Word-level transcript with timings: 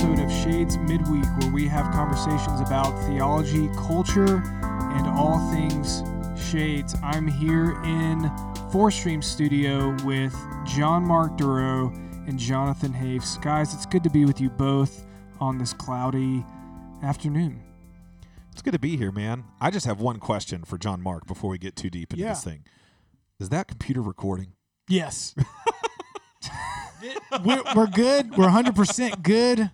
Welcome 0.00 0.16
to 0.16 0.22
another 0.22 0.32
episode 0.32 0.48
of 0.48 0.52
Shades 0.54 0.78
Midweek, 0.78 1.26
where 1.42 1.52
we 1.52 1.68
have 1.68 1.92
conversations 1.92 2.60
about 2.62 2.90
theology, 3.06 3.68
culture, 3.76 4.42
and 4.62 5.06
all 5.06 5.38
things 5.52 6.02
Shades. 6.50 6.94
I'm 7.02 7.26
here 7.26 7.72
in 7.82 8.30
Four 8.72 8.90
Stream 8.90 9.20
Studio 9.20 9.94
with 10.06 10.34
John 10.64 11.06
Mark 11.06 11.36
Duro 11.36 11.92
and 12.26 12.38
Jonathan 12.38 12.94
Haves. 12.94 13.36
Guys, 13.38 13.74
it's 13.74 13.84
good 13.84 14.02
to 14.04 14.10
be 14.10 14.24
with 14.24 14.40
you 14.40 14.48
both 14.48 15.04
on 15.38 15.58
this 15.58 15.74
cloudy 15.74 16.46
afternoon. 17.02 17.62
It's 18.52 18.62
good 18.62 18.72
to 18.72 18.78
be 18.78 18.96
here, 18.96 19.12
man. 19.12 19.44
I 19.60 19.70
just 19.70 19.84
have 19.84 20.00
one 20.00 20.18
question 20.18 20.64
for 20.64 20.78
John 20.78 21.02
Mark 21.02 21.26
before 21.26 21.50
we 21.50 21.58
get 21.58 21.76
too 21.76 21.90
deep 21.90 22.14
into 22.14 22.24
Yeah. 22.24 22.30
this 22.30 22.44
thing. 22.44 22.64
Is 23.38 23.50
that 23.50 23.68
computer 23.68 24.00
recording? 24.00 24.54
Yes. 24.88 25.34
we're, 27.44 27.62
we're 27.76 27.86
good. 27.86 28.36
We're 28.36 28.48
100% 28.48 29.22
good. 29.22 29.70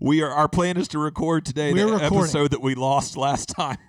We 0.00 0.22
are. 0.22 0.30
Our 0.30 0.48
plan 0.48 0.76
is 0.76 0.88
to 0.88 0.98
record 0.98 1.44
today 1.44 1.72
We're 1.72 1.86
the 1.86 1.92
recording. 1.94 2.18
episode 2.18 2.50
that 2.52 2.60
we 2.62 2.74
lost 2.74 3.16
last 3.26 3.48
time. 3.48 3.78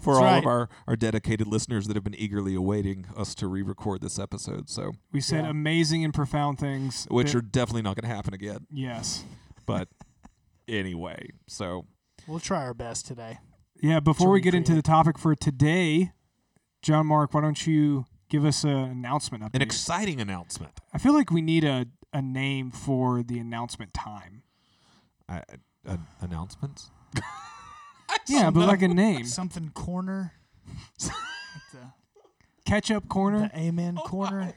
For 0.00 0.14
That's 0.14 0.18
all 0.18 0.24
right. 0.24 0.38
of 0.38 0.46
our, 0.46 0.68
our 0.88 0.96
dedicated 0.96 1.46
listeners 1.46 1.86
that 1.86 1.96
have 1.96 2.04
been 2.04 2.14
eagerly 2.14 2.54
awaiting 2.54 3.06
us 3.14 3.34
to 3.36 3.46
re-record 3.46 4.00
this 4.00 4.18
episode, 4.18 4.70
so 4.70 4.92
We 5.12 5.20
said 5.20 5.44
Yeah. 5.44 5.50
amazing 5.50 6.02
and 6.02 6.14
profound 6.14 6.58
things. 6.58 7.06
which 7.10 7.32
that- 7.32 7.38
are 7.38 7.42
definitely 7.42 7.82
not 7.82 7.94
going 7.96 8.08
to 8.08 8.14
happen 8.14 8.32
again. 8.32 8.66
yes. 8.72 9.22
But 9.66 9.88
anyway, 10.68 11.28
so 11.46 11.84
We'll 12.26 12.40
try 12.40 12.62
our 12.64 12.72
best 12.74 13.06
today. 13.06 13.38
Yeah, 13.82 14.00
before 14.00 14.28
to 14.28 14.30
we 14.32 14.40
get 14.40 14.54
into 14.54 14.72
the 14.72 14.76
recreate. 14.78 14.84
topic 15.04 15.18
for 15.18 15.34
today, 15.34 16.12
John 16.80 17.06
Mark, 17.06 17.34
why 17.34 17.42
don't 17.42 17.66
you 17.66 18.06
give 18.30 18.44
us 18.46 18.64
an 18.64 18.70
announcement 18.70 19.44
update? 19.44 19.54
an 19.56 19.62
exciting 19.62 20.20
announcement. 20.22 20.80
I 20.94 20.98
feel 20.98 21.12
like 21.12 21.30
we 21.30 21.42
need 21.42 21.64
a, 21.64 21.86
a 22.14 22.22
name 22.22 22.70
for 22.70 23.22
the 23.22 23.38
announcement 23.38 23.92
time. 23.92 24.42
I, 25.28 25.42
uh, 25.88 25.96
announcements. 26.20 26.90
Yeah, 28.28 28.50
but 28.50 28.66
like 28.66 28.82
a 28.82 28.88
name. 28.88 29.24
Something 29.24 29.70
corner. 29.70 30.32
Like 31.00 31.12
the, 31.72 31.78
Ketchup 32.64 33.08
corner. 33.08 33.50
the 33.52 33.58
amen 33.60 33.96
corner. 33.96 34.52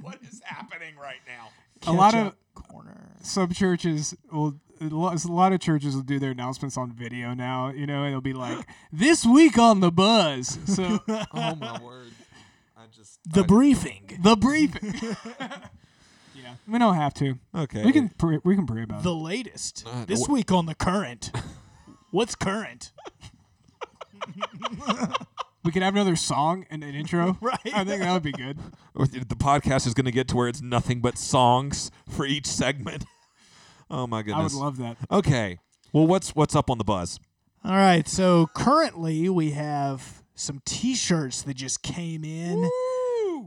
what 0.00 0.18
is 0.28 0.40
happening 0.44 0.94
right 1.00 1.18
now? 1.26 1.48
A 1.90 1.92
lot 1.92 2.14
of- 2.14 2.24
Ketchup 2.26 2.38
corner. 2.54 3.10
Some 3.22 3.50
churches 3.52 4.14
will. 4.30 4.54
A 4.80 4.84
lot 4.84 5.22
a 5.24 5.32
lot 5.32 5.52
of 5.52 5.60
churches 5.60 5.94
will 5.94 6.02
do 6.02 6.18
their 6.18 6.30
announcements 6.30 6.76
on 6.78 6.92
video 6.92 7.34
now, 7.34 7.68
you 7.70 7.86
know, 7.86 8.00
and 8.04 8.08
it'll 8.08 8.20
be 8.22 8.32
like, 8.32 8.66
"This 8.92 9.26
week 9.26 9.58
on 9.58 9.80
the 9.80 9.90
Buzz." 9.92 10.58
So 10.66 11.00
Oh 11.08 11.54
my 11.56 11.80
word! 11.82 12.12
I 12.76 12.82
just 12.96 13.18
The 13.30 13.42
I- 13.42 13.46
briefing. 13.46 14.18
the 14.22 14.36
briefing. 14.36 14.94
yeah, 16.50 16.72
we 16.72 16.78
don't 16.78 16.94
have 16.94 17.14
to. 17.14 17.38
okay. 17.54 17.84
We 17.84 17.92
can 17.92 18.08
pray, 18.10 18.38
we 18.44 18.54
can 18.56 18.66
pray 18.66 18.82
about 18.82 19.00
it. 19.00 19.04
The 19.04 19.10
it. 19.10 19.14
latest. 19.14 19.84
Uh, 19.86 20.04
this 20.06 20.26
wh- 20.26 20.30
week 20.30 20.52
on 20.52 20.66
the 20.66 20.74
current. 20.74 21.30
What's 22.10 22.34
current? 22.34 22.92
We 25.62 25.72
could 25.72 25.82
have 25.82 25.94
another 25.94 26.16
song 26.16 26.64
and 26.70 26.82
an 26.82 26.94
intro. 26.94 27.36
Right. 27.42 27.58
I 27.74 27.84
think 27.84 28.00
that 28.00 28.12
would 28.14 28.22
be 28.22 28.32
good. 28.32 28.58
Or 28.94 29.06
th- 29.06 29.28
the 29.28 29.34
podcast 29.36 29.86
is 29.86 29.92
going 29.92 30.06
to 30.06 30.10
get 30.10 30.26
to 30.28 30.36
where 30.36 30.48
it's 30.48 30.62
nothing 30.62 31.00
but 31.02 31.18
songs 31.18 31.90
for 32.08 32.24
each 32.24 32.46
segment. 32.46 33.04
oh 33.90 34.06
my 34.06 34.22
goodness. 34.22 34.54
I 34.54 34.66
would 34.66 34.74
goodness. 34.76 34.80
love 34.88 34.96
that. 35.10 35.14
okay. 35.14 35.58
Well, 35.92 36.06
what's 36.06 36.34
what's 36.34 36.56
up 36.56 36.70
on 36.70 36.78
the 36.78 36.84
buzz? 36.84 37.20
All 37.62 37.72
right. 37.72 38.08
So 38.08 38.48
currently 38.54 39.28
we 39.28 39.50
have 39.50 40.22
some 40.34 40.62
T-shirts 40.64 41.42
that 41.42 41.54
just 41.54 41.82
came 41.82 42.24
in. 42.24 42.68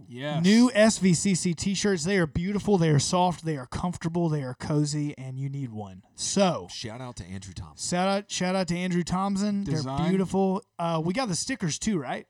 Yes. 0.07 0.43
New 0.43 0.69
SVCC 0.71 1.55
t-shirts. 1.55 2.03
They 2.03 2.17
are 2.17 2.27
beautiful. 2.27 2.77
They 2.77 2.89
are 2.89 2.99
soft. 2.99 3.45
They 3.45 3.57
are 3.57 3.65
comfortable. 3.65 4.29
They 4.29 4.43
are 4.43 4.53
cozy, 4.55 5.13
and 5.17 5.39
you 5.39 5.49
need 5.49 5.71
one. 5.71 6.03
So 6.15 6.67
Shout 6.71 7.01
out 7.01 7.15
to 7.17 7.23
Andrew 7.25 7.53
Thompson. 7.53 7.95
shout 7.97 8.07
out, 8.07 8.31
shout 8.31 8.55
out 8.55 8.67
to 8.69 8.75
Andrew 8.77 9.03
Thompson. 9.03 9.63
Design. 9.63 9.97
They're 10.01 10.09
beautiful. 10.09 10.63
Uh, 10.77 11.01
we 11.03 11.13
got 11.13 11.27
the 11.29 11.35
stickers 11.35 11.79
too, 11.79 11.97
right? 11.99 12.27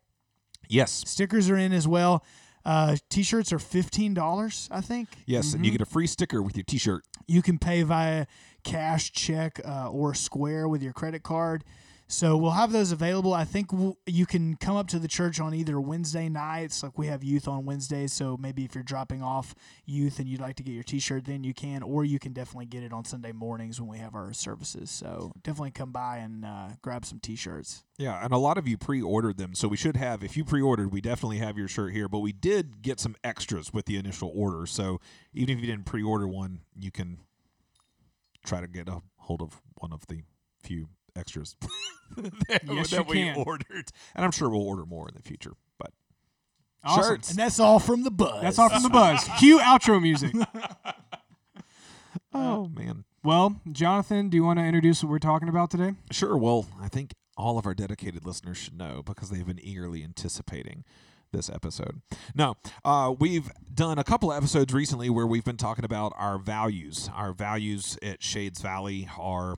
Yes. 0.69 1.03
Stickers 1.07 1.49
are 1.49 1.57
in 1.57 1.73
as 1.73 1.87
well. 1.87 2.23
Uh, 2.65 2.95
t-shirts 3.09 3.51
are 3.51 3.59
fifteen 3.59 4.13
dollars, 4.13 4.69
I 4.71 4.79
think. 4.79 5.09
Yes, 5.25 5.53
and 5.53 5.65
you 5.65 5.71
Mm-hmm. 5.71 5.79
get 5.79 5.81
a 5.87 5.91
free 5.91 6.07
sticker 6.07 6.41
with 6.41 6.55
your 6.55 6.63
T-shirt. 6.63 7.03
You 7.27 7.41
can 7.41 7.59
pay 7.59 7.83
via 7.83 8.25
cash, 8.63 9.11
check, 9.11 9.59
uh, 9.65 9.89
or 9.89 10.13
Square 10.13 10.69
with 10.69 10.81
your 10.81 10.93
credit 10.93 11.23
card. 11.23 11.65
So 12.13 12.37
we'll 12.37 12.51
have 12.51 12.71
those 12.71 12.91
available. 12.91 13.33
I 13.33 13.43
think 13.43 13.73
we'll, 13.73 13.97
you 14.05 14.27
can 14.27 14.55
come 14.55 14.77
up 14.77 14.87
to 14.89 14.99
the 14.99 15.07
church 15.07 15.39
on 15.39 15.55
either 15.55 15.81
Wednesday 15.81 16.29
nights, 16.29 16.83
like 16.83 16.95
we 16.95 17.07
have 17.07 17.23
youth 17.23 17.47
on 17.47 17.65
Wednesdays. 17.65 18.13
So 18.13 18.37
maybe 18.37 18.63
if 18.63 18.75
you're 18.75 18.83
dropping 18.83 19.23
off 19.23 19.55
youth 19.85 20.19
and 20.19 20.27
you'd 20.27 20.39
like 20.39 20.55
to 20.57 20.63
get 20.63 20.73
your 20.73 20.83
T-shirt, 20.83 21.25
then 21.25 21.43
you 21.43 21.55
can, 21.55 21.81
or 21.81 22.05
you 22.05 22.19
can 22.19 22.31
definitely 22.31 22.67
get 22.67 22.83
it 22.83 22.93
on 22.93 23.03
Sunday 23.03 23.31
mornings 23.31 23.81
when 23.81 23.89
we 23.89 23.97
have 23.97 24.13
our 24.13 24.31
services. 24.31 24.91
So 24.91 25.31
definitely 25.41 25.71
come 25.71 25.91
by 25.91 26.17
and 26.17 26.45
uh, 26.45 26.67
grab 26.83 27.03
some 27.03 27.19
T-shirts. 27.19 27.83
Yeah, 27.97 28.23
and 28.23 28.31
a 28.31 28.37
lot 28.37 28.59
of 28.59 28.67
you 28.67 28.77
pre-ordered 28.77 29.37
them, 29.37 29.55
so 29.55 29.67
we 29.67 29.77
should 29.77 29.97
have. 29.97 30.23
If 30.23 30.37
you 30.37 30.45
pre-ordered, 30.45 30.93
we 30.93 31.01
definitely 31.01 31.39
have 31.39 31.57
your 31.57 31.67
shirt 31.67 31.93
here. 31.93 32.07
But 32.07 32.19
we 32.19 32.31
did 32.31 32.83
get 32.83 32.99
some 32.99 33.15
extras 33.23 33.73
with 33.73 33.85
the 33.85 33.97
initial 33.97 34.31
order, 34.35 34.67
so 34.67 35.01
even 35.33 35.57
if 35.57 35.63
you 35.63 35.67
didn't 35.71 35.85
pre-order 35.85 36.27
one, 36.27 36.61
you 36.79 36.91
can 36.91 37.17
try 38.45 38.61
to 38.61 38.67
get 38.67 38.87
a 38.87 39.01
hold 39.17 39.41
of 39.41 39.61
one 39.75 39.91
of 39.91 40.05
the 40.07 40.21
few 40.61 40.89
extras 41.15 41.55
that, 42.17 42.61
Yes, 42.65 42.89
that 42.91 43.07
we 43.07 43.15
can. 43.23 43.35
ordered. 43.45 43.89
And 44.15 44.23
I'm 44.25 44.31
sure 44.31 44.49
we'll 44.49 44.61
order 44.67 44.85
more 44.85 45.07
in 45.09 45.15
the 45.15 45.21
future. 45.21 45.53
But 45.77 45.91
Awesome. 46.83 47.03
shirts. 47.03 47.29
And 47.31 47.39
that's 47.39 47.59
all 47.59 47.79
from 47.79 48.03
the 48.03 48.11
buzz. 48.11 48.41
That's 48.41 48.59
all 48.59 48.69
from 48.69 48.83
the 48.83 48.89
Buzz. 48.89 49.23
Cue 49.39 49.59
outro 49.59 50.01
music. 50.01 50.33
oh 52.33 52.67
man, 52.67 53.03
Well, 53.23 53.59
Jonathan, 53.71 54.29
do 54.29 54.37
you 54.37 54.43
want 54.43 54.59
to 54.59 54.65
introduce 54.65 55.03
what 55.03 55.09
we're 55.11 55.19
talking 55.19 55.49
about 55.49 55.71
today? 55.71 55.93
Sure. 56.11 56.35
Well, 56.37 56.65
I 56.81 56.87
think 56.87 57.13
all 57.37 57.57
of 57.57 57.65
our 57.65 57.73
dedicated 57.73 58.25
listeners 58.25 58.57
should 58.57 58.77
know 58.77 59.01
because 59.05 59.29
they've 59.29 59.45
been 59.45 59.59
eagerly 59.63 60.03
anticipating 60.03 60.83
this 61.31 61.49
episode. 61.49 62.01
Now, 62.35 62.55
uh, 62.85 63.13
we've 63.17 63.49
done 63.73 63.97
a 63.97 64.03
couple 64.03 64.31
of 64.31 64.37
episodes 64.37 64.71
recently 64.73 65.09
where 65.09 65.25
we've 65.25 65.43
been 65.43 65.57
talking 65.57 65.83
about 65.85 66.13
our 66.15 66.37
values. 66.37 67.09
Our 67.15 67.33
values 67.33 67.97
at 68.03 68.21
Shades 68.21 68.61
Valley 68.61 69.09
are 69.17 69.55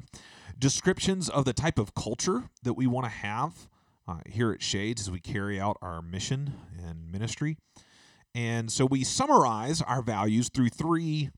descriptions 0.58 1.30
of 1.30 1.46
the 1.46 1.54
type 1.54 1.80
of 1.80 1.94
culture 1.94 2.50
that 2.64 2.74
we 2.74 2.88
want 2.88 3.06
to 3.06 3.12
have 3.12 3.68
uh, 4.08 4.20
here 4.28 4.52
at 4.52 4.62
Shades 4.62 5.02
as 5.02 5.12
we 5.12 5.20
carry 5.20 5.60
out 5.60 5.78
our 5.82 6.02
mission 6.02 6.54
and 6.78 7.12
ministry. 7.12 7.58
And 8.34 8.72
so 8.72 8.86
we 8.86 9.04
summarize 9.04 9.82
our 9.82 10.02
values 10.02 10.50
through 10.54 10.70
three 10.70 11.30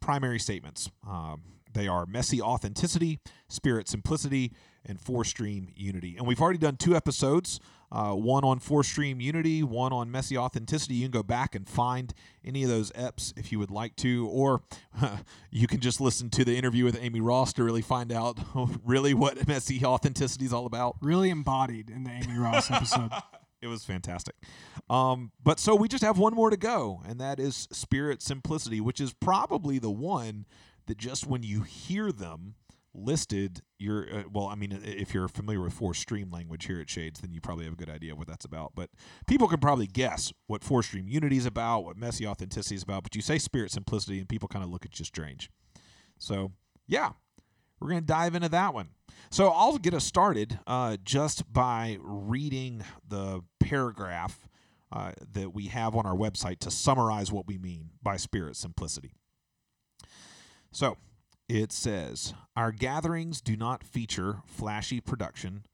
primary 0.00 0.38
statements. 0.38 0.90
Um, 1.06 1.42
they 1.72 1.88
are 1.88 2.06
messy 2.06 2.40
authenticity, 2.40 3.18
spirit 3.48 3.88
simplicity, 3.88 4.52
and 4.84 5.00
four 5.00 5.24
stream 5.24 5.68
unity. 5.76 6.16
And 6.16 6.26
we've 6.26 6.40
already 6.40 6.58
done 6.58 6.76
two 6.76 6.96
episodes 6.96 7.60
uh, 7.96 8.12
one 8.12 8.44
on 8.44 8.58
four 8.58 8.84
stream 8.84 9.22
unity, 9.22 9.62
one 9.62 9.90
on 9.90 10.10
messy 10.10 10.36
authenticity. 10.36 10.96
You 10.96 11.04
can 11.04 11.12
go 11.12 11.22
back 11.22 11.54
and 11.54 11.66
find 11.66 12.12
any 12.44 12.62
of 12.62 12.68
those 12.68 12.92
EPs 12.92 13.32
if 13.38 13.50
you 13.50 13.58
would 13.58 13.70
like 13.70 13.96
to, 13.96 14.28
or 14.28 14.60
you 15.50 15.66
can 15.66 15.80
just 15.80 15.98
listen 15.98 16.28
to 16.30 16.44
the 16.44 16.58
interview 16.58 16.84
with 16.84 16.98
Amy 17.00 17.22
Ross 17.22 17.54
to 17.54 17.64
really 17.64 17.80
find 17.80 18.12
out 18.12 18.38
really 18.84 19.14
what 19.14 19.48
messy 19.48 19.82
authenticity 19.82 20.44
is 20.44 20.52
all 20.52 20.66
about. 20.66 20.96
Really 21.00 21.30
embodied 21.30 21.88
in 21.88 22.04
the 22.04 22.10
Amy 22.10 22.38
Ross 22.38 22.70
episode. 22.70 23.10
It 23.62 23.68
was 23.68 23.84
fantastic. 23.84 24.34
Um, 24.90 25.32
but 25.42 25.58
so 25.58 25.74
we 25.74 25.88
just 25.88 26.04
have 26.04 26.18
one 26.18 26.34
more 26.34 26.50
to 26.50 26.58
go, 26.58 27.00
and 27.08 27.18
that 27.20 27.40
is 27.40 27.66
Spirit 27.72 28.20
Simplicity, 28.20 28.82
which 28.82 29.00
is 29.00 29.14
probably 29.14 29.78
the 29.78 29.90
one 29.90 30.44
that 30.86 30.98
just 30.98 31.26
when 31.26 31.42
you 31.42 31.62
hear 31.62 32.12
them 32.12 32.54
listed, 32.96 33.62
you're, 33.78 34.06
uh, 34.12 34.22
well, 34.32 34.46
I 34.46 34.54
mean, 34.54 34.80
if 34.84 35.12
you're 35.12 35.28
familiar 35.28 35.60
with 35.60 35.72
four 35.72 35.94
stream 35.94 36.30
language 36.30 36.66
here 36.66 36.80
at 36.80 36.88
Shades, 36.88 37.20
then 37.20 37.32
you 37.32 37.40
probably 37.40 37.64
have 37.64 37.74
a 37.74 37.76
good 37.76 37.90
idea 37.90 38.14
what 38.14 38.26
that's 38.26 38.44
about. 38.44 38.72
But 38.74 38.90
people 39.26 39.48
can 39.48 39.60
probably 39.60 39.86
guess 39.86 40.32
what 40.46 40.64
four 40.64 40.82
stream 40.82 41.08
unity 41.08 41.36
is 41.36 41.46
about, 41.46 41.84
what 41.84 41.96
messy 41.96 42.26
authenticity 42.26 42.74
is 42.74 42.82
about, 42.82 43.02
but 43.02 43.14
you 43.14 43.22
say 43.22 43.38
Spirit 43.38 43.70
Simplicity, 43.70 44.18
and 44.18 44.28
people 44.28 44.48
kind 44.48 44.64
of 44.64 44.70
look 44.70 44.84
at 44.84 44.98
you 44.98 45.04
strange. 45.04 45.50
So, 46.18 46.52
yeah, 46.86 47.10
we're 47.80 47.90
going 47.90 48.00
to 48.00 48.06
dive 48.06 48.34
into 48.34 48.48
that 48.48 48.74
one. 48.74 48.88
So 49.30 49.48
I'll 49.48 49.78
get 49.78 49.94
us 49.94 50.04
started 50.04 50.58
uh, 50.66 50.96
just 51.04 51.52
by 51.52 51.98
reading 52.00 52.84
the 53.06 53.42
paragraph 53.60 54.48
uh, 54.92 55.12
that 55.32 55.52
we 55.52 55.66
have 55.66 55.94
on 55.94 56.06
our 56.06 56.14
website 56.14 56.60
to 56.60 56.70
summarize 56.70 57.32
what 57.32 57.46
we 57.46 57.58
mean 57.58 57.90
by 58.02 58.16
spirit 58.16 58.56
simplicity. 58.56 59.12
So 60.72 60.96
it 61.48 61.72
says, 61.72 62.34
Our 62.56 62.72
gatherings 62.72 63.40
do 63.40 63.56
not 63.56 63.84
feature 63.84 64.42
flashy 64.46 65.00
production, 65.00 65.64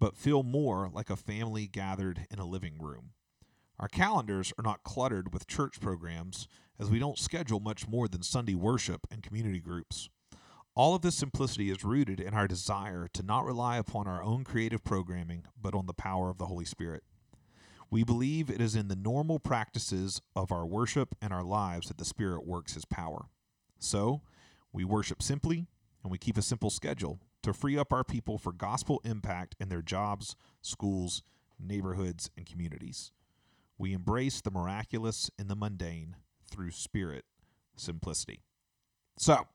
but 0.00 0.16
feel 0.16 0.42
more 0.42 0.90
like 0.92 1.10
a 1.10 1.16
family 1.16 1.66
gathered 1.66 2.26
in 2.30 2.38
a 2.38 2.46
living 2.46 2.78
room. 2.78 3.10
Our 3.78 3.88
calendars 3.88 4.52
are 4.58 4.64
not 4.64 4.82
cluttered 4.82 5.32
with 5.32 5.46
church 5.46 5.80
programs, 5.80 6.48
as 6.80 6.90
we 6.90 6.98
don't 6.98 7.18
schedule 7.18 7.60
much 7.60 7.88
more 7.88 8.08
than 8.08 8.22
Sunday 8.22 8.54
worship 8.54 9.06
and 9.10 9.22
community 9.22 9.60
groups. 9.60 10.08
All 10.74 10.94
of 10.94 11.02
this 11.02 11.16
simplicity 11.16 11.70
is 11.70 11.84
rooted 11.84 12.20
in 12.20 12.34
our 12.34 12.46
desire 12.46 13.08
to 13.12 13.22
not 13.22 13.44
rely 13.44 13.78
upon 13.78 14.06
our 14.06 14.22
own 14.22 14.44
creative 14.44 14.84
programming, 14.84 15.44
but 15.60 15.74
on 15.74 15.86
the 15.86 15.92
power 15.92 16.30
of 16.30 16.38
the 16.38 16.46
Holy 16.46 16.64
Spirit. 16.64 17.02
We 17.90 18.04
believe 18.04 18.48
it 18.48 18.60
is 18.60 18.76
in 18.76 18.88
the 18.88 18.96
normal 18.96 19.40
practices 19.40 20.20
of 20.36 20.52
our 20.52 20.66
worship 20.66 21.16
and 21.20 21.32
our 21.32 21.42
lives 21.42 21.88
that 21.88 21.98
the 21.98 22.04
Spirit 22.04 22.46
works 22.46 22.74
His 22.74 22.84
power. 22.84 23.26
So, 23.78 24.22
We 24.72 24.84
worship 24.84 25.22
simply 25.22 25.66
and 26.02 26.10
we 26.12 26.18
keep 26.18 26.36
a 26.36 26.42
simple 26.42 26.70
schedule 26.70 27.20
to 27.42 27.52
free 27.52 27.78
up 27.78 27.92
our 27.92 28.04
people 28.04 28.38
for 28.38 28.52
gospel 28.52 29.00
impact 29.04 29.54
in 29.60 29.68
their 29.68 29.82
jobs, 29.82 30.36
schools, 30.60 31.22
neighborhoods, 31.58 32.30
and 32.36 32.46
communities. 32.46 33.12
We 33.76 33.92
embrace 33.92 34.40
the 34.40 34.50
miraculous 34.50 35.30
in 35.38 35.48
the 35.48 35.56
mundane 35.56 36.16
through 36.50 36.72
spirit 36.72 37.24
simplicity. 37.76 38.42
So, 39.18 39.46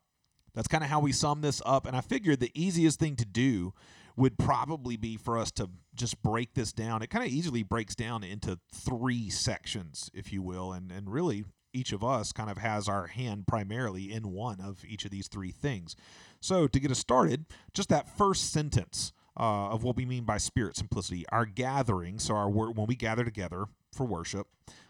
that's 0.53 0.67
kind 0.67 0.83
of 0.83 0.89
how 0.89 0.99
we 0.99 1.11
sum 1.11 1.41
this 1.41 1.61
up. 1.65 1.87
And 1.87 1.95
I 1.95 2.01
figured 2.01 2.39
the 2.39 2.51
easiest 2.53 2.99
thing 2.99 3.15
to 3.15 3.25
do 3.25 3.73
would 4.15 4.37
probably 4.37 4.97
be 4.97 5.17
for 5.17 5.37
us 5.37 5.51
to 5.53 5.69
just 5.95 6.21
break 6.21 6.53
this 6.53 6.71
down. 6.71 7.01
It 7.01 7.09
kind 7.09 7.25
of 7.25 7.31
easily 7.31 7.63
breaks 7.63 7.95
down 7.95 8.23
into 8.23 8.59
three 8.71 9.29
sections, 9.29 10.11
if 10.13 10.31
you 10.31 10.43
will. 10.43 10.71
And, 10.71 10.91
and 10.91 11.11
really, 11.11 11.45
each 11.73 11.91
of 11.91 12.03
us 12.03 12.31
kind 12.31 12.49
of 12.49 12.57
has 12.59 12.87
our 12.87 13.07
hand 13.07 13.47
primarily 13.47 14.11
in 14.11 14.31
one 14.31 14.61
of 14.61 14.85
each 14.85 15.05
of 15.05 15.11
these 15.11 15.27
three 15.27 15.51
things. 15.51 15.95
So, 16.39 16.67
to 16.67 16.79
get 16.79 16.91
us 16.91 16.99
started, 16.99 17.45
just 17.73 17.89
that 17.89 18.15
first 18.17 18.51
sentence 18.51 19.13
uh, 19.37 19.69
of 19.69 19.83
what 19.83 19.95
we 19.95 20.05
mean 20.05 20.23
by 20.23 20.37
spirit 20.37 20.77
simplicity. 20.77 21.25
Our 21.29 21.45
gatherings, 21.45 22.23
so 22.23 22.35
our 22.35 22.49
when 22.49 22.87
we 22.87 22.95
gather 22.95 23.23
together 23.23 23.65
for 23.93 24.05
worship, 24.05 24.47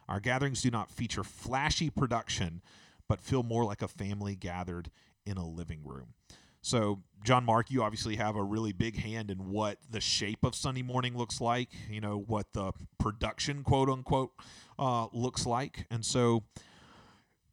our 0.08 0.20
gatherings 0.20 0.62
do 0.62 0.72
not 0.72 0.92
feature 0.92 1.24
flashy 1.24 1.90
production, 1.90 2.62
but 3.08 3.22
feel 3.22 3.44
more 3.44 3.66
like 3.66 3.82
a 3.82 3.88
family 3.88 4.36
gathered 4.36 4.90
in 5.26 5.38
a 5.38 5.48
living 5.48 5.82
room. 5.84 6.14
So, 6.62 7.02
John 7.26 7.44
Mark, 7.44 7.72
you 7.72 7.84
obviously 7.84 8.16
have 8.16 8.38
a 8.38 8.44
really 8.44 8.72
big 8.72 8.98
hand 8.98 9.30
in 9.30 9.50
what 9.50 9.80
the 9.90 10.00
shape 10.00 10.46
of 10.46 10.56
Sunday 10.56 10.82
morning 10.82 11.18
looks 11.18 11.42
like, 11.42 11.70
you 11.90 12.00
know, 12.00 12.24
what 12.26 12.54
the 12.54 12.72
production, 12.98 13.64
quote 13.64 13.90
unquote, 13.90 14.32
uh, 14.80 15.08
looks 15.12 15.46
like. 15.46 15.86
And 15.92 16.06
so, 16.06 16.44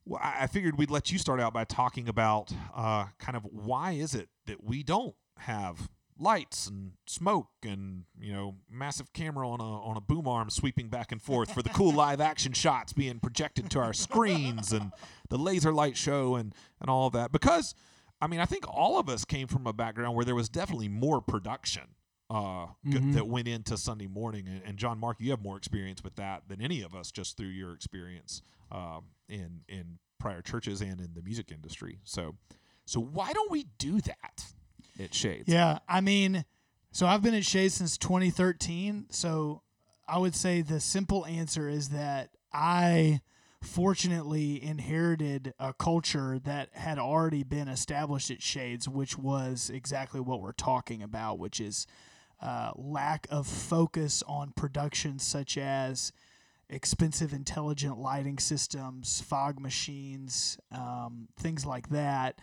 well, 0.05 0.21
I 0.23 0.47
figured 0.47 0.79
we'd 0.79 0.91
let 0.91 1.13
you 1.13 1.19
start 1.19 1.41
out 1.41 1.53
by 1.53 1.65
talking 1.65 2.09
about 2.09 2.53
uh, 2.75 3.07
kind 3.19 3.37
of 3.37 3.45
why 3.45 3.93
is 3.93 4.15
it 4.15 4.29
that 4.47 4.65
we 4.65 4.83
don't 4.83 5.15
have 5.39 5.89
lights 6.21 6.67
and 6.67 6.93
smoke 7.07 7.49
and 7.65 8.05
you 8.21 8.33
know 8.33 8.57
massive 8.71 9.13
camera 9.13 9.49
on 9.49 9.61
a 9.61 9.65
on 9.65 9.97
a 9.97 10.01
boom 10.01 10.29
arm 10.29 10.51
sweeping 10.51 10.89
back 10.89 11.11
and 11.11 11.23
forth 11.23 11.53
for 11.53 11.63
the 11.63 11.71
cool 11.71 11.93
live 11.95 12.21
action 12.21 12.53
shots 12.53 12.93
being 12.93 13.19
projected 13.19 13.71
to 13.71 13.79
our 13.79 13.95
screens 13.95 14.73
and 14.73 14.93
the 15.31 15.39
laser 15.39 15.73
light 15.73 15.97
show 15.97 16.35
and 16.37 16.55
and 16.81 16.91
all 16.91 17.07
of 17.07 17.15
that 17.15 17.33
because 17.33 17.75
I 18.21 18.27
mean 18.27 18.41
I 18.41 18.45
think 18.45 18.65
all 18.69 18.99
of 18.99 19.09
us 19.09 19.25
came 19.25 19.47
from 19.47 19.67
a 19.67 19.73
background 19.73 20.15
where 20.15 20.25
there 20.25 20.35
was 20.35 20.51
definitely 20.51 20.89
more 20.89 21.23
production 21.23 21.85
uh, 22.29 22.67
mm-hmm. 22.87 23.13
that 23.13 23.27
went 23.27 23.49
into 23.49 23.77
Sunday 23.77 24.07
morning 24.07 24.47
and, 24.47 24.63
and, 24.65 24.77
John 24.79 24.99
Mark 25.01 25.17
you 25.19 25.31
have 25.31 25.43
more 25.43 25.57
experience 25.57 26.05
with 26.05 26.15
that 26.17 26.43
than 26.49 26.61
any 26.61 26.83
of 26.83 26.95
us 26.95 27.11
just 27.11 27.37
through 27.37 27.49
your 27.49 27.73
experience 27.73 28.43
um, 28.71 29.05
in 29.29 29.61
in 29.69 29.99
prior 30.19 30.43
churches 30.43 30.81
and 30.81 31.01
in 31.01 31.15
the 31.15 31.23
music 31.23 31.51
industry 31.51 31.99
so 32.05 32.37
so 32.85 33.01
why 33.01 33.33
don't 33.33 33.51
we 33.51 33.67
do 33.79 34.01
that 34.01 34.45
at 35.01 35.15
Shades. 35.15 35.49
Yeah, 35.49 35.79
I 35.89 36.01
mean, 36.01 36.45
so 36.93 37.07
I've 37.07 37.23
been 37.23 37.35
at 37.35 37.45
Shades 37.45 37.75
since 37.75 37.97
2013. 37.99 39.07
So 39.11 39.63
I 40.09 40.19
would 40.19 40.35
say 40.35 40.61
the 40.61 40.81
simple 40.81 41.27
answer 41.27 41.69
is 41.69 41.91
that 41.91 42.31
I 42.53 43.21
fortunately 43.63 44.63
inherited 44.63 45.53
a 45.59 45.73
culture 45.73 46.39
that 46.45 46.71
had 46.73 46.99
already 46.99 47.43
been 47.43 47.69
established 47.69 48.31
at 48.31 48.43
Shades, 48.43 48.89
which 48.89 49.19
was 49.19 49.71
exactly 49.73 50.21
what 50.21 50.41
we're 50.41 50.53
talking 50.53 51.03
about, 51.03 51.39
which 51.39 51.61
is 51.61 51.87
uh, 52.41 52.73
lack 52.75 53.27
of 53.31 53.47
focus 53.47 54.23
on 54.27 54.53
production 54.57 55.19
such 55.19 55.59
as 55.59 56.13
expensive 56.71 57.33
intelligent 57.33 57.99
lighting 57.99 58.39
systems, 58.39 59.21
fog 59.21 59.61
machines, 59.61 60.59
um, 60.73 61.29
things 61.37 61.67
like 61.67 61.89
that 61.91 62.41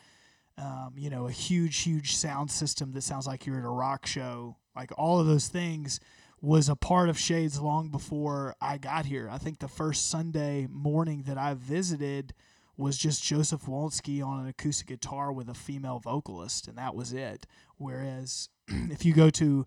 um, 0.57 0.94
you 0.97 1.09
know, 1.09 1.27
a 1.27 1.31
huge, 1.31 1.77
huge 1.77 2.15
sound 2.15 2.50
system 2.50 2.91
that 2.94 3.03
sounds 3.03 3.27
like 3.27 3.45
you're 3.45 3.59
at 3.59 3.65
a 3.65 3.69
rock 3.69 4.06
show. 4.06 4.56
Like 4.75 4.91
all 4.97 5.19
of 5.19 5.27
those 5.27 5.47
things 5.47 6.00
was 6.41 6.69
a 6.69 6.75
part 6.75 7.09
of 7.09 7.18
Shades 7.18 7.59
long 7.59 7.89
before 7.89 8.56
I 8.62 8.77
got 8.77 9.06
here. 9.06 9.29
I 9.31 9.38
think 9.38 9.59
the 9.59 9.68
first 9.68 10.09
Sunday 10.09 10.68
morning 10.69 11.23
that 11.27 11.38
I 11.38 11.53
visited 11.53 12.33
was 12.75 12.97
just 12.97 13.23
Joseph 13.23 13.63
Wolski 13.63 14.23
on 14.23 14.39
an 14.39 14.47
acoustic 14.47 14.88
guitar 14.88 15.31
with 15.31 15.50
a 15.50 15.56
female 15.56 16.00
vocalist, 16.00 16.68
and 16.68 16.77
that 16.77 16.95
was 16.95 17.12
it. 17.12 17.47
Whereas 17.77 18.50
if 18.68 19.03
you 19.03 19.13
go 19.13 19.30
to 19.31 19.65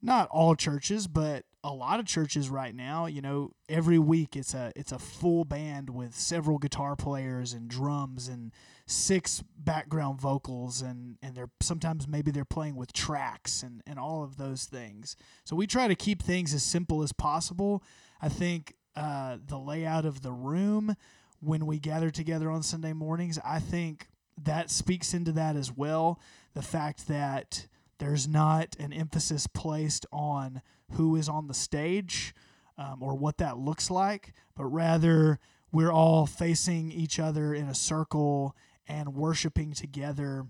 not 0.00 0.28
all 0.30 0.54
churches, 0.54 1.06
but 1.06 1.44
a 1.64 1.72
lot 1.72 2.00
of 2.00 2.06
churches 2.06 2.50
right 2.50 2.74
now, 2.74 3.06
you 3.06 3.22
know, 3.22 3.52
every 3.68 3.98
week 3.98 4.36
it's 4.36 4.52
a 4.52 4.72
it's 4.74 4.90
a 4.90 4.98
full 4.98 5.44
band 5.44 5.90
with 5.90 6.14
several 6.14 6.58
guitar 6.58 6.96
players 6.96 7.52
and 7.52 7.68
drums 7.68 8.26
and 8.28 8.52
six 8.86 9.44
background 9.56 10.20
vocals 10.20 10.82
and 10.82 11.18
and 11.22 11.36
they're 11.36 11.50
sometimes 11.60 12.08
maybe 12.08 12.30
they're 12.32 12.44
playing 12.44 12.74
with 12.74 12.92
tracks 12.92 13.62
and 13.62 13.80
and 13.86 13.98
all 13.98 14.24
of 14.24 14.36
those 14.38 14.64
things. 14.64 15.14
So 15.44 15.54
we 15.54 15.66
try 15.66 15.86
to 15.86 15.94
keep 15.94 16.22
things 16.22 16.52
as 16.52 16.64
simple 16.64 17.02
as 17.02 17.12
possible. 17.12 17.82
I 18.20 18.28
think 18.28 18.74
uh, 18.96 19.38
the 19.46 19.58
layout 19.58 20.04
of 20.04 20.22
the 20.22 20.32
room 20.32 20.96
when 21.40 21.66
we 21.66 21.78
gather 21.78 22.10
together 22.10 22.50
on 22.50 22.62
Sunday 22.62 22.92
mornings, 22.92 23.38
I 23.44 23.58
think 23.58 24.08
that 24.42 24.70
speaks 24.70 25.14
into 25.14 25.32
that 25.32 25.56
as 25.56 25.72
well. 25.72 26.20
The 26.54 26.62
fact 26.62 27.08
that 27.08 27.66
there's 28.02 28.26
not 28.26 28.74
an 28.80 28.92
emphasis 28.92 29.46
placed 29.46 30.06
on 30.10 30.60
who 30.94 31.14
is 31.14 31.28
on 31.28 31.46
the 31.46 31.54
stage 31.54 32.34
um, 32.76 33.00
or 33.00 33.14
what 33.14 33.38
that 33.38 33.58
looks 33.58 33.92
like, 33.92 34.32
but 34.56 34.64
rather 34.64 35.38
we're 35.70 35.92
all 35.92 36.26
facing 36.26 36.90
each 36.90 37.20
other 37.20 37.54
in 37.54 37.68
a 37.68 37.74
circle 37.76 38.56
and 38.88 39.14
worshiping 39.14 39.72
together 39.72 40.46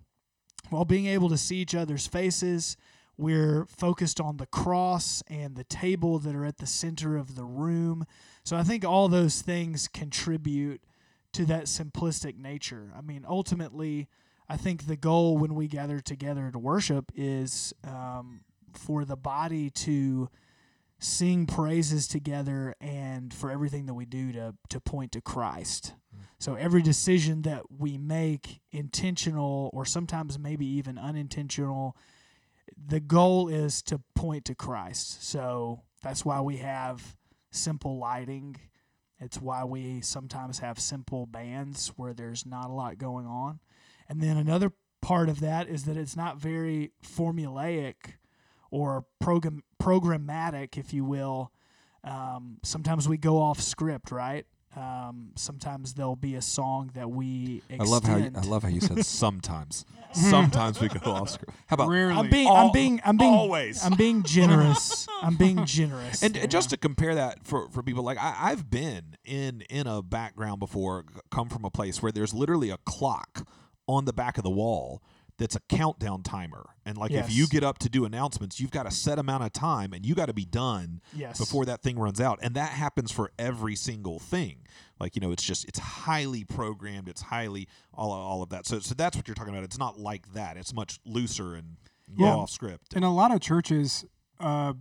while 0.70 0.86
being 0.86 1.04
able 1.04 1.28
to 1.28 1.36
see 1.36 1.56
each 1.56 1.74
other's 1.74 2.06
faces. 2.06 2.78
We're 3.18 3.66
focused 3.66 4.18
on 4.18 4.38
the 4.38 4.46
cross 4.46 5.22
and 5.28 5.54
the 5.54 5.64
table 5.64 6.18
that 6.20 6.34
are 6.34 6.46
at 6.46 6.56
the 6.56 6.66
center 6.66 7.18
of 7.18 7.34
the 7.34 7.44
room. 7.44 8.06
So 8.44 8.56
I 8.56 8.62
think 8.62 8.82
all 8.82 9.08
those 9.08 9.42
things 9.42 9.88
contribute 9.88 10.80
to 11.34 11.44
that 11.44 11.64
simplistic 11.64 12.38
nature. 12.38 12.94
I 12.96 13.02
mean, 13.02 13.26
ultimately, 13.28 14.08
I 14.48 14.56
think 14.56 14.86
the 14.86 14.96
goal 14.96 15.38
when 15.38 15.54
we 15.54 15.68
gather 15.68 16.00
together 16.00 16.50
to 16.50 16.58
worship 16.58 17.10
is 17.14 17.72
um, 17.84 18.42
for 18.74 19.04
the 19.04 19.16
body 19.16 19.70
to 19.70 20.28
sing 20.98 21.46
praises 21.46 22.06
together 22.06 22.74
and 22.80 23.34
for 23.34 23.50
everything 23.50 23.86
that 23.86 23.94
we 23.94 24.04
do 24.04 24.32
to, 24.32 24.54
to 24.68 24.80
point 24.80 25.12
to 25.12 25.20
Christ. 25.20 25.94
So 26.38 26.54
every 26.54 26.82
decision 26.82 27.42
that 27.42 27.62
we 27.76 27.98
make, 27.98 28.60
intentional 28.70 29.70
or 29.72 29.84
sometimes 29.84 30.38
maybe 30.38 30.66
even 30.66 30.98
unintentional, 30.98 31.96
the 32.76 33.00
goal 33.00 33.48
is 33.48 33.82
to 33.82 34.00
point 34.14 34.44
to 34.46 34.54
Christ. 34.54 35.24
So 35.24 35.82
that's 36.02 36.24
why 36.24 36.40
we 36.40 36.58
have 36.58 37.16
simple 37.50 37.98
lighting. 37.98 38.56
It's 39.20 39.40
why 39.40 39.64
we 39.64 40.00
sometimes 40.00 40.58
have 40.58 40.78
simple 40.78 41.26
bands 41.26 41.92
where 41.96 42.12
there's 42.12 42.44
not 42.44 42.70
a 42.70 42.72
lot 42.72 42.98
going 42.98 43.26
on. 43.26 43.60
And 44.08 44.20
then 44.20 44.36
another 44.36 44.72
part 45.00 45.28
of 45.28 45.40
that 45.40 45.68
is 45.68 45.84
that 45.84 45.96
it's 45.96 46.16
not 46.16 46.38
very 46.38 46.92
formulaic 47.04 47.94
or 48.70 49.04
program 49.20 49.62
programmatic, 49.80 50.78
if 50.78 50.92
you 50.94 51.04
will. 51.04 51.52
Um, 52.04 52.58
sometimes 52.62 53.08
we 53.08 53.16
go 53.16 53.38
off 53.38 53.60
script, 53.60 54.10
right? 54.10 54.46
Um, 54.74 55.32
sometimes 55.36 55.94
there'll 55.94 56.16
be 56.16 56.34
a 56.34 56.42
song 56.42 56.90
that 56.94 57.10
we. 57.10 57.62
Extend. 57.68 57.82
I 57.82 57.84
love 57.84 58.04
how 58.04 58.16
you, 58.16 58.30
I 58.34 58.40
love 58.40 58.62
how 58.62 58.68
you 58.70 58.80
said 58.80 59.04
sometimes. 59.06 59.84
sometimes 60.12 60.80
we 60.80 60.88
go 60.88 61.10
off 61.10 61.30
script. 61.30 61.54
How 61.66 61.74
about 61.74 61.88
Rarely. 61.88 62.14
I'm 62.14 62.30
being 62.30 62.48
I'm 62.48 62.72
being 62.72 63.00
I'm 63.04 63.16
being 63.16 63.32
always 63.32 63.84
I'm 63.84 63.94
being 63.94 64.22
generous. 64.24 65.06
I'm 65.22 65.36
being 65.36 65.64
generous. 65.64 66.22
And, 66.22 66.36
and 66.36 66.50
just 66.50 66.70
to 66.70 66.76
compare 66.76 67.14
that 67.14 67.46
for, 67.46 67.68
for 67.70 67.82
people 67.82 68.02
like 68.02 68.18
I, 68.18 68.34
I've 68.38 68.70
been 68.70 69.16
in 69.24 69.62
in 69.70 69.86
a 69.86 70.02
background 70.02 70.60
before, 70.60 71.04
come 71.30 71.48
from 71.48 71.64
a 71.64 71.70
place 71.70 72.02
where 72.02 72.12
there's 72.12 72.34
literally 72.34 72.70
a 72.70 72.78
clock 72.78 73.46
on 73.86 74.04
the 74.04 74.12
back 74.12 74.38
of 74.38 74.44
the 74.44 74.50
wall 74.50 75.02
that's 75.38 75.56
a 75.56 75.60
countdown 75.68 76.22
timer. 76.22 76.70
And 76.84 76.96
like 76.96 77.10
yes. 77.10 77.26
if 77.28 77.34
you 77.34 77.46
get 77.46 77.64
up 77.64 77.78
to 77.78 77.88
do 77.88 78.04
announcements, 78.04 78.60
you've 78.60 78.70
got 78.70 78.86
a 78.86 78.90
set 78.90 79.18
amount 79.18 79.44
of 79.44 79.52
time 79.52 79.92
and 79.92 80.04
you 80.04 80.14
got 80.14 80.26
to 80.26 80.32
be 80.32 80.44
done 80.44 81.00
yes. 81.14 81.38
before 81.38 81.64
that 81.64 81.82
thing 81.82 81.98
runs 81.98 82.20
out. 82.20 82.38
And 82.42 82.54
that 82.54 82.70
happens 82.70 83.10
for 83.10 83.32
every 83.38 83.74
single 83.74 84.18
thing. 84.18 84.66
Like, 85.00 85.16
you 85.16 85.20
know, 85.20 85.32
it's 85.32 85.42
just 85.42 85.66
it's 85.66 85.78
highly 85.78 86.44
programmed, 86.44 87.08
it's 87.08 87.22
highly 87.22 87.68
all 87.92 88.12
all 88.12 88.42
of 88.42 88.50
that. 88.50 88.66
So 88.66 88.78
so 88.80 88.94
that's 88.94 89.16
what 89.16 89.26
you're 89.26 89.34
talking 89.34 89.52
about. 89.52 89.64
It's 89.64 89.78
not 89.78 89.98
like 89.98 90.32
that. 90.34 90.56
It's 90.56 90.72
much 90.72 90.98
looser 91.04 91.54
and 91.54 91.76
yeah. 92.16 92.34
off 92.34 92.50
script. 92.50 92.94
And 92.94 93.04
a 93.04 93.10
lot 93.10 93.32
of 93.34 93.40
churches 93.40 94.04
uh, 94.38 94.74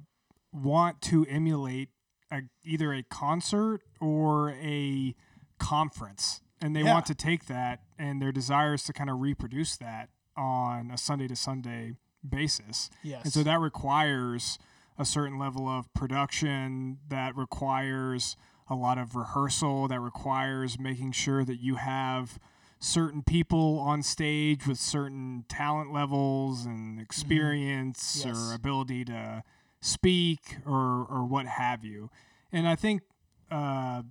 want 0.53 1.01
to 1.03 1.25
emulate 1.27 1.89
a, 2.29 2.41
either 2.63 2.93
a 2.93 3.03
concert 3.03 3.81
or 3.99 4.51
a 4.51 5.15
conference 5.59 6.41
and 6.61 6.75
they 6.75 6.81
yeah. 6.81 6.93
want 6.93 7.07
to 7.07 7.15
take 7.15 7.47
that 7.47 7.79
and 8.01 8.21
their 8.21 8.31
desire 8.31 8.73
is 8.73 8.83
to 8.83 8.93
kind 8.93 9.09
of 9.09 9.19
reproduce 9.21 9.77
that 9.77 10.09
on 10.35 10.89
a 10.91 10.97
Sunday 10.97 11.27
to 11.27 11.35
Sunday 11.35 11.93
basis. 12.27 12.89
Yes. 13.03 13.23
And 13.23 13.33
so 13.33 13.43
that 13.43 13.59
requires 13.59 14.57
a 14.97 15.05
certain 15.05 15.37
level 15.39 15.67
of 15.67 15.91
production, 15.93 16.97
that 17.09 17.35
requires 17.35 18.35
a 18.69 18.75
lot 18.75 18.97
of 18.97 19.15
rehearsal, 19.15 19.87
that 19.89 19.99
requires 19.99 20.79
making 20.79 21.11
sure 21.13 21.43
that 21.45 21.59
you 21.59 21.75
have 21.75 22.39
certain 22.79 23.21
people 23.21 23.77
on 23.79 24.01
stage 24.01 24.65
with 24.65 24.79
certain 24.79 25.45
talent 25.47 25.93
levels 25.93 26.65
and 26.65 26.99
experience 26.99 28.23
Yes. 28.25 28.35
or 28.35 28.53
ability 28.55 29.05
to 29.05 29.43
speak 29.81 30.57
or 30.65 31.05
or 31.09 31.25
what 31.25 31.45
have 31.47 31.83
you. 31.83 32.09
And 32.51 32.67
I 32.67 32.75
think 32.75 33.01
uh, 33.49 34.03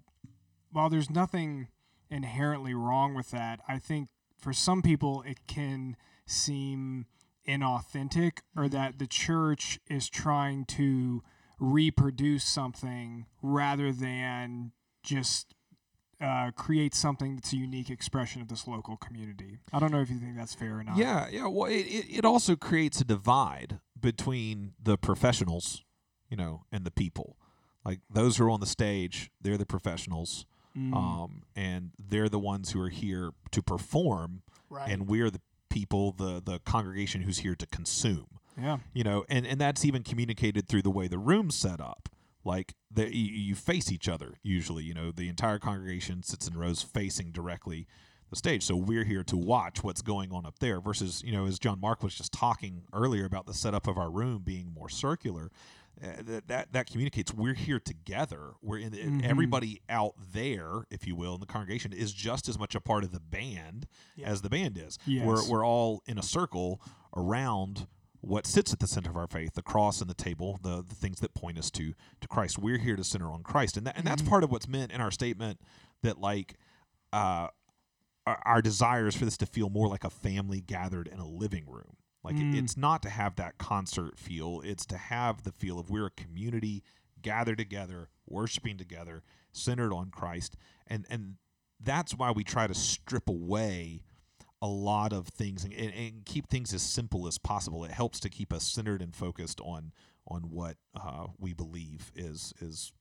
while 0.72 0.88
there's 0.90 1.10
nothing 1.10 1.68
inherently 2.10 2.74
wrong 2.74 3.14
with 3.14 3.30
that, 3.30 3.60
I 3.68 3.78
think 3.78 4.08
for 4.38 4.52
some 4.52 4.82
people 4.82 5.22
it 5.26 5.46
can 5.46 5.96
seem 6.26 7.06
inauthentic 7.48 8.38
or 8.56 8.68
that 8.68 8.98
the 8.98 9.06
church 9.06 9.78
is 9.88 10.08
trying 10.08 10.64
to 10.64 11.22
reproduce 11.58 12.44
something 12.44 13.26
rather 13.42 13.92
than 13.92 14.72
just 15.02 15.54
uh, 16.20 16.50
create 16.52 16.94
something 16.94 17.34
that's 17.34 17.52
a 17.52 17.56
unique 17.56 17.88
expression 17.90 18.42
of 18.42 18.48
this 18.48 18.66
local 18.66 18.96
community. 18.96 19.58
I 19.72 19.78
don't 19.78 19.90
know 19.90 20.00
if 20.00 20.10
you 20.10 20.18
think 20.18 20.36
that's 20.36 20.54
fair 20.54 20.78
or 20.78 20.84
not. 20.84 20.96
Yeah, 20.96 21.28
yeah. 21.30 21.46
Well, 21.46 21.70
it, 21.70 21.86
it, 21.86 22.18
it 22.18 22.24
also 22.24 22.56
creates 22.56 23.00
a 23.00 23.04
divide 23.04 23.80
between 23.98 24.72
the 24.82 24.98
professionals, 24.98 25.82
you 26.28 26.36
know, 26.36 26.64
and 26.70 26.84
the 26.84 26.90
people. 26.90 27.36
Like 27.84 28.00
those 28.10 28.36
who 28.36 28.44
are 28.44 28.50
on 28.50 28.60
the 28.60 28.66
stage, 28.66 29.30
they're 29.40 29.58
the 29.58 29.66
professionals, 29.66 30.46
Mm. 30.78 30.94
um, 30.94 31.42
and 31.56 31.89
they're 32.10 32.28
the 32.28 32.38
ones 32.38 32.72
who 32.72 32.80
are 32.80 32.88
here 32.90 33.30
to 33.52 33.62
perform, 33.62 34.42
Right. 34.68 34.90
and 34.90 35.08
we're 35.08 35.30
the 35.30 35.40
people, 35.68 36.12
the 36.12 36.42
the 36.44 36.58
congregation 36.60 37.22
who's 37.22 37.38
here 37.38 37.54
to 37.54 37.66
consume. 37.66 38.26
yeah. 38.60 38.78
You 38.92 39.04
know, 39.04 39.24
and 39.28 39.46
and 39.46 39.60
that's 39.60 39.84
even 39.84 40.02
communicated 40.02 40.68
through 40.68 40.82
the 40.82 40.90
way 40.90 41.08
the 41.08 41.18
room's 41.18 41.54
set 41.56 41.80
up. 41.80 42.08
Like 42.44 42.74
the, 42.90 43.14
you, 43.14 43.26
you 43.32 43.54
face 43.54 43.92
each 43.92 44.08
other 44.08 44.34
usually. 44.42 44.82
You 44.84 44.94
know, 44.94 45.12
the 45.12 45.28
entire 45.28 45.58
congregation 45.58 46.22
sits 46.22 46.48
in 46.48 46.56
rows 46.56 46.82
facing 46.82 47.32
directly 47.32 47.86
the 48.30 48.36
stage. 48.36 48.62
So 48.64 48.76
we're 48.76 49.04
here 49.04 49.22
to 49.24 49.36
watch 49.36 49.82
what's 49.84 50.00
going 50.02 50.32
on 50.32 50.46
up 50.46 50.58
there. 50.58 50.80
Versus, 50.80 51.22
you 51.24 51.32
know, 51.32 51.46
as 51.46 51.58
John 51.58 51.78
Mark 51.80 52.02
was 52.02 52.14
just 52.14 52.32
talking 52.32 52.84
earlier 52.94 53.26
about 53.26 53.44
the 53.46 53.52
setup 53.54 53.86
of 53.86 53.98
our 53.98 54.10
room 54.10 54.42
being 54.42 54.72
more 54.72 54.88
circular. 54.88 55.50
Uh, 56.02 56.22
that, 56.22 56.48
that 56.48 56.72
that 56.72 56.86
communicates 56.90 57.32
we're 57.34 57.52
here 57.54 57.78
together. 57.78 58.52
We're 58.62 58.78
in 58.78 58.92
Mhm. 58.92 59.22
everybody 59.22 59.82
out 59.88 60.14
there, 60.32 60.86
if 60.90 61.06
you 61.06 61.14
will, 61.14 61.34
in 61.34 61.40
the 61.40 61.46
congregation 61.46 61.92
is 61.92 62.12
just 62.14 62.48
as 62.48 62.58
much 62.58 62.74
a 62.74 62.80
part 62.80 63.04
of 63.04 63.12
the 63.12 63.20
band 63.20 63.86
Yeah. 64.16 64.28
as 64.28 64.40
the 64.40 64.48
band 64.48 64.78
is. 64.78 64.98
Yes. 65.04 65.26
We're 65.26 65.46
we're 65.48 65.66
all 65.66 66.02
in 66.06 66.16
a 66.18 66.22
circle 66.22 66.80
around 67.14 67.86
what 68.22 68.46
sits 68.46 68.72
at 68.72 68.78
the 68.80 68.86
center 68.86 69.10
of 69.10 69.16
our 69.16 69.26
faith, 69.26 69.54
the 69.54 69.62
cross 69.62 70.00
and 70.00 70.08
the 70.08 70.14
table, 70.14 70.58
the, 70.62 70.82
the 70.82 70.94
things 70.94 71.20
that 71.20 71.34
point 71.34 71.58
us 71.58 71.70
to 71.72 71.92
to 72.20 72.28
Christ. 72.28 72.58
We're 72.58 72.78
here 72.78 72.96
to 72.96 73.04
center 73.04 73.30
on 73.30 73.42
Christ, 73.42 73.76
and 73.76 73.86
that 73.86 73.96
and 73.98 74.06
that's 74.06 74.22
Mhm. 74.22 74.28
part 74.28 74.42
of 74.44 74.50
what's 74.50 74.68
meant 74.68 74.92
in 74.92 75.00
our 75.02 75.10
statement 75.10 75.60
that 76.02 76.18
like 76.18 76.56
uh, 77.12 77.48
our, 78.26 78.42
our 78.46 78.62
desire 78.62 79.06
is 79.06 79.16
for 79.16 79.24
this 79.26 79.36
to 79.38 79.46
feel 79.46 79.68
more 79.68 79.88
like 79.88 80.04
a 80.04 80.10
family 80.10 80.60
gathered 80.62 81.08
in 81.08 81.18
a 81.18 81.26
living 81.26 81.66
room. 81.66 81.96
Like 82.22 82.36
it- 82.36 82.42
Mm. 82.42 82.54
it's 82.62 82.76
not 82.76 83.02
to 83.02 83.10
have 83.10 83.36
that 83.36 83.58
concert 83.58 84.18
feel; 84.18 84.60
it's 84.62 84.84
to 84.86 84.96
have 84.98 85.42
the 85.42 85.52
feel 85.52 85.78
of 85.78 85.88
we're 85.90 86.06
a 86.06 86.10
community 86.10 86.82
gathered 87.22 87.58
together, 87.58 88.08
worshiping 88.26 88.76
together, 88.76 89.22
centered 89.52 89.92
on 89.92 90.10
Christ, 90.10 90.56
and 90.86 91.06
and 91.08 91.36
that's 91.80 92.14
why 92.14 92.30
we 92.30 92.44
try 92.44 92.66
to 92.66 92.74
strip 92.74 93.28
away 93.28 94.02
a 94.62 94.68
lot 94.68 95.14
of 95.14 95.28
things 95.28 95.64
and, 95.64 95.72
and, 95.72 95.94
and 95.94 96.26
keep 96.26 96.46
things 96.46 96.74
as 96.74 96.82
simple 96.82 97.26
as 97.26 97.38
possible. 97.38 97.82
It 97.84 97.90
helps 97.92 98.20
to 98.20 98.28
keep 98.28 98.52
us 98.52 98.64
centered 98.64 99.00
and 99.00 99.16
focused 99.16 99.58
on 99.62 99.92
on 100.26 100.50
what 100.50 100.76
uh, 100.94 101.28
we 101.38 101.54
believe 101.54 102.12
is 102.14 102.52
is 102.60 102.92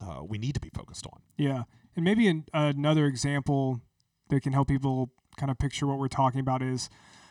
uh, 0.00 0.22
we 0.26 0.38
need 0.38 0.54
to 0.54 0.60
be 0.60 0.70
focused 0.70 1.06
on. 1.06 1.20
Yeah, 1.36 1.64
and 1.96 2.04
maybe 2.04 2.26
an, 2.28 2.46
another 2.54 3.04
example 3.06 3.82
that 4.30 4.40
can 4.42 4.54
help 4.54 4.68
people 4.68 5.10
kind 5.36 5.50
of 5.50 5.58
picture 5.58 5.86
what 5.86 5.98
we're 5.98 6.08
talking 6.08 6.40
about 6.40 6.62
is, 6.62 6.88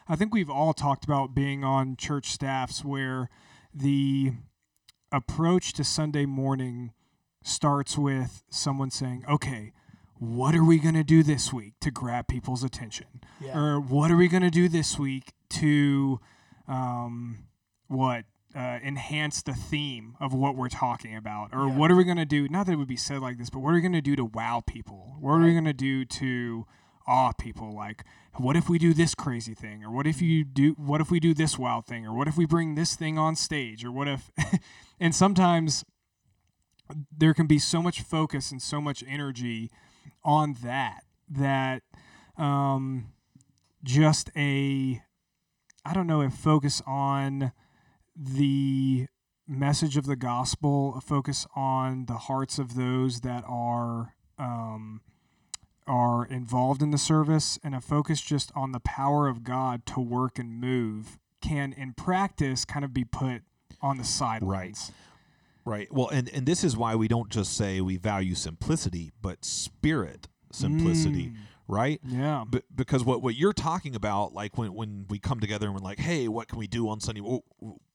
I 0.09 0.15
think 0.15 0.33
we've 0.33 0.49
all 0.49 0.73
talked 0.73 1.03
about 1.03 1.33
being 1.35 1.63
on 1.63 1.95
church 1.97 2.29
staffs 2.31 2.83
where 2.83 3.29
the 3.73 4.33
approach 5.11 5.73
to 5.73 5.83
Sunday 5.83 6.25
morning 6.25 6.91
starts 7.43 7.97
with 7.97 8.43
someone 8.49 8.89
saying, 8.91 9.23
"Okay, 9.29 9.73
what 10.17 10.55
are 10.55 10.63
we 10.63 10.79
going 10.79 10.95
to 10.95 11.03
do 11.03 11.23
this 11.23 11.53
week 11.53 11.73
to 11.81 11.91
grab 11.91 12.27
people's 12.27 12.63
attention?" 12.63 13.07
Yeah. 13.39 13.57
or 13.57 13.79
what 13.79 14.11
are 14.11 14.17
we 14.17 14.27
going 14.27 14.43
to 14.43 14.49
do 14.51 14.67
this 14.69 14.97
week 14.97 15.33
to 15.49 16.19
um, 16.67 17.45
what 17.87 18.25
uh, 18.55 18.79
enhance 18.83 19.41
the 19.41 19.53
theme 19.53 20.15
of 20.19 20.33
what 20.33 20.55
we're 20.55 20.69
talking 20.69 21.15
about 21.15 21.49
or 21.53 21.67
Yeah. 21.67 21.75
what 21.75 21.91
are 21.91 21.95
we 21.95 22.03
going 22.03 22.17
to 22.17 22.25
do 22.25 22.47
not 22.49 22.65
that 22.65 22.71
it 22.73 22.75
would 22.77 22.87
be 22.87 22.95
said 22.97 23.19
like 23.21 23.37
this 23.37 23.49
but 23.49 23.59
what 23.59 23.69
are 23.71 23.73
we 23.75 23.81
going 23.81 23.93
to 23.93 24.01
do 24.01 24.15
to 24.15 24.25
wow 24.25 24.63
people 24.65 25.15
what 25.19 25.33
are 25.33 25.39
we 25.43 25.51
going 25.51 25.65
to 25.65 25.73
do 25.73 26.03
to 26.05 26.65
awe 27.07 27.31
people 27.31 27.73
like 27.73 28.03
what 28.39 28.55
if 28.55 28.69
we 28.69 28.77
do 28.77 28.93
this 28.93 29.15
crazy 29.15 29.53
thing? 29.53 29.83
Or 29.83 29.89
what 29.89 30.05
if 30.05 30.21
you 30.21 30.43
do 30.43 30.73
what 30.77 31.01
if 31.01 31.09
we 31.09 31.19
do 31.19 31.33
this 31.33 31.57
wild 31.57 31.85
thing? 31.85 32.05
Or 32.05 32.13
what 32.13 32.27
if 32.27 32.37
we 32.37 32.45
bring 32.45 32.75
this 32.75 32.95
thing 32.95 33.17
on 33.17 33.35
stage? 33.35 33.83
Or 33.83 33.91
what 33.91 34.07
if 34.07 34.31
and 34.99 35.15
sometimes 35.15 35.83
there 37.15 37.33
can 37.33 37.47
be 37.47 37.59
so 37.59 37.81
much 37.81 38.01
focus 38.01 38.51
and 38.51 38.61
so 38.61 38.79
much 38.79 39.03
energy 39.07 39.71
on 40.23 40.55
that 40.63 41.03
that 41.29 41.83
um, 42.37 43.13
just 43.83 44.29
a 44.35 45.01
I 45.85 45.93
don't 45.93 46.07
know 46.07 46.21
if 46.21 46.33
focus 46.33 46.81
on 46.85 47.51
the 48.15 49.07
message 49.47 49.95
of 49.95 50.05
the 50.05 50.15
gospel, 50.15 50.93
a 50.97 51.01
focus 51.01 51.47
on 51.55 52.05
the 52.05 52.17
hearts 52.17 52.59
of 52.59 52.75
those 52.75 53.21
that 53.21 53.43
are 53.47 54.13
um, 54.37 55.01
are 55.87 56.25
involved 56.25 56.81
in 56.81 56.91
the 56.91 56.97
service, 56.97 57.59
and 57.63 57.73
a 57.73 57.81
focus 57.81 58.21
just 58.21 58.51
on 58.55 58.71
the 58.71 58.79
power 58.79 59.27
of 59.27 59.43
God 59.43 59.85
to 59.87 59.99
work 59.99 60.37
and 60.37 60.59
move 60.59 61.17
can, 61.41 61.73
in 61.73 61.93
practice, 61.93 62.65
kind 62.65 62.83
of 62.83 62.93
be 62.93 63.03
put 63.03 63.43
on 63.81 63.97
the 63.97 64.03
sidelines. 64.03 64.91
Right. 64.91 65.79
Right. 65.79 65.93
Well, 65.93 66.07
and 66.07 66.29
and 66.29 66.45
this 66.45 66.63
is 66.63 66.77
why 66.77 66.95
we 66.95 67.09
don't 67.09 67.29
just 67.29 67.57
say 67.57 67.81
we 67.81 67.97
value 67.97 68.35
simplicity, 68.35 69.11
but 69.21 69.43
spirit 69.43 70.29
simplicity. 70.51 71.27
Mm, 71.27 71.35
Right. 71.67 71.99
yeah. 72.05 72.45
B- 72.49 72.61
because 72.73 73.03
what, 73.03 73.21
what 73.21 73.35
you're 73.35 73.53
talking 73.53 73.95
about, 73.95 74.33
like 74.33 74.57
when, 74.57 74.73
when 74.73 75.05
we 75.09 75.19
come 75.19 75.39
together 75.39 75.65
and 75.67 75.75
we're 75.75 75.81
like, 75.81 75.99
hey, 75.99 76.27
what 76.27 76.47
can 76.47 76.57
we 76.59 76.67
do 76.67 76.87
on 76.89 76.99
Sunday? 77.01 77.21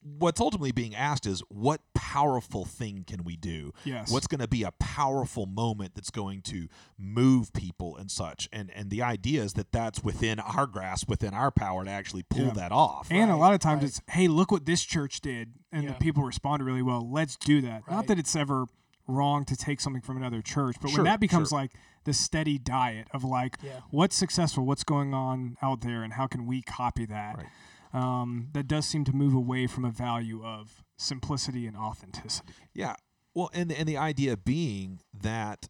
What's 0.05 0.41
ultimately 0.41 0.73
being 0.73 0.95
asked 0.97 1.27
is, 1.27 1.43
what 1.49 1.81
powerful 1.95 2.65
thing 2.65 3.05
can 3.07 3.23
we 3.25 3.37
do? 3.37 3.73
Yes. 3.85 4.11
What's 4.11 4.27
going 4.27 4.41
to 4.41 4.49
be 4.49 4.65
a 4.65 4.73
powerful 4.73 5.47
moment 5.47 5.95
that's 5.95 6.11
going 6.11 6.43
to 6.43 6.67
move 6.99 7.53
people 7.53 7.97
and 7.97 8.11
such? 8.11 8.49
And 8.53 8.71
and 8.75 8.91
the 8.91 9.01
idea 9.03 9.43
is 9.43 9.53
that 9.55 9.71
that's 9.73 10.03
within 10.03 10.41
our 10.41 10.67
grasp, 10.67 11.09
within 11.09 11.33
our 11.35 11.51
power 11.51 11.85
to 11.85 11.91
actually 11.91 12.25
pull 12.25 12.47
Yeah. 12.47 12.53
that 12.55 12.73
off. 12.73 13.07
And 13.11 13.31
a 13.31 13.37
lot 13.37 13.55
of 13.55 13.61
times 13.61 13.83
right. 13.83 13.89
it's, 13.89 14.03
hey, 14.09 14.27
look 14.29 14.51
what 14.51 14.67
this 14.67 14.83
church 14.83 15.21
did. 15.21 15.53
And 15.71 15.85
Yeah. 15.85 15.91
the 15.93 15.99
people 15.99 16.25
responded 16.25 16.65
really 16.65 16.83
well. 16.83 17.09
Let's 17.11 17.37
do 17.37 17.61
that. 17.63 17.85
Not 17.91 18.09
that 18.09 18.19
it's 18.19 18.35
ever 18.37 18.67
wrong 19.07 19.45
to 19.47 19.57
take 19.57 19.81
something 19.81 20.03
from 20.03 20.17
another 20.17 20.41
church, 20.43 20.77
but 20.81 20.89
Sure, 20.91 20.99
when 20.99 21.05
that 21.05 21.21
becomes 21.21 21.49
sure. 21.51 21.59
like 21.59 21.73
the 22.05 22.13
steady 22.13 22.59
diet 22.59 23.09
of 23.13 23.25
like, 23.25 23.59
Yeah. 23.63 23.81
what's 23.91 24.17
successful, 24.17 24.65
what's 24.65 24.85
going 24.85 25.15
on 25.15 25.57
out 25.63 25.81
there, 25.81 26.03
and 26.03 26.13
how 26.15 26.27
can 26.27 26.47
we 26.47 26.63
copy 26.63 27.05
that? 27.07 27.37
Right. 27.37 27.47
Um, 27.95 28.49
that 28.53 28.67
does 28.69 28.87
seem 28.87 29.05
to 29.05 29.13
move 29.13 29.35
away 29.35 29.67
from 29.67 29.85
a 29.85 29.91
value 29.91 30.43
of 30.45 30.83
simplicity 30.97 31.67
and 31.67 31.77
authenticity. 31.77 32.55
Yeah. 32.73 32.95
Well, 33.35 33.51
and 33.53 33.71
and 33.73 33.89
the 33.89 33.97
idea 33.97 34.37
being 34.37 35.01
that 35.13 35.69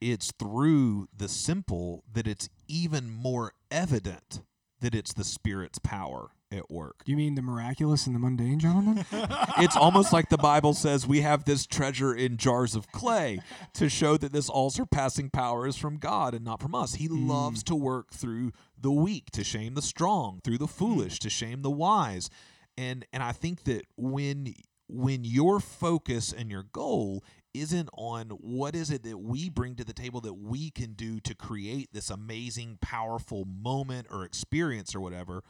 it's 0.00 0.30
through 0.38 1.08
the 1.16 1.28
simple 1.28 2.04
that 2.12 2.26
it's 2.26 2.48
even 2.66 3.10
more 3.10 3.52
evident 3.70 4.42
that 4.80 4.94
it's 4.94 5.12
the 5.12 5.24
spirit's 5.24 5.78
power 5.78 6.30
at 6.50 6.70
work. 6.70 7.02
You 7.06 7.16
mean 7.16 7.34
the 7.34 7.42
miraculous 7.42 8.06
and 8.06 8.14
the 8.14 8.18
mundane, 8.18 8.58
gentlemen? 8.58 9.04
it's 9.58 9.76
almost 9.76 10.12
like 10.12 10.28
the 10.28 10.38
Bible 10.38 10.74
says 10.74 11.06
we 11.06 11.20
have 11.20 11.44
this 11.44 11.66
treasure 11.66 12.14
in 12.14 12.36
jars 12.36 12.74
of 12.74 12.90
clay 12.92 13.40
to 13.74 13.88
show 13.88 14.16
that 14.16 14.32
this 14.32 14.48
all 14.48 14.70
surpassing 14.70 15.30
power 15.30 15.66
is 15.66 15.76
from 15.76 15.98
God 15.98 16.34
and 16.34 16.44
not 16.44 16.60
from 16.60 16.74
us. 16.74 16.94
He 16.94 17.06
hmm. 17.06 17.28
loves 17.28 17.62
to 17.64 17.74
work 17.74 18.10
through 18.12 18.52
the 18.80 18.92
weak 18.92 19.30
to 19.32 19.44
shame 19.44 19.74
the 19.74 19.82
strong, 19.82 20.40
through 20.44 20.58
the 20.58 20.66
hmm. 20.66 20.72
foolish 20.72 21.18
to 21.20 21.30
shame 21.30 21.62
the 21.62 21.70
wise. 21.70 22.30
And 22.76 23.04
and 23.12 23.22
I 23.22 23.32
think 23.32 23.64
that 23.64 23.82
when 23.96 24.54
when 24.88 25.24
your 25.24 25.60
focus 25.60 26.32
and 26.32 26.50
your 26.50 26.62
goal 26.62 27.22
isn't 27.54 27.88
on 27.94 28.30
what 28.30 28.74
is 28.74 28.90
it 28.90 29.02
that 29.02 29.18
we 29.18 29.50
bring 29.50 29.74
to 29.74 29.84
the 29.84 29.92
table 29.92 30.20
that 30.20 30.34
we 30.34 30.70
can 30.70 30.92
do 30.92 31.18
to 31.20 31.34
create 31.34 31.88
this 31.92 32.10
amazing 32.10 32.78
powerful 32.80 33.44
moment 33.44 34.06
or 34.10 34.24
experience 34.24 34.94
or 34.94 35.00
whatever 35.00 35.42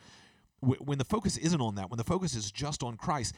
wh- 0.61 0.81
when 0.87 0.99
the 0.99 1.05
focus 1.05 1.37
isn't 1.37 1.61
on 1.61 1.75
that 1.77 1.91
when 1.91 1.99
the 1.99 2.05
focus 2.05 2.35
is 2.35 2.51
just 2.53 2.83
on 2.83 2.97
christ 2.97 3.35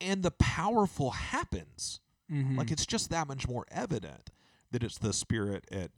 and 0.00 0.22
the 0.22 0.30
powerful 0.32 1.10
happens 1.10 2.00
Mhm. 2.30 2.56
like 2.56 2.70
it's 2.70 2.86
just 2.86 3.10
that 3.10 3.26
much 3.28 3.48
more 3.48 3.66
evident 3.70 4.30
that 4.70 4.82
it's 4.84 4.98
the 4.98 5.12
spirit 5.12 5.64
at 5.72 5.90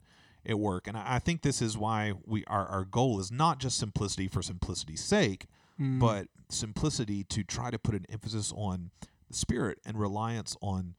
at 0.45 0.57
work 0.59 0.87
and 0.87 0.97
i, 0.97 1.15
I 1.15 1.19
think 1.19 1.41
this 1.41 1.61
is 1.61 1.77
why 1.77 2.13
we 2.25 2.43
our, 2.45 2.65
our 2.67 2.85
goal 2.85 3.19
is 3.19 3.31
not 3.31 3.59
just 3.59 3.77
simplicity 3.77 4.27
for 4.27 4.41
simplicity's 4.41 5.03
sake 5.03 5.45
Mm. 5.79 5.99
but 5.99 6.27
simplicity 6.49 7.23
to 7.23 7.43
try 7.43 7.71
to 7.71 7.79
put 7.79 7.95
an 7.95 8.05
emphasis 8.07 8.53
on 8.55 8.91
the 9.27 9.33
spirit 9.35 9.79
and 9.85 9.99
reliance 9.99 10.55
on 10.61 10.93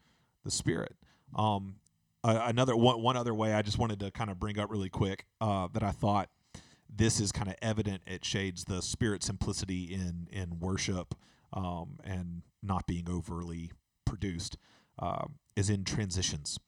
the 0.45 0.51
spirit 0.51 0.97
um 1.37 1.77
a- 2.25 2.43
another 2.47 2.75
one, 2.77 3.01
one 3.01 3.17
other 3.17 3.33
way 3.35 3.55
i 3.55 3.63
just 3.63 3.79
wanted 3.79 4.01
to 4.01 4.11
kind 4.11 4.31
of 4.31 4.39
bring 4.41 4.59
up 4.59 4.71
really 4.71 4.89
quick 4.89 5.27
uh, 5.41 5.69
that 5.73 5.83
i 5.85 5.93
thought 5.93 6.29
this 6.89 7.21
is 7.21 7.33
kind 7.33 7.49
of 7.49 7.57
evident 7.63 8.03
It 8.07 8.25
Shades 8.25 8.65
the 8.65 8.83
spirit 8.83 9.23
simplicity 9.23 9.85
in 9.85 10.29
in 10.31 10.59
worship 10.61 11.15
um, 11.53 11.99
and 12.05 12.43
not 12.63 12.87
being 12.87 13.09
overly 13.09 13.71
produced 14.05 14.57
uh, 14.99 15.27
is 15.57 15.71
in 15.71 15.85
transitions. 15.85 16.59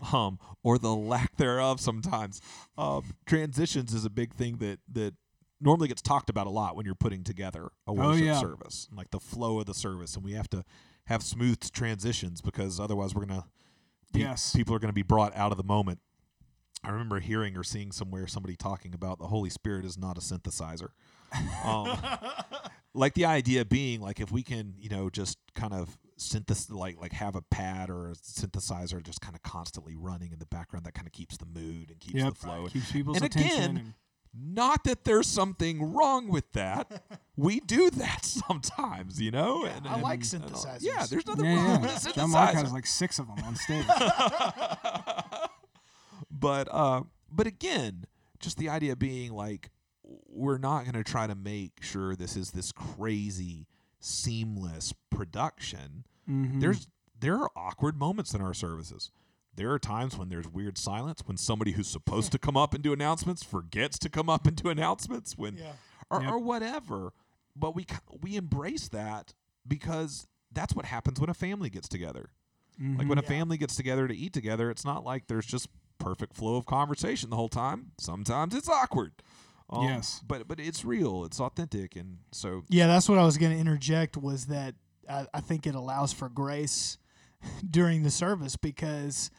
um, 0.12 0.38
or 0.62 0.78
the 0.78 0.94
lack 0.94 1.36
thereof 1.36 1.80
sometimes. 1.80 2.40
Um, 2.78 3.14
transitions 3.26 3.92
is 3.92 4.04
a 4.04 4.10
big 4.10 4.34
thing 4.34 4.56
that 4.58 4.78
that 4.90 5.14
normally 5.60 5.88
gets 5.88 6.02
talked 6.02 6.28
about 6.28 6.46
a 6.46 6.50
lot 6.50 6.76
when 6.76 6.84
you're 6.86 6.94
putting 6.94 7.22
together 7.22 7.70
a 7.86 7.92
worship 7.92 8.24
yeah. 8.24 8.40
service, 8.40 8.88
like 8.92 9.10
the 9.10 9.20
flow 9.20 9.60
of 9.60 9.66
the 9.66 9.74
service, 9.74 10.16
and 10.16 10.24
we 10.24 10.32
have 10.32 10.48
to 10.50 10.64
have 11.06 11.22
smooth 11.22 11.58
transitions 11.72 12.40
because 12.40 12.80
otherwise 12.80 13.14
we're 13.14 13.24
gonna 13.24 13.46
be, 14.12 14.20
Yes. 14.20 14.54
people 14.54 14.74
are 14.74 14.78
gonna 14.78 14.92
be 14.92 15.02
brought 15.02 15.34
out 15.36 15.52
of 15.52 15.58
the 15.58 15.64
moment. 15.64 16.00
I 16.84 16.90
remember 16.90 17.20
hearing 17.20 17.56
or 17.56 17.62
seeing 17.64 17.92
somewhere 17.92 18.26
somebody 18.26 18.56
talking 18.56 18.94
about 18.94 19.18
the 19.18 19.26
Holy 19.28 19.50
Spirit 19.50 19.84
is 19.84 19.96
not 19.96 20.16
a 20.18 20.20
synthesizer. 20.20 20.88
Um, 21.64 21.96
like 22.94 23.14
the 23.14 23.24
idea 23.24 23.64
being 23.64 24.00
like 24.00 24.20
if 24.20 24.30
we 24.32 24.42
can 24.42 24.74
you 24.78 24.88
know 24.90 25.08
just 25.08 25.38
kind 25.54 25.72
of 25.72 25.96
synthesize 26.18 26.70
like 26.70 27.00
like 27.00 27.12
have 27.12 27.34
a 27.36 27.40
pad 27.42 27.88
or 27.88 28.10
a 28.10 28.12
synthesizer 28.14 29.02
just 29.02 29.20
kind 29.22 29.34
of 29.34 29.42
constantly 29.42 29.94
running 29.96 30.32
in 30.32 30.38
the 30.38 30.46
background 30.46 30.84
that 30.84 30.92
kind 30.92 31.06
of 31.06 31.12
keeps 31.12 31.36
the 31.38 31.46
mood 31.46 31.90
and 31.90 31.98
keeps 32.00 32.16
Yep. 32.16 32.34
the 32.34 32.38
flow 32.38 32.66
Keeps 32.66 32.92
people's 32.92 33.16
And 33.16 33.26
attention. 33.26 33.56
again, 33.56 33.76
and- 33.78 33.94
not 34.34 34.84
that 34.84 35.04
there's 35.04 35.26
something 35.26 35.92
wrong 35.94 36.28
with 36.28 36.50
that 36.52 37.02
we 37.36 37.60
do 37.60 37.90
that 37.90 38.24
sometimes 38.48 39.20
you 39.20 39.30
know 39.30 39.64
and, 39.64 39.86
I 39.86 39.94
and- 39.94 40.02
like 40.02 40.22
and 40.32 40.42
all- 40.44 40.50
synthesizers. 40.50 40.82
yeah 40.82 41.06
there's 41.08 41.26
nothing 41.26 41.44
yeah, 41.46 41.54
wrong 41.56 41.82
yeah. 41.84 41.94
with 41.94 42.06
a 42.08 42.12
John 42.12 42.30
Mark 42.30 42.54
has 42.54 42.72
like 42.72 42.86
six 42.86 43.18
of 43.18 43.26
them 43.26 43.38
on 43.44 43.56
stage. 43.56 43.86
But 46.30 46.68
uh 46.70 47.02
but 47.30 47.46
again 47.46 48.04
just 48.38 48.56
the 48.58 48.68
idea 48.68 48.96
being 48.96 49.32
like 49.32 49.70
we're 50.28 50.58
not 50.58 50.82
going 50.82 50.94
to 50.94 51.04
try 51.04 51.26
to 51.26 51.34
make 51.34 51.80
sure 51.82 52.14
this 52.16 52.36
is 52.36 52.50
this 52.50 52.72
crazy 52.72 53.66
seamless 54.00 54.92
production 55.10 56.04
Mhm. 56.28 56.60
there's 56.60 56.86
there 57.18 57.36
are 57.38 57.50
awkward 57.56 57.96
moments 57.96 58.34
in 58.34 58.40
our 58.40 58.54
services 58.54 59.10
there 59.54 59.70
are 59.72 59.78
times 59.78 60.16
when 60.16 60.28
there's 60.28 60.46
weird 60.48 60.78
silence 60.78 61.22
when 61.24 61.36
somebody 61.36 61.72
who's 61.72 61.88
supposed 61.88 62.30
to 62.32 62.38
come 62.38 62.56
up 62.56 62.74
and 62.74 62.82
do 62.82 62.92
announcements 62.92 63.42
forgets 63.42 63.98
to 63.98 64.08
come 64.08 64.28
up 64.28 64.46
and 64.46 64.56
do 64.56 64.68
announcements 64.68 65.36
when 65.36 65.58
or, 66.10 66.22
Yep. 66.22 66.30
or 66.32 66.38
whatever 66.38 67.12
but 67.56 67.74
we 67.74 67.86
we 68.22 68.36
embrace 68.36 68.88
that 68.88 69.34
because 69.66 70.26
that's 70.52 70.74
what 70.74 70.84
happens 70.84 71.18
when 71.20 71.30
a 71.30 71.34
family 71.34 71.70
gets 71.70 71.88
together 71.88 72.30
like 72.78 73.06
Mhm. 73.06 73.08
when 73.08 73.18
a 73.18 73.22
Yeah. 73.22 73.28
family 73.28 73.56
gets 73.58 73.76
together 73.76 74.08
to 74.08 74.16
eat 74.16 74.32
together, 74.32 74.70
it's 74.70 74.84
not 74.84 75.04
like 75.04 75.26
there's 75.26 75.44
just 75.46 75.68
perfect 75.98 76.34
flow 76.34 76.56
of 76.56 76.66
conversation 76.66 77.30
the 77.30 77.36
whole 77.36 77.48
time. 77.48 77.92
Sometimes 77.98 78.54
it's 78.54 78.68
awkward. 78.68 79.12
Um, 79.70 79.84
Yes. 79.84 80.20
but 80.26 80.46
but 80.48 80.60
it's 80.60 80.84
real. 80.84 81.24
It's 81.24 81.40
authentic, 81.40 81.96
and 81.96 82.18
so 82.30 82.64
Yeah, 82.68 82.86
that's 82.86 83.08
what 83.08 83.18
I 83.18 83.24
was 83.24 83.38
going 83.38 83.52
to 83.52 83.58
interject 83.58 84.16
was 84.16 84.46
that 84.46 84.74
I, 85.08 85.26
I 85.32 85.40
think 85.40 85.66
it 85.66 85.74
allows 85.74 86.12
for 86.12 86.28
grace 86.28 86.98
during 87.70 88.02
the 88.02 88.10
service 88.10 88.56
because 88.56 89.30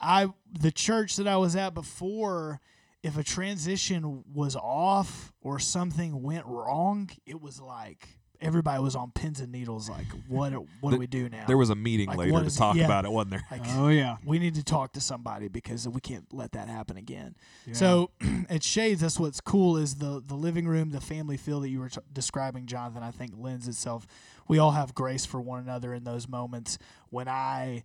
I 0.00 0.32
the 0.50 0.70
church 0.72 1.16
that 1.16 1.26
I 1.26 1.36
was 1.38 1.56
at 1.56 1.74
before, 1.74 2.60
if 3.02 3.16
a 3.18 3.24
transition 3.24 4.22
was 4.32 4.54
off 4.56 5.32
or 5.40 5.58
something 5.58 6.22
went 6.22 6.46
wrong, 6.46 7.10
it 7.26 7.40
was 7.40 7.60
like 7.60 8.19
everybody 8.40 8.82
was 8.82 8.96
on 8.96 9.10
pins 9.10 9.40
and 9.40 9.52
needles. 9.52 9.88
Like, 9.90 10.06
what 10.28 10.52
what 10.80 10.90
do 10.92 10.96
we 10.98 11.06
do 11.06 11.28
now? 11.28 11.44
there 11.46 11.56
was 11.56 11.70
a 11.70 11.74
meeting 11.74 12.08
Like, 12.08 12.18
later 12.18 12.32
to 12.40 12.44
is 12.46 12.56
it? 12.56 12.58
talk 12.58 12.76
Yeah. 12.76 12.84
about 12.86 13.04
it, 13.04 13.12
wasn't 13.12 13.30
there? 13.32 13.44
like, 13.50 13.62
Oh 13.68 13.88
yeah. 13.88 14.16
we 14.24 14.38
need 14.38 14.54
to 14.54 14.64
talk 14.64 14.92
to 14.94 15.00
somebody 15.00 15.48
because 15.48 15.88
we 15.88 16.00
can't 16.00 16.26
let 16.32 16.52
that 16.52 16.68
happen 16.68 16.96
again. 16.96 17.34
yeah. 17.66 17.74
So 17.74 18.10
at 18.48 18.62
Shades, 18.62 19.00
that's 19.00 19.18
what's 19.20 19.40
cool 19.40 19.76
is 19.76 19.96
the 19.96 20.22
the 20.26 20.34
living 20.34 20.66
room, 20.66 20.90
the 20.90 21.00
family 21.00 21.36
feel 21.36 21.60
that 21.60 21.68
you 21.68 21.80
were 21.80 21.88
t- 21.88 22.00
describing, 22.12 22.66
Jonathan. 22.66 23.02
I 23.02 23.10
think 23.10 23.32
lends 23.36 23.68
itself. 23.68 24.06
We 24.48 24.58
all 24.58 24.72
have 24.72 24.94
grace 24.94 25.24
for 25.24 25.40
one 25.40 25.60
another 25.60 25.94
in 25.94 26.04
those 26.04 26.26
moments. 26.28 26.78
When 27.10 27.28
I 27.28 27.84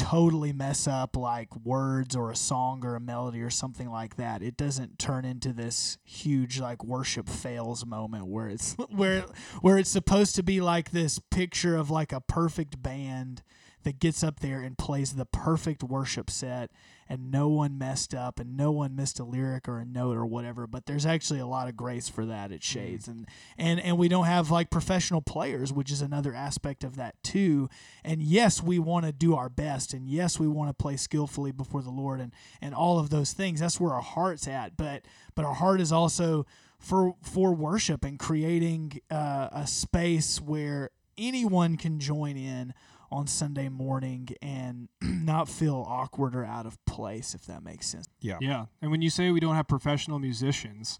totally 0.00 0.52
mess 0.52 0.88
up 0.88 1.14
like 1.14 1.54
words 1.56 2.16
or 2.16 2.30
a 2.30 2.36
song 2.36 2.84
or 2.86 2.96
a 2.96 3.00
melody 3.00 3.42
or 3.42 3.50
something 3.50 3.90
like 3.90 4.16
that, 4.16 4.42
it 4.42 4.56
doesn't 4.56 4.98
turn 4.98 5.26
into 5.26 5.52
this 5.52 5.98
huge 6.02 6.58
like 6.58 6.82
worship 6.82 7.28
fails 7.28 7.84
moment 7.84 8.26
where 8.26 8.48
it's 8.48 8.74
where 8.88 9.24
where 9.60 9.76
it's 9.76 9.90
supposed 9.90 10.34
to 10.36 10.42
be 10.42 10.60
like 10.60 10.90
this 10.90 11.18
picture 11.18 11.76
of 11.76 11.90
like 11.90 12.12
a 12.12 12.20
perfect 12.20 12.82
band 12.82 13.42
that 13.82 14.00
gets 14.00 14.24
up 14.24 14.40
there 14.40 14.60
and 14.60 14.78
plays 14.78 15.14
the 15.14 15.26
perfect 15.26 15.82
worship 15.82 16.30
set 16.30 16.70
and 17.10 17.32
no 17.32 17.48
one 17.48 17.76
messed 17.76 18.14
up 18.14 18.38
and 18.38 18.56
no 18.56 18.70
one 18.70 18.94
missed 18.94 19.18
a 19.18 19.24
lyric 19.24 19.68
or 19.68 19.80
a 19.80 19.84
note 19.84 20.16
or 20.16 20.24
whatever 20.24 20.68
but 20.68 20.86
there's 20.86 21.04
actually 21.04 21.40
a 21.40 21.46
lot 21.46 21.68
of 21.68 21.76
grace 21.76 22.08
for 22.08 22.24
that 22.24 22.52
at 22.52 22.62
shades. 22.62 23.08
And 23.08 23.26
and 23.58 23.80
and 23.80 23.98
we 23.98 24.08
don't 24.08 24.26
have 24.26 24.50
like 24.50 24.70
professional 24.70 25.20
players 25.20 25.72
which 25.72 25.90
is 25.90 26.00
another 26.00 26.32
aspect 26.32 26.84
of 26.84 26.94
that 26.96 27.20
too. 27.24 27.68
And 28.04 28.22
yes 28.22 28.62
we 28.62 28.78
want 28.78 29.06
to 29.06 29.12
do 29.12 29.34
our 29.34 29.48
best 29.48 29.92
and 29.92 30.08
yes 30.08 30.38
we 30.38 30.46
want 30.46 30.70
to 30.70 30.74
play 30.74 30.96
skillfully 30.96 31.50
before 31.50 31.82
the 31.82 31.90
lord 31.90 32.20
and 32.20 32.32
and 32.62 32.74
all 32.74 33.00
of 33.00 33.10
those 33.10 33.32
things. 33.32 33.58
That's 33.58 33.80
where 33.80 33.92
our 33.92 34.02
heart's 34.02 34.46
at. 34.46 34.76
But 34.76 35.02
but 35.34 35.44
our 35.44 35.54
heart 35.54 35.80
is 35.80 35.90
also 35.90 36.46
for 36.78 37.16
for 37.22 37.52
worship 37.52 38.04
and 38.04 38.18
creating 38.18 39.00
uh, 39.10 39.48
a 39.50 39.66
space 39.66 40.40
where 40.40 40.90
anyone 41.18 41.76
can 41.76 41.98
join 41.98 42.36
in 42.36 42.72
on 43.12 43.26
Sunday 43.26 43.68
morning 43.68 44.28
and 44.40 44.88
not 45.02 45.48
feel 45.48 45.84
awkward 45.88 46.34
or 46.36 46.44
out 46.44 46.66
of 46.66 46.82
place, 46.86 47.34
if 47.34 47.44
that 47.46 47.62
makes 47.62 47.86
sense. 47.88 48.06
Yeah. 48.20 48.38
Yeah. 48.40 48.66
And 48.80 48.90
when 48.90 49.02
you 49.02 49.10
say 49.10 49.30
we 49.30 49.40
don't 49.40 49.56
have 49.56 49.66
professional 49.68 50.18
musicians, 50.18 50.98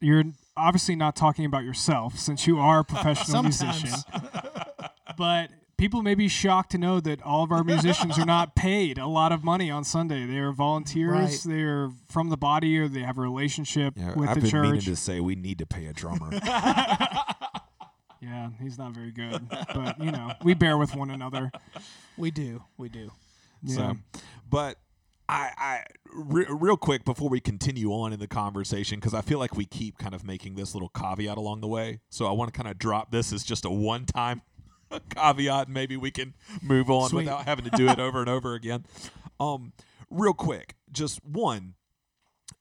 you're 0.00 0.24
obviously 0.56 0.96
not 0.96 1.16
talking 1.16 1.44
about 1.44 1.64
yourself 1.64 2.18
since 2.18 2.46
you 2.46 2.58
are 2.58 2.80
a 2.80 2.84
professional 2.94 3.42
musician. 3.42 3.90
But 5.16 5.50
people 5.76 6.02
may 6.02 6.14
be 6.14 6.28
shocked 6.28 6.70
to 6.72 6.78
know 6.78 7.00
that 7.00 7.22
all 7.22 7.42
of 7.44 7.52
our 7.52 7.62
musicians 7.64 8.18
are 8.18 8.24
not 8.24 8.54
paid 8.54 8.96
a 8.98 9.06
lot 9.06 9.32
of 9.32 9.44
money 9.44 9.70
on 9.70 9.84
Sunday. 9.84 10.24
They 10.26 10.38
are 10.38 10.52
volunteers, 10.52 11.10
Right. 11.10 11.40
they're 11.44 11.90
from 12.08 12.30
the 12.30 12.36
body 12.36 12.78
or 12.78 12.88
they 12.88 13.00
have 13.02 13.18
a 13.18 13.20
relationship 13.20 13.94
Yeah, 13.96 14.14
with 14.14 14.28
I've 14.30 14.42
the 14.42 14.50
been 14.50 14.62
meaning 14.62 14.80
church. 14.80 14.84
to 14.86 14.96
say 14.96 15.20
we 15.20 15.34
need 15.36 15.58
to 15.58 15.66
pay 15.66 15.86
a 15.86 15.92
drummer. 15.92 16.30
Yeah, 18.24 18.48
he's 18.60 18.78
not 18.78 18.92
very 18.92 19.10
good. 19.10 19.48
but, 19.74 20.00
you 20.02 20.10
know, 20.10 20.32
we 20.42 20.54
bear 20.54 20.78
with 20.78 20.94
one 20.94 21.10
another. 21.10 21.50
We 22.16 22.30
do. 22.30 22.62
We 22.78 22.88
do. 22.88 23.10
Yeah. 23.62 23.76
So, 23.76 23.96
but 24.48 24.78
I, 25.28 25.50
I 25.56 25.84
re- 26.12 26.46
real 26.48 26.76
quick 26.76 27.04
before 27.04 27.28
we 27.28 27.40
continue 27.40 27.90
on 27.90 28.12
in 28.12 28.20
the 28.20 28.26
conversation, 28.26 28.98
because 28.98 29.14
I 29.14 29.20
feel 29.20 29.38
like 29.38 29.56
we 29.56 29.66
keep 29.66 29.98
kind 29.98 30.14
of 30.14 30.24
making 30.24 30.54
this 30.54 30.74
little 30.74 30.90
caveat 30.90 31.36
along 31.36 31.60
the 31.60 31.68
way. 31.68 32.00
So 32.08 32.26
I 32.26 32.32
want 32.32 32.52
to 32.52 32.56
kind 32.56 32.70
of 32.70 32.78
drop 32.78 33.10
this 33.10 33.32
as 33.32 33.44
just 33.44 33.64
a 33.64 33.70
one-time 33.70 34.42
caveat, 35.14 35.66
and 35.66 35.74
maybe 35.74 35.96
we 35.96 36.10
can 36.10 36.34
move 36.62 36.90
on 36.90 37.10
Sweet. 37.10 37.24
without 37.24 37.44
having 37.44 37.64
to 37.66 37.70
do 37.76 37.88
it 37.88 37.98
over 37.98 38.20
and 38.20 38.28
over 38.28 38.54
again. 38.54 38.86
Um, 39.38 39.72
real 40.10 40.34
quick, 40.34 40.76
just 40.90 41.24
one. 41.24 41.74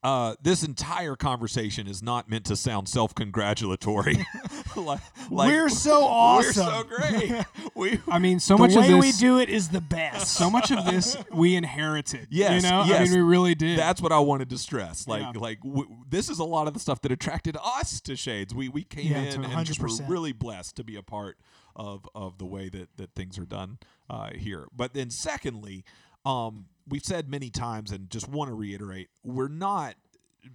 Uh, 0.01 0.35
this 0.41 0.63
entire 0.63 1.15
conversation 1.15 1.87
is 1.87 2.03
not 2.03 2.29
meant 2.29 2.43
to 2.45 2.55
sound 2.57 2.89
self-congratulatory. 2.89 4.17
like, 4.75 4.99
like- 5.29 5.47
we're 5.47 5.69
so 5.69 6.03
awesome. 6.05 6.65
We're 6.89 7.01
so 7.01 7.17
great. 7.19 7.45
we 7.75 7.99
I 8.09 8.19
mean, 8.19 8.39
so 8.39 8.55
the 8.55 8.63
much 8.63 8.75
way 8.75 8.91
of 8.91 8.99
we 8.99 9.11
do 9.13 9.39
it 9.39 9.49
is 9.49 9.69
the 9.69 9.79
best. 9.81 10.33
so 10.33 10.49
much 10.49 10.71
of 10.71 10.85
this 10.85 11.15
we 11.31 11.55
inherited. 11.55 12.27
Yes, 12.29 12.63
you 12.63 12.69
know, 12.69 12.81
I 12.81 12.87
yes. 12.87 13.09
mean, 13.09 13.19
we 13.19 13.23
really 13.29 13.55
did. 13.55 13.77
That's 13.79 14.01
what 14.01 14.11
I 14.11 14.19
wanted 14.19 14.49
to 14.49 14.57
stress. 14.57 15.07
Like, 15.07 15.21
Yeah. 15.21 15.31
like 15.39 15.61
w- 15.61 15.87
this 16.09 16.29
is 16.29 16.39
a 16.39 16.43
lot 16.45 16.67
of 16.67 16.73
the 16.73 16.79
stuff 16.81 17.01
that 17.01 17.11
attracted 17.11 17.55
us 17.63 18.01
to 18.01 18.15
Shades. 18.15 18.53
We 18.53 18.67
we 18.69 18.83
came 18.83 19.11
Yeah, 19.11 19.19
in 19.19 19.45
and 19.45 19.65
just 19.65 19.79
were 19.81 19.89
really 20.07 20.33
blessed 20.33 20.75
to 20.77 20.83
be 20.83 20.95
a 20.97 21.03
part 21.03 21.37
of 21.75 22.07
of 22.13 22.37
the 22.39 22.45
way 22.45 22.67
that 22.69 22.89
that 22.97 23.15
things 23.15 23.37
are 23.37 23.45
done 23.45 23.77
uh, 24.09 24.31
here. 24.35 24.67
But 24.75 24.93
then, 24.93 25.09
secondly, 25.09 25.85
um, 26.25 26.65
we've 26.87 27.03
said 27.03 27.29
many 27.29 27.49
times, 27.49 27.91
and 27.91 28.09
just 28.09 28.27
want 28.27 28.49
to 28.49 28.53
reiterate, 28.55 29.09
we're 29.23 29.47
not 29.47 29.95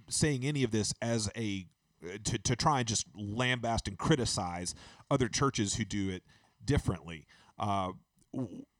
saying 0.09 0.43
any 0.45 0.63
of 0.63 0.71
this 0.71 0.93
as 1.01 1.29
a 1.35 1.65
to, 2.23 2.37
to 2.37 2.55
try 2.55 2.79
and 2.79 2.87
just 2.87 3.11
lambast 3.13 3.87
and 3.87 3.97
criticize 3.97 4.73
other 5.11 5.27
churches 5.27 5.75
who 5.75 5.83
do 5.85 6.09
it 6.09 6.23
differently. 6.63 7.25
Uh, 7.57 7.91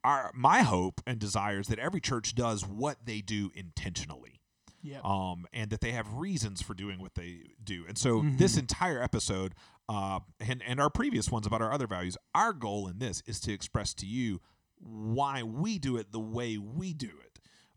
our 0.04 0.32
my 0.34 0.62
hope 0.62 1.02
and 1.06 1.20
desire 1.20 1.60
is 1.60 1.68
that 1.68 1.80
every 1.80 2.00
church 2.00 2.36
does 2.36 2.66
what 2.66 2.98
they 3.06 3.20
do 3.22 3.52
intentionally 3.56 4.40
Yep. 4.82 5.04
um, 5.04 5.46
and 5.52 5.70
that 5.72 5.82
they 5.82 5.92
have 5.92 6.14
reasons 6.14 6.62
for 6.62 6.74
doing 6.74 7.00
what 7.02 7.16
they 7.16 7.42
do. 7.62 7.84
And 7.88 7.98
so 7.98 8.22
Mhm. 8.22 8.38
this 8.38 8.56
entire 8.58 9.02
episode, 9.04 9.54
uh, 9.90 10.20
and 10.40 10.62
and 10.64 10.80
our 10.80 10.90
previous 10.90 11.30
ones 11.30 11.46
about 11.46 11.62
our 11.62 11.74
other 11.74 11.88
values, 11.88 12.16
our 12.34 12.54
goal 12.54 12.88
in 12.88 13.00
this 13.00 13.22
is 13.26 13.42
to 13.42 13.52
express 13.52 13.94
to 13.96 14.06
you 14.06 14.40
why 14.78 15.44
we 15.44 15.78
do 15.80 15.98
it 15.98 16.14
the 16.14 16.20
way 16.22 16.58
we 16.58 16.94
do 16.94 17.12
it. 17.26 17.29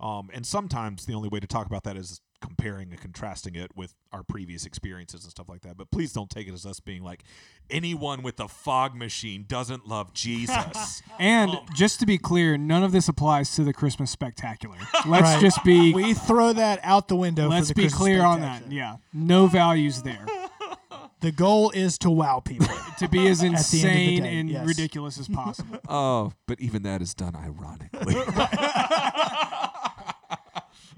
Um, 0.02 0.30
and 0.34 0.44
sometimes 0.44 1.06
the 1.06 1.14
only 1.14 1.28
way 1.28 1.38
to 1.40 1.46
talk 1.46 1.66
about 1.66 1.84
that 1.84 1.96
is 1.96 2.20
comparing 2.40 2.90
and 2.90 3.00
contrasting 3.00 3.54
it 3.54 3.70
with 3.76 3.94
our 4.12 4.24
previous 4.24 4.66
experiences 4.66 5.22
and 5.22 5.30
stuff 5.30 5.48
like 5.48 5.60
that. 5.60 5.76
But 5.76 5.92
please 5.92 6.12
don't 6.12 6.28
take 6.28 6.48
it 6.48 6.52
as 6.52 6.66
us 6.66 6.80
being 6.80 7.04
like 7.04 7.22
anyone 7.70 8.20
with 8.22 8.40
a 8.40 8.48
fog 8.48 8.96
machine 8.96 9.44
doesn't 9.46 9.86
love 9.86 10.12
Jesus. 10.14 11.02
And 11.20 11.52
just 11.72 12.00
to 12.00 12.06
be 12.06 12.18
clear, 12.18 12.58
none 12.58 12.82
of 12.82 12.90
this 12.90 13.06
applies 13.08 13.54
to 13.54 13.62
the 13.62 13.72
Christmas 13.72 14.10
spectacular. 14.10 14.76
Let's 15.06 15.22
Right. 15.22 15.40
just 15.40 15.62
be 15.62 15.94
We 15.94 16.14
throw 16.14 16.52
that 16.52 16.80
out 16.82 17.06
the 17.06 17.14
window. 17.16 17.48
let's 17.48 17.68
the 17.68 17.74
be 17.74 17.82
Christmas 17.82 18.00
clear 18.00 18.22
on 18.22 18.40
that. 18.40 18.70
Yeah. 18.72 18.96
No 19.12 19.46
values 19.46 20.02
there. 20.02 20.26
The 21.20 21.30
goal 21.30 21.70
is 21.70 21.98
to 21.98 22.10
wow 22.10 22.40
people. 22.40 22.66
to 22.98 23.06
be 23.08 23.28
as 23.28 23.38
the 23.38 23.46
end 23.46 23.54
of 23.54 23.70
the 23.70 23.76
insane 23.76 24.22
day, 24.24 24.38
and 24.40 24.50
yes. 24.50 24.66
ridiculous 24.66 25.20
as 25.20 25.28
possible. 25.28 25.78
oh, 25.88 26.32
but 26.48 26.58
even 26.60 26.82
that 26.82 27.00
is 27.00 27.14
done 27.14 27.36
ironically. 27.36 28.14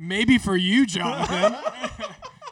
Maybe 0.06 0.38
for 0.38 0.56
you, 0.56 0.86
Jonathan. 0.86 1.56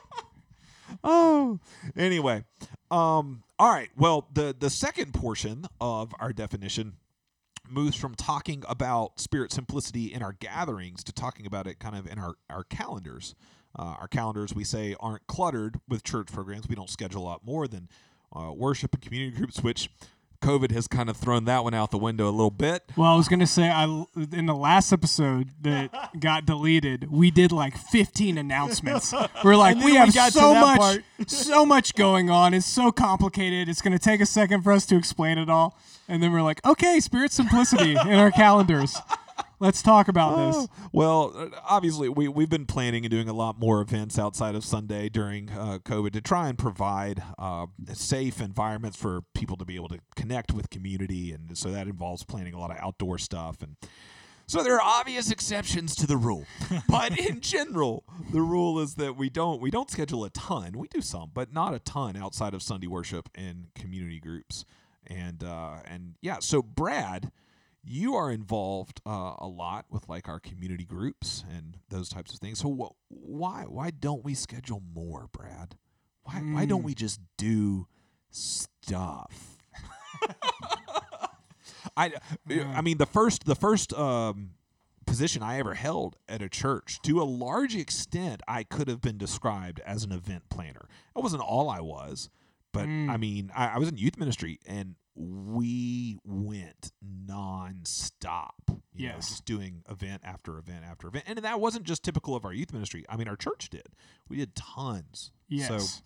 oh. 1.05 1.59
Anyway 1.97 2.45
um 2.93 3.43
all 3.59 3.73
right. 3.73 3.89
Well 3.97 4.29
the 4.33 4.55
the 4.57 4.71
second 4.71 5.15
portion 5.15 5.65
of 5.81 6.13
our 6.21 6.33
definition 6.33 6.95
moves 7.69 7.97
from 7.97 8.15
talking 8.15 8.63
about 8.69 9.19
spirit 9.19 9.51
simplicity 9.51 10.13
in 10.13 10.23
our 10.23 10.35
gatherings 10.35 11.03
to 11.05 11.13
talking 11.13 11.47
about 11.47 11.67
it 11.67 11.79
kind 11.79 11.97
of 11.97 12.07
in 12.07 12.19
our 12.19 12.35
our 12.51 12.65
calendars. 12.65 13.35
Uh, 13.77 13.97
our 14.01 14.09
calendars 14.09 14.55
we 14.55 14.65
say 14.65 14.95
aren't 15.01 15.27
cluttered 15.27 15.81
with 15.89 16.05
church 16.05 16.31
programs. 16.31 16.69
We 16.69 16.75
don't 16.75 16.91
schedule 16.91 17.23
a 17.23 17.25
lot 17.25 17.45
more 17.45 17.67
than 17.67 17.89
uh, 18.37 18.53
worship 18.53 18.93
and 18.93 19.03
community 19.03 19.35
groups 19.35 19.63
which 19.63 19.89
covid 20.43 20.71
has 20.73 20.87
kind 20.87 21.09
of 21.09 21.17
thrown 21.17 21.45
that 21.47 21.65
one 21.65 21.73
out 21.73 21.91
the 21.91 21.99
window 21.99 22.29
a 22.29 22.31
little 22.31 22.51
bit 22.51 22.83
Well, 22.97 23.11
I 23.11 23.17
was 23.17 23.29
gonna 23.29 23.47
say, 23.47 23.71
I 23.71 23.85
in 24.33 24.47
the 24.47 24.55
last 24.55 24.93
episode 24.93 25.51
that 25.63 26.11
got 26.21 26.45
deleted, 26.45 27.11
we 27.11 27.31
did 27.31 27.53
like 27.53 27.77
15 27.77 28.37
announcements. 28.39 29.15
We're 29.45 29.57
like, 29.57 29.77
we 29.77 29.95
have 29.95 30.09
we 30.09 30.15
got 30.15 30.33
so 30.33 30.55
much, 30.55 30.79
part. 30.79 31.03
so 31.29 31.65
much 31.65 31.95
going 31.95 32.29
on. 32.31 32.53
It's 32.55 32.67
so 32.67 32.93
complicated. 32.93 33.69
It's 33.69 33.81
gonna 33.81 33.99
take 33.99 34.21
a 34.21 34.27
second 34.27 34.63
for 34.63 34.73
us 34.73 34.85
to 34.87 34.97
explain 34.97 35.39
it 35.39 35.49
all. 35.49 35.79
And 36.09 36.23
then 36.23 36.33
we're 36.33 36.43
like, 36.43 36.65
okay, 36.67 37.01
spirit 37.01 37.33
simplicity 37.33 37.93
in 37.93 38.15
our 38.15 38.31
calendars. 38.31 38.97
Let's 39.63 39.81
talk 39.81 40.09
about 40.09 40.35
this. 40.35 40.57
Oh, 40.57 40.89
well, 40.91 41.33
uh, 41.37 41.47
obviously, 41.63 42.09
we, 42.09 42.27
we've 42.27 42.51
been 42.51 42.67
planning 42.67 43.05
and 43.05 43.11
doing 43.13 43.29
a 43.29 43.33
lot 43.33 43.61
more 43.61 43.81
events 43.81 44.19
outside 44.19 44.57
of 44.57 44.65
Sunday 44.65 45.09
during 45.09 45.51
uh, 45.51 45.79
COVID 45.85 46.11
to 46.15 46.21
try 46.21 46.49
and 46.49 46.59
provide 46.59 47.23
uh, 47.39 47.67
safe 47.93 48.41
environments 48.41 48.97
for 48.97 49.21
people 49.35 49.57
to 49.59 49.65
be 49.65 49.77
able 49.77 49.87
to 49.91 50.01
connect 50.17 50.53
with 50.53 50.69
community. 50.69 51.31
And 51.31 51.57
so 51.57 51.71
that 51.71 51.87
involves 51.87 52.25
planning 52.25 52.55
a 52.55 52.59
lot 52.59 52.73
of 52.73 52.79
outdoor 52.79 53.19
stuff. 53.19 53.63
And 53.63 53.77
so 54.49 54.65
there 54.65 54.75
are 54.75 54.83
obvious 54.83 55.31
exceptions 55.31 55.95
to 55.95 56.09
the 56.09 56.17
rule. 56.17 56.45
but 56.89 57.17
in 57.17 57.41
general, 57.41 58.03
the 58.33 58.43
rule 58.43 58.81
is 58.81 58.97
that 58.97 59.17
we 59.17 59.31
don't 59.31 59.61
we 59.61 59.71
don't 59.71 59.89
schedule 59.89 60.25
a 60.25 60.31
ton. 60.31 60.77
We 60.77 60.89
do 60.89 61.01
some, 61.01 61.31
but 61.33 61.53
not 61.53 61.73
a 61.73 61.79
ton 61.79 62.17
outside 62.17 62.53
of 62.53 62.65
Sunday 62.65 62.89
worship 62.89 63.29
and 63.37 63.69
community 63.77 64.19
groups. 64.19 64.65
And 65.07 65.45
uh, 65.45 65.77
and 65.87 66.17
yeah, 66.21 66.39
so 66.41 66.63
Brad, 66.63 67.31
you 67.85 68.15
are 68.15 68.31
involved 68.31 69.01
uh, 69.07 69.35
a 69.39 69.47
lot 69.49 69.87
with 69.91 70.09
like 70.09 70.29
our 70.29 70.39
community 70.41 70.85
groups 70.85 71.45
and 71.51 71.79
those 71.89 72.09
types 72.09 72.33
of 72.33 72.39
things. 72.41 72.59
So 72.61 72.71
wh- 72.73 73.13
why 73.13 73.65
why 73.67 73.91
don't 73.91 74.25
we 74.25 74.35
schedule 74.35 74.83
more, 74.95 75.29
Brad? 75.33 75.77
Why 76.25 76.35
why 76.41 76.65
don't 76.67 76.83
Mm. 76.83 76.87
we 76.87 76.95
just 76.95 77.21
do 77.37 77.87
stuff? 78.31 79.59
I 81.97 82.13
I 82.75 82.81
mean 82.81 82.99
the 82.99 83.07
first 83.07 83.45
the 83.45 83.55
first 83.57 83.93
um, 83.95 84.51
position 85.07 85.43
I 85.43 85.59
ever 85.59 85.75
held 85.75 86.17
at 86.29 86.41
a 86.43 86.49
church 86.49 87.01
to 87.03 87.21
a 87.21 87.25
large 87.25 87.75
extent 87.77 88.41
I 88.47 88.63
could 88.63 88.89
have 88.89 89.01
been 89.01 89.19
described 89.19 89.81
as 89.81 90.05
an 90.05 90.13
event 90.13 90.45
planner. 90.49 90.89
That 91.15 91.21
wasn't 91.23 91.43
all 91.43 91.69
I 91.69 91.81
was, 91.81 92.31
but 92.73 92.87
Mm. 92.87 93.11
I 93.11 93.17
mean 93.17 93.51
I, 93.55 93.69
I 93.75 93.79
was 93.79 93.89
in 93.89 93.97
youth 93.99 94.17
ministry 94.17 94.61
and 94.67 94.95
we 95.15 96.19
went 96.25 96.93
nonstop. 97.05 98.51
You 98.95 99.09
know, 99.09 99.15
Yes. 99.15 99.29
just 99.31 99.45
doing 99.47 99.83
event 99.89 100.23
after 100.25 100.59
event 100.59 100.85
after 100.85 101.09
event, 101.09 101.25
and 101.27 101.39
that 101.39 101.61
wasn't 101.61 101.85
just 101.85 102.03
typical 102.03 102.37
of 102.37 102.45
our 102.45 102.53
youth 102.53 102.73
ministry. 102.73 103.05
I 103.09 103.17
mean, 103.17 103.27
our 103.29 103.37
church 103.37 103.71
did. 103.71 103.89
We 104.29 104.37
did 104.37 104.55
tons. 104.55 105.33
Yes. 105.49 105.69
So 105.69 106.03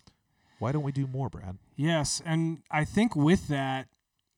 why 0.59 0.71
don't 0.71 0.83
we 0.83 0.91
do 0.93 1.05
more, 1.05 1.29
Brad? 1.29 1.57
Yes, 1.75 2.21
and 2.25 2.63
I 2.71 2.85
think 2.85 3.15
with 3.15 3.47
that, 3.49 3.87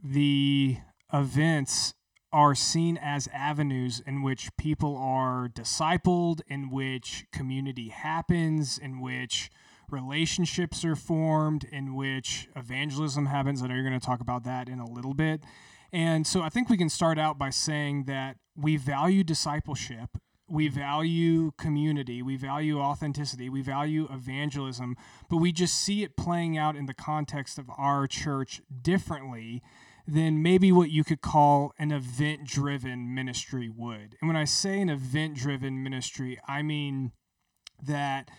the 0.04 0.78
events 1.14 1.94
are 2.32 2.54
seen 2.56 2.98
as 2.98 3.28
avenues 3.34 4.02
in 4.06 4.22
which 4.22 4.56
people 4.58 4.96
are 4.98 5.48
discipled, 5.48 6.42
in 6.48 6.70
which 6.70 7.26
community 7.32 7.90
happens, 7.90 8.78
in 8.78 9.00
which 9.00 9.50
relationships 9.92 10.84
are 10.86 10.96
formed, 10.96 11.64
in 11.72 11.96
which 11.96 12.48
evangelism 12.56 13.28
happens. 13.28 13.62
I 13.62 13.68
know 13.68 13.76
you're 13.76 13.84
going 13.84 14.00
to 14.00 14.06
talk 14.06 14.22
about 14.22 14.44
that 14.44 14.70
in 14.70 14.80
a 14.80 14.90
little 14.90 15.14
bit. 15.14 15.44
And 15.92 16.26
so 16.26 16.42
I 16.42 16.50
think 16.50 16.70
we 16.70 16.78
can 16.78 16.90
start 16.90 17.18
out 17.18 17.38
by 17.38 17.50
saying 17.50 18.04
that 18.06 18.38
we 18.56 18.78
value 18.78 19.24
discipleship. 19.24 20.18
We 20.48 20.68
value 20.68 21.52
community. 21.58 22.22
We 22.22 22.36
value 22.36 22.80
authenticity. 22.80 23.50
We 23.50 23.62
value 23.62 24.08
evangelism, 24.12 24.98
but 25.30 25.38
we 25.38 25.52
just 25.52 25.76
see 25.76 26.04
it 26.04 26.18
playing 26.18 26.58
out 26.58 26.76
in 26.76 26.88
the 26.88 26.94
context 26.94 27.60
of 27.60 27.70
our 27.78 28.08
church 28.08 28.62
differently 28.82 29.62
than 30.08 30.42
maybe 30.42 30.72
what 30.72 30.90
you 30.90 31.04
could 31.04 31.22
call 31.22 31.72
an 31.78 31.92
event 31.92 32.44
driven 32.46 33.14
ministry 33.14 33.70
would. 33.70 34.16
And 34.22 34.28
when 34.28 34.36
I 34.36 34.46
say 34.46 34.82
an 34.82 34.90
event 34.90 35.36
driven 35.36 35.84
ministry, 35.84 36.40
I 36.48 36.64
mean 36.64 37.12
that 37.84 38.30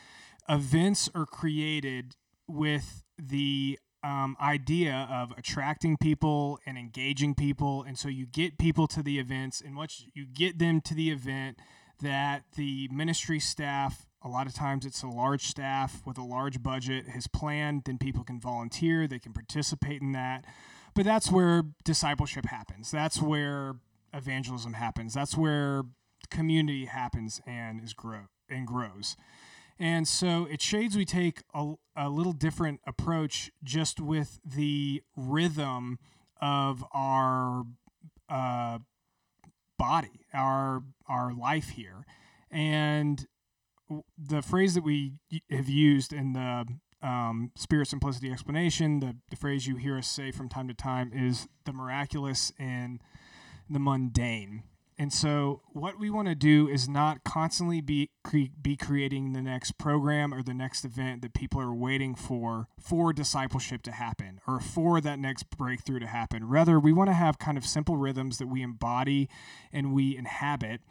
events 0.50 1.08
are 1.14 1.26
created 1.26 2.16
with 2.48 3.04
the 3.16 3.78
um, 4.02 4.36
idea 4.40 5.08
of 5.10 5.32
attracting 5.36 5.96
people 5.96 6.58
and 6.66 6.76
engaging 6.76 7.34
people. 7.34 7.84
And 7.86 7.98
so 7.98 8.08
you 8.08 8.26
get 8.26 8.58
people 8.58 8.86
to 8.88 9.02
the 9.02 9.18
events, 9.18 9.60
and 9.60 9.76
once 9.76 10.04
you 10.14 10.26
get 10.26 10.58
them 10.58 10.80
to 10.82 10.94
the 10.94 11.10
event, 11.10 11.58
that 12.02 12.44
the 12.56 12.88
ministry 12.90 13.38
staff, 13.38 14.06
a 14.22 14.28
lot 14.28 14.46
of 14.46 14.54
times 14.54 14.86
it's 14.86 15.02
a 15.02 15.06
large 15.06 15.44
staff 15.44 16.02
with 16.06 16.18
a 16.18 16.24
large 16.24 16.62
budget, 16.62 17.08
has 17.08 17.26
planned, 17.26 17.82
then 17.84 17.98
people 17.98 18.24
can 18.24 18.40
volunteer, 18.40 19.06
they 19.06 19.18
can 19.18 19.32
participate 19.32 20.00
in 20.00 20.12
that. 20.12 20.44
But 20.94 21.04
that's 21.04 21.30
where 21.30 21.62
discipleship 21.84 22.46
happens. 22.46 22.90
That's 22.90 23.20
where 23.20 23.76
evangelism 24.12 24.72
happens. 24.72 25.14
That's 25.14 25.36
where 25.36 25.82
community 26.30 26.86
happens 26.86 27.40
and 27.46 27.82
is 27.84 27.92
grow 27.92 28.22
and 28.48 28.66
grows. 28.66 29.16
And 29.80 30.06
so 30.06 30.46
at 30.52 30.60
Shades, 30.60 30.94
we 30.94 31.06
take 31.06 31.42
a, 31.54 31.72
a 31.96 32.10
little 32.10 32.34
different 32.34 32.80
approach 32.86 33.50
just 33.64 33.98
with 33.98 34.38
the 34.44 35.02
rhythm 35.16 35.98
of 36.38 36.84
our 36.92 37.64
uh, 38.28 38.78
body, 39.78 40.26
our 40.34 40.82
our 41.08 41.32
life 41.32 41.70
here, 41.70 42.04
and 42.50 43.26
the 44.18 44.42
phrase 44.42 44.74
that 44.74 44.84
we 44.84 45.14
have 45.50 45.68
used 45.68 46.12
in 46.12 46.34
the 46.34 46.66
um, 47.02 47.50
spirit 47.56 47.88
simplicity 47.88 48.30
explanation, 48.30 49.00
the, 49.00 49.16
the 49.30 49.36
phrase 49.36 49.66
you 49.66 49.76
hear 49.76 49.96
us 49.96 50.06
say 50.06 50.30
from 50.30 50.50
time 50.50 50.68
to 50.68 50.74
time 50.74 51.10
is 51.14 51.48
the 51.64 51.72
miraculous 51.72 52.52
and 52.58 53.00
the 53.68 53.80
mundane. 53.80 54.62
And 55.00 55.14
so, 55.14 55.62
what 55.72 55.98
we 55.98 56.10
want 56.10 56.28
to 56.28 56.34
do 56.34 56.68
is 56.68 56.86
not 56.86 57.24
constantly 57.24 57.80
be 57.80 58.10
cre- 58.22 58.52
be 58.60 58.76
creating 58.76 59.32
the 59.32 59.40
next 59.40 59.78
program 59.78 60.34
or 60.34 60.42
the 60.42 60.52
next 60.52 60.84
event 60.84 61.22
that 61.22 61.32
people 61.32 61.58
are 61.58 61.72
waiting 61.72 62.14
for 62.14 62.68
for 62.78 63.14
discipleship 63.14 63.80
to 63.84 63.92
happen 63.92 64.42
or 64.46 64.60
for 64.60 65.00
that 65.00 65.18
next 65.18 65.48
breakthrough 65.56 66.00
to 66.00 66.06
happen. 66.06 66.46
Rather, 66.46 66.78
we 66.78 66.92
want 66.92 67.08
to 67.08 67.14
have 67.14 67.38
kind 67.38 67.56
of 67.56 67.64
simple 67.64 67.96
rhythms 67.96 68.36
that 68.36 68.48
we 68.48 68.60
embody 68.60 69.30
and 69.72 69.94
we 69.94 70.18
inhabit 70.18 70.82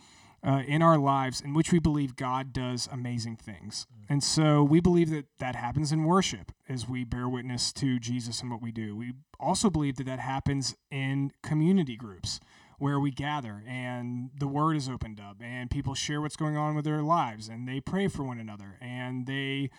uh, 0.43 0.63
in 0.65 0.81
our 0.81 0.97
lives 0.97 1.39
in 1.39 1.53
which 1.53 1.71
we 1.71 1.77
believe 1.77 2.15
God 2.15 2.51
does 2.51 2.89
amazing 2.91 3.35
things. 3.35 3.85
And 4.09 4.23
so 4.23 4.63
we 4.63 4.79
believe 4.79 5.11
that 5.11 5.25
that 5.37 5.55
happens 5.55 5.91
in 5.91 6.03
worship 6.03 6.51
as 6.67 6.89
we 6.89 7.03
bear 7.03 7.29
witness 7.29 7.71
to 7.73 7.99
Jesus 7.99 8.41
and 8.41 8.49
what 8.49 8.59
we 8.59 8.71
do. 8.71 8.95
We 8.95 9.13
also 9.39 9.69
believe 9.69 9.97
that 9.97 10.07
that 10.07 10.19
happens 10.19 10.75
in 10.89 11.31
community 11.43 11.95
groups 11.95 12.39
where 12.79 12.99
we 12.99 13.11
gather 13.11 13.63
and 13.67 14.31
the 14.39 14.47
word 14.47 14.75
is 14.75 14.89
opened 14.89 15.19
up 15.19 15.37
and 15.41 15.69
people 15.69 15.93
share 15.93 16.21
what's 16.21 16.35
going 16.35 16.57
on 16.57 16.75
with 16.75 16.85
their 16.85 17.03
lives 17.03 17.47
and 17.47 17.67
they 17.67 17.79
pray 17.79 18.07
for 18.07 18.23
one 18.23 18.39
another 18.39 18.77
and 18.81 19.27
they 19.27 19.69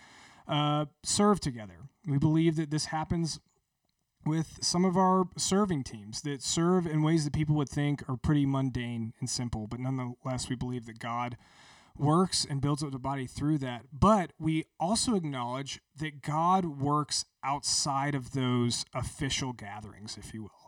uh, 0.47 0.85
serve 1.03 1.39
together. 1.39 1.79
We 2.07 2.17
believe 2.17 2.55
that 2.55 2.71
this 2.71 2.85
happens 2.85 3.39
with 4.25 4.59
some 4.61 4.85
of 4.85 4.95
our 4.95 5.25
serving 5.35 5.83
teams 5.83 6.21
that 6.21 6.43
serve 6.43 6.85
in 6.85 7.01
ways 7.01 7.23
that 7.25 7.33
people 7.33 7.55
would 7.55 7.69
think 7.69 8.07
are 8.07 8.17
pretty 8.17 8.45
mundane 8.45 9.13
and 9.19 9.29
simple, 9.29 9.67
but 9.67 9.79
nonetheless, 9.79 10.47
we 10.47 10.55
believe 10.55 10.85
that 10.85 10.99
God 10.99 11.37
works 11.97 12.45
and 12.47 12.61
builds 12.61 12.83
up 12.83 12.91
the 12.91 12.99
body 12.99 13.25
through 13.25 13.57
that. 13.59 13.85
But 13.91 14.33
we 14.39 14.65
also 14.79 15.15
acknowledge 15.15 15.81
that 15.97 16.21
God 16.21 16.65
works 16.65 17.25
outside 17.43 18.15
of 18.15 18.31
those 18.33 18.85
official 18.93 19.53
gatherings, 19.53 20.17
if 20.17 20.33
you 20.33 20.43
will. 20.43 20.60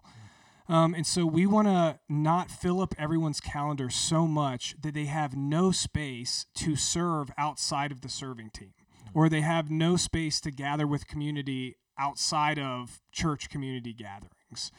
Um, 0.70 0.94
and 0.94 1.06
so 1.06 1.26
we 1.26 1.46
want 1.46 1.68
to 1.68 2.00
not 2.08 2.50
fill 2.50 2.82
up 2.82 2.96
everyone's 2.98 3.42
calendar 3.42 3.90
so 3.90 4.28
much 4.28 4.76
that 4.82 4.94
they 4.94 5.06
have 5.06 5.36
no 5.36 5.72
space 5.72 6.46
to 6.56 6.76
serve 6.76 7.30
outside 7.38 7.92
of 7.92 8.02
the 8.02 8.10
serving 8.10 8.52
team, 8.52 8.74
or 9.14 9.28
they 9.28 9.42
have 9.42 9.70
no 9.70 9.98
space 9.98 10.40
to 10.42 10.52
gather 10.52 10.88
with 10.88 11.08
community 11.08 11.76
outside 11.98 12.58
of 12.58 13.02
church 13.12 13.50
community 13.50 13.94
gatherings. 13.94 14.72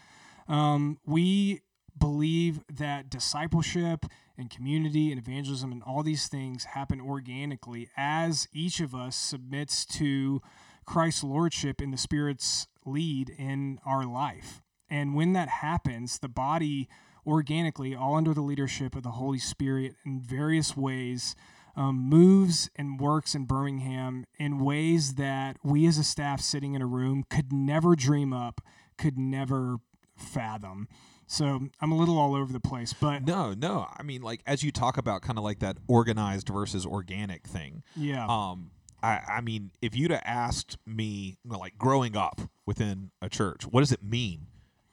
Um, 0.49 0.99
we 1.07 1.61
believe 1.97 2.61
that 2.73 3.09
discipleship 3.11 4.07
and 4.37 4.51
community 4.51 5.13
and 5.13 5.21
evangelism 5.21 5.71
and 5.71 5.83
all 5.83 6.03
these 6.03 6.27
things 6.27 6.65
happen 6.65 7.01
organically 7.01 7.89
as 7.97 8.49
each 8.53 8.81
of 8.81 8.95
us 8.95 9.15
submits 9.15 9.85
to 9.87 10.41
Christ's 10.87 11.25
lordship 11.25 11.81
and 11.81 11.93
the 11.93 11.99
Spirit's 11.99 12.67
lead 12.85 13.31
in 13.31 13.79
our 13.87 14.05
life. 14.05 14.61
And 14.89 15.15
when 15.15 15.33
that 15.33 15.49
happens, 15.49 16.19
the 16.19 16.29
body 16.29 16.89
organically, 17.27 17.95
all 17.95 18.15
under 18.15 18.35
the 18.35 18.43
leadership 18.43 18.95
of 18.95 19.03
the 19.03 19.13
Holy 19.13 19.39
Spirit 19.39 19.95
in 20.05 20.21
various 20.21 20.77
ways, 20.77 21.35
um, 21.77 21.97
moves 21.97 22.71
and 22.77 23.01
works 23.01 23.35
in 23.35 23.47
Birmingham 23.47 24.25
in 24.39 24.59
ways 24.61 25.15
that 25.15 25.57
we 25.65 25.87
as 25.87 25.99
a 25.99 26.05
staff 26.05 26.41
sitting 26.41 26.75
in 26.75 26.83
a 26.83 26.87
room 26.87 27.25
could 27.29 27.53
never 27.53 27.97
dream 27.97 28.33
up, 28.33 28.61
could 28.97 29.19
never 29.19 29.79
fathom. 30.17 30.89
So 31.27 31.69
I'm 31.81 31.91
a 31.91 31.97
little 31.97 32.19
all 32.19 32.35
over 32.35 32.53
the 32.53 32.61
place, 32.61 32.93
but 32.93 33.25
No, 33.25 33.55
no. 33.55 33.89
I 33.99 34.03
mean, 34.03 34.23
like 34.23 34.43
as 34.47 34.63
you 34.63 34.71
talk 34.71 34.99
about 34.99 35.23
kind 35.23 35.39
of 35.39 35.45
like 35.45 35.61
that 35.61 35.79
organized 35.89 36.49
versus 36.49 36.85
organic 36.87 37.47
thing. 37.49 37.83
yeah, 37.97 38.27
Um, 38.29 38.71
I, 39.03 39.21
I 39.29 39.41
mean, 39.41 39.73
if 39.83 39.97
you'd 39.97 40.11
have 40.13 40.23
asked 40.25 40.79
me, 40.87 41.39
like 41.45 41.77
growing 41.77 42.17
up 42.17 42.41
within 42.67 43.11
a 43.21 43.29
church, 43.29 43.65
what 43.67 43.81
does 43.81 43.91
it 43.91 44.03
mean 44.03 44.47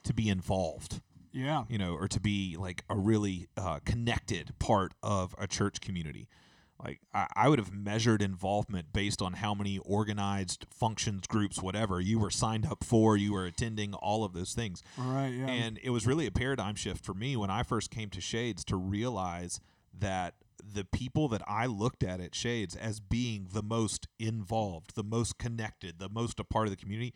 to 0.03 0.13
be 0.13 0.29
involved? 0.29 1.01
yeah, 1.33 1.63
You 1.69 1.77
know, 1.77 1.93
or 1.93 2.07
to 2.07 2.19
be 2.19 2.57
like 2.57 2.83
a 2.89 2.97
really 2.97 3.47
uh, 3.55 3.79
connected 3.85 4.53
part 4.59 4.93
of 5.01 5.33
a 5.37 5.47
church 5.47 5.81
community. 5.81 6.27
Like 6.83 6.99
I, 7.13 7.27
I 7.35 7.49
would 7.49 7.59
have 7.59 7.71
measured 7.71 8.21
involvement 8.21 8.91
based 8.91 9.21
on 9.21 9.33
how 9.33 9.53
many 9.53 9.77
organized 9.79 10.65
functions, 10.71 11.27
groups, 11.27 11.61
whatever 11.61 12.01
you 12.01 12.19
were 12.19 12.31
signed 12.31 12.65
up 12.65 12.83
for, 12.83 13.15
you 13.15 13.33
were 13.33 13.45
attending, 13.45 13.93
all 13.93 14.23
of 14.23 14.33
those 14.33 14.53
things. 14.53 14.81
right, 14.97 15.29
yeah, 15.29 15.45
And 15.45 15.79
it 15.83 15.91
was 15.91 16.07
really 16.07 16.25
a 16.25 16.31
paradigm 16.31 16.75
shift 16.75 17.05
for 17.05 17.13
me 17.13 17.35
when 17.37 17.49
I 17.49 17.63
first 17.63 17.91
came 17.91 18.09
to 18.09 18.21
Shades 18.21 18.65
to 18.65 18.75
realize 18.75 19.59
that 19.97 20.35
the 20.63 20.85
people 20.85 21.27
that 21.29 21.41
I 21.47 21.65
looked 21.65 22.03
at 22.03 22.19
at 22.19 22.35
Shades 22.35 22.75
as 22.75 22.99
being 22.99 23.47
the 23.51 23.63
most 23.63 24.07
involved, 24.19 24.95
the 24.95 25.03
most 25.03 25.37
connected, 25.37 25.99
the 25.99 26.09
most 26.09 26.39
a 26.39 26.43
part 26.43 26.67
of 26.67 26.71
the 26.71 26.77
community, 26.77 27.13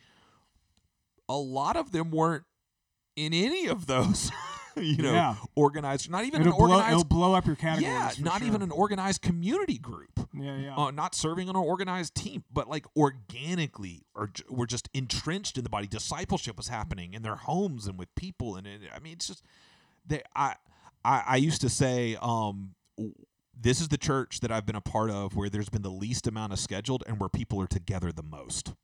a 1.28 1.36
lot 1.36 1.76
of 1.76 1.92
them 1.92 2.10
weren't 2.10 2.44
in 3.16 3.32
any 3.34 3.66
of 3.66 3.86
those, 3.86 4.30
you 4.76 4.98
know, 4.98 5.12
Yeah. 5.12 5.36
organized, 5.54 6.10
not 6.10 6.24
even 6.24 6.42
it'll 6.42 6.52
an 6.52 6.58
blow, 6.58 6.68
organized, 6.76 6.90
it'll 6.92 7.04
blow 7.04 7.34
up 7.34 7.46
your 7.46 7.56
categories. 7.56 8.18
yeah, 8.18 8.24
not 8.24 8.38
sure. 8.38 8.46
even 8.46 8.62
an 8.62 8.70
organized 8.70 9.22
community 9.22 9.78
group 9.78 10.28
yeah, 10.34 10.56
yeah, 10.58 10.76
uh, 10.76 10.90
not 10.90 11.14
serving 11.14 11.48
on 11.48 11.56
an 11.56 11.62
organized 11.62 12.14
team, 12.14 12.44
but 12.52 12.68
like 12.68 12.84
organically, 12.96 14.02
or 14.14 14.30
we're 14.50 14.66
just 14.66 14.88
entrenched 14.92 15.56
in 15.56 15.64
the 15.64 15.70
body. 15.70 15.86
Discipleship 15.86 16.56
was 16.58 16.68
happening 16.68 17.14
in 17.14 17.22
their 17.22 17.36
homes 17.36 17.86
and 17.86 17.98
with 17.98 18.14
people, 18.16 18.54
and 18.56 18.66
it, 18.66 18.80
I 18.94 18.98
mean, 18.98 19.14
it's 19.14 19.28
just 19.28 19.42
they. 20.06 20.22
I, 20.34 20.56
I 21.04 21.22
I 21.26 21.36
used 21.36 21.62
to 21.62 21.70
say, 21.70 22.18
um, 22.20 22.74
this 23.58 23.80
is 23.80 23.88
the 23.88 23.96
church 23.96 24.40
that 24.40 24.52
I've 24.52 24.66
been 24.66 24.76
a 24.76 24.80
part 24.82 25.08
of 25.10 25.34
where 25.34 25.48
there's 25.48 25.70
been 25.70 25.80
the 25.82 25.90
least 25.90 26.26
amount 26.26 26.52
of 26.52 26.58
scheduled 26.58 27.02
and 27.06 27.18
where 27.18 27.30
people 27.30 27.58
are 27.62 27.66
together 27.66 28.12
the 28.12 28.22
most. 28.22 28.74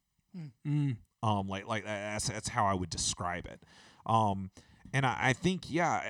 Mm, 0.67 0.97
Um, 1.21 1.47
like 1.47 1.67
like 1.67 1.85
that's 1.85 2.29
that's 2.29 2.49
how 2.49 2.65
I 2.65 2.73
would 2.73 2.89
describe 2.89 3.45
it. 3.45 3.61
Um, 4.05 4.51
and 4.93 5.05
I, 5.05 5.17
I 5.19 5.33
think 5.33 5.71
yeah, 5.71 6.01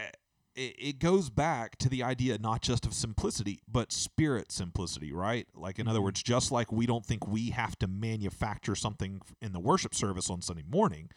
it, 0.56 0.76
it 0.78 1.00
goes 1.00 1.30
back 1.30 1.78
to 1.78 1.90
the 1.90 2.04
idea 2.04 2.38
not 2.38 2.62
just 2.62 2.86
of 2.86 2.94
simplicity 2.94 3.60
but 3.68 3.92
spirit 3.92 4.52
simplicity, 4.52 5.12
right? 5.12 5.48
Like 5.56 5.80
in 5.80 5.88
other 5.88 6.02
words, 6.02 6.22
just 6.22 6.52
like 6.52 6.72
we 6.72 6.86
don't 6.86 7.06
think 7.06 7.28
we 7.28 7.50
have 7.52 7.78
to 7.80 7.88
manufacture 7.88 8.76
something 8.76 9.22
in 9.42 9.54
the 9.54 9.60
worship 9.60 9.96
service 9.96 10.30
on 10.30 10.42
Sunday 10.42 10.64
morning, 10.70 11.10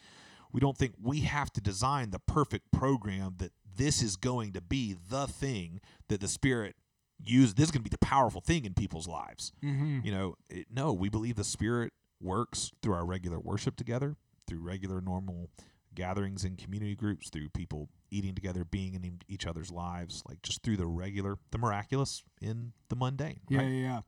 we 0.53 0.61
don't 0.61 0.77
think 0.77 0.95
we 1.03 1.21
have 1.21 1.53
to 1.53 1.61
design 1.61 2.11
the 2.11 2.19
perfect 2.21 2.71
program 2.73 3.35
that 3.39 3.53
this 3.77 4.03
is 4.03 4.17
going 4.17 4.53
to 4.53 4.61
be 4.61 4.97
the 5.11 5.27
thing 5.27 5.81
that 6.09 6.21
the 6.21 6.29
spirit 6.29 6.77
use. 7.23 7.55
This 7.55 7.65
is 7.67 7.71
going 7.71 7.83
to 7.83 7.91
be 7.91 7.95
the 7.95 8.07
powerful 8.07 8.41
thing 8.41 8.65
in 8.65 8.75
people's 8.75 9.09
lives. 9.09 9.53
hmm 9.61 10.01
You 10.03 10.12
know, 10.12 10.35
it, 10.49 10.67
no, 10.71 10.93
we 10.93 11.09
believe 11.09 11.37
the 11.37 11.45
Spirit 11.45 11.93
works 12.21 12.73
through 12.83 12.95
our 12.95 13.05
regular 13.05 13.39
worship 13.39 13.77
together, 13.77 14.17
through 14.47 14.61
regular 14.61 15.01
normal 15.01 15.49
gatherings 15.97 16.45
in 16.45 16.57
community 16.57 16.95
groups, 16.95 17.29
through 17.31 17.49
people 17.49 17.89
eating 18.11 18.35
together, 18.35 18.65
being 18.65 18.95
in 18.95 19.21
each 19.29 19.47
other's 19.47 19.73
lives, 19.73 20.23
like 20.29 20.43
just 20.43 20.63
through 20.63 20.77
the 20.77 20.87
regular, 20.87 21.39
the 21.51 21.59
miraculous 21.59 22.23
in 22.41 22.73
the 22.89 22.97
mundane. 22.97 23.41
Yeah, 23.49 23.59
right? 23.59 23.67
yeah, 23.67 23.81
yeah. 23.81 24.01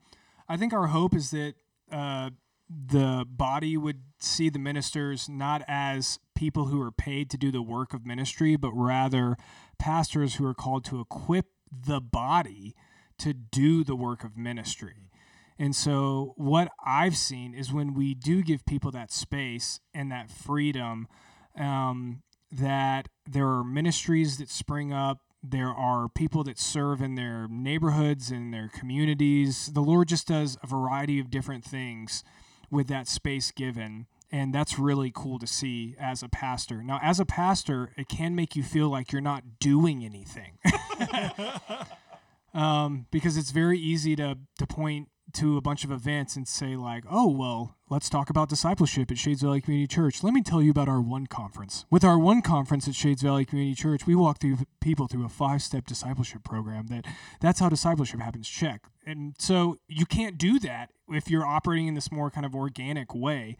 I 0.49 0.57
think 0.57 0.73
our 0.73 0.87
hope 0.87 1.15
is 1.15 1.31
that 1.33 1.55
uh, 1.91 2.31
the 2.69 3.27
body 3.29 3.77
would 3.77 4.03
see 4.21 4.49
the 4.49 4.59
ministers 4.59 5.29
not 5.29 5.63
as 5.67 6.19
people 6.35 6.67
who 6.67 6.81
are 6.81 6.93
paid 6.93 7.31
to 7.31 7.37
do 7.37 7.51
the 7.51 7.63
work 7.63 7.93
of 7.93 8.07
ministry, 8.07 8.57
but 8.57 8.73
rather 8.73 9.37
pastors 9.79 10.37
who 10.37 10.47
are 10.47 10.55
called 10.55 10.85
to 10.85 11.01
equip 11.01 11.47
the 11.71 12.01
body 12.01 12.75
to 13.19 13.33
do 13.33 13.85
the 13.85 13.97
work 13.97 14.25
of 14.25 14.37
ministry. 14.37 15.11
And 15.59 15.75
so, 15.75 16.35
what 16.37 16.71
I've 16.85 17.17
seen 17.17 17.53
is 17.53 17.73
when 17.73 17.93
we 17.93 18.15
do 18.15 18.43
give 18.43 18.65
people 18.65 18.93
that 18.93 19.11
space 19.11 19.81
and 19.93 20.13
that 20.13 20.31
freedom, 20.31 21.09
um, 21.59 22.23
that 22.51 23.09
there 23.27 23.49
are 23.49 23.65
ministries 23.65 24.39
that 24.39 24.51
spring 24.51 24.93
up. 24.93 25.19
There 25.43 25.69
are 25.69 26.09
people 26.09 26.43
that 26.45 26.59
serve 26.59 27.01
in 27.01 27.15
their 27.15 27.47
neighborhoods 27.49 28.31
and 28.31 28.53
their 28.53 28.69
communities. 28.69 29.71
The 29.73 29.81
Lord 29.81 30.09
just 30.09 30.27
does 30.27 30.57
a 30.63 30.67
variety 30.67 31.21
of 31.21 31.31
different 31.31 31.65
things 31.65 32.25
with 32.71 32.89
that 32.89 33.09
space 33.09 33.51
given. 33.51 34.07
And 34.31 34.55
that's 34.55 34.79
really 34.79 35.11
cool 35.15 35.39
to 35.39 35.47
see 35.47 35.95
as 35.99 36.23
a 36.23 36.29
pastor. 36.29 36.83
Now, 36.83 36.99
as 37.03 37.19
a 37.19 37.25
pastor, 37.25 37.93
it 37.97 38.09
can 38.09 38.35
make 38.35 38.57
you 38.57 38.63
feel 38.63 38.89
like 38.89 39.11
you're 39.11 39.23
not 39.23 39.59
doing 39.59 40.05
anything. 40.05 40.59
um, 42.55 43.07
because 43.11 43.37
it's 43.37 43.53
very 43.53 43.79
easy 43.79 44.17
to, 44.17 44.37
to 44.59 44.67
point 44.67 45.09
to 45.35 45.57
a 45.57 45.61
bunch 45.61 45.85
of 45.85 45.91
events 45.91 46.37
and 46.37 46.47
say 46.47 46.77
like, 46.77 47.05
"Oh, 47.11 47.29
well, 47.29 47.77
let's 47.91 48.09
talk 48.09 48.31
about 48.31 48.49
discipleship 48.49 49.11
at 49.11 49.19
Shades 49.19 49.43
Valley 49.43 49.61
Community 49.61 49.87
Church. 49.87 50.23
Let 50.23 50.35
me 50.35 50.43
tell 50.43 50.63
you 50.63 50.71
about 50.71 50.89
our 50.89 51.01
one 51.01 51.27
conference. 51.27 51.87
With 51.91 52.05
our 52.05 52.19
one 52.19 52.43
conference 52.43 52.89
at 52.89 52.95
Shades 52.95 53.23
Valley 53.23 53.45
Community 53.45 53.75
Church, 53.75 54.07
we 54.07 54.15
walk 54.15 54.41
through 54.41 54.59
people 54.81 55.07
through 55.07 55.25
a 55.25 55.29
five-step 55.29 55.87
discipleship 55.87 56.45
program. 56.45 56.87
That 56.89 57.07
that's 57.41 57.61
how 57.61 57.69
discipleship 57.69 58.21
happens. 58.21 58.49
Check. 58.49 58.83
And 59.07 59.35
so 59.39 59.79
you 59.89 60.07
can't 60.07 60.39
do 60.39 60.59
that 60.61 60.91
if 61.09 61.31
you're 61.31 61.47
operating 61.47 61.89
in 61.89 61.95
this 61.95 62.13
more 62.13 62.31
kind 62.31 62.45
of 62.45 62.55
organic 62.55 63.15
way. 63.15 63.57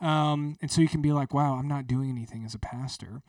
Um, 0.00 0.56
and 0.60 0.70
so 0.70 0.80
you 0.80 0.88
can 0.88 1.02
be 1.02 1.12
like, 1.12 1.32
"Wow, 1.32 1.54
I'm 1.54 1.68
not 1.68 1.86
doing 1.86 2.10
anything 2.10 2.44
as 2.44 2.54
a 2.54 2.58
pastor." 2.58 3.22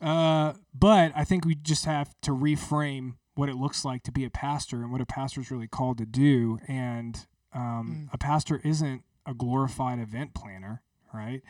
Uh, 0.00 0.54
but 0.72 1.12
I 1.14 1.24
think 1.24 1.44
we 1.44 1.54
just 1.54 1.84
have 1.84 2.14
to 2.22 2.30
reframe 2.30 3.16
what 3.40 3.48
it 3.48 3.56
looks 3.56 3.84
like 3.84 4.02
to 4.04 4.12
be 4.12 4.24
a 4.24 4.30
pastor 4.30 4.82
and 4.82 4.92
what 4.92 5.00
a 5.00 5.06
pastor 5.06 5.40
is 5.40 5.50
really 5.50 5.66
called 5.66 5.96
to 5.98 6.06
do. 6.06 6.58
And 6.68 7.26
um, 7.54 8.08
a 8.12 8.18
pastor 8.18 8.60
isn't 8.62 9.02
a 9.26 9.34
glorified 9.34 9.98
event 9.98 10.34
planner, 10.34 10.82
right? 11.12 11.42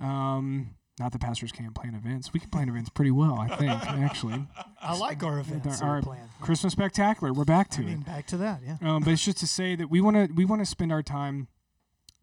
Um, 0.00 0.76
not 1.00 1.12
that 1.12 1.20
pastors 1.20 1.52
can't 1.52 1.74
plan 1.74 1.94
events. 1.94 2.32
We 2.32 2.40
can 2.40 2.50
plan 2.50 2.68
events 2.68 2.90
pretty 2.90 3.10
well, 3.10 3.38
I 3.38 3.48
think, 3.56 3.70
actually. 3.86 4.46
I 4.80 4.96
like 4.96 5.22
our 5.22 5.38
events. 5.40 5.82
Our 5.82 5.96
Our 5.96 6.02
plan. 6.02 6.28
Christmas 6.40 6.72
spectacular. 6.72 7.32
We're 7.32 7.44
back 7.44 7.68
to 7.70 7.80
I 7.80 7.84
it. 7.84 7.86
mean, 7.88 8.00
back 8.00 8.26
to 8.28 8.36
that. 8.38 8.60
Yeah. 8.64 8.76
Um, 8.80 9.02
but 9.02 9.12
it's 9.12 9.24
just 9.24 9.38
to 9.38 9.46
say 9.46 9.76
that 9.76 9.90
we 9.90 10.00
want 10.00 10.16
to 10.16 10.32
we 10.34 10.44
want 10.44 10.60
to 10.62 10.66
spend 10.66 10.90
our 10.92 11.02
time 11.02 11.48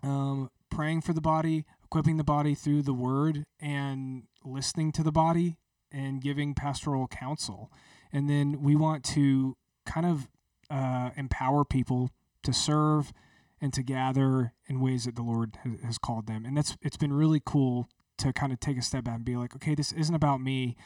um, 0.04 0.50
praying 0.70 1.02
for 1.02 1.14
the 1.14 1.22
body, 1.22 1.66
equipping 1.84 2.18
the 2.18 2.24
body 2.24 2.54
through 2.56 2.82
the 2.82 2.94
Word, 2.94 3.44
and 3.62 4.24
listening 4.44 4.92
to 4.94 5.04
the 5.04 5.12
body 5.12 5.58
and 5.92 6.22
giving 6.22 6.54
pastoral 6.54 7.08
counsel. 7.08 7.72
And 8.16 8.30
then 8.30 8.62
we 8.62 8.78
want 8.78 9.04
to 9.16 9.58
kind 9.86 10.06
of 10.06 10.30
uh, 10.70 11.10
empower 11.18 11.66
people 11.66 12.12
to 12.44 12.54
serve 12.54 13.12
and 13.60 13.74
to 13.74 13.84
gather 13.84 14.54
in 14.68 14.80
ways 14.80 15.04
that 15.04 15.16
the 15.16 15.22
Lord 15.22 15.58
has, 15.84 15.98
called 15.98 16.26
them. 16.26 16.46
And 16.46 16.56
that's 16.56 16.78
it's 16.82 16.96
been 16.96 17.12
really 17.12 17.42
cool 17.46 17.90
to 18.20 18.32
kind 18.32 18.54
of 18.54 18.62
take 18.62 18.78
a 18.78 18.82
step 18.82 19.04
back 19.04 19.16
and 19.16 19.26
be 19.26 19.36
like, 19.36 19.54
okay, 19.58 19.76
this 19.76 19.92
isn't 19.92 20.16
about 20.16 20.40
me 20.40 20.78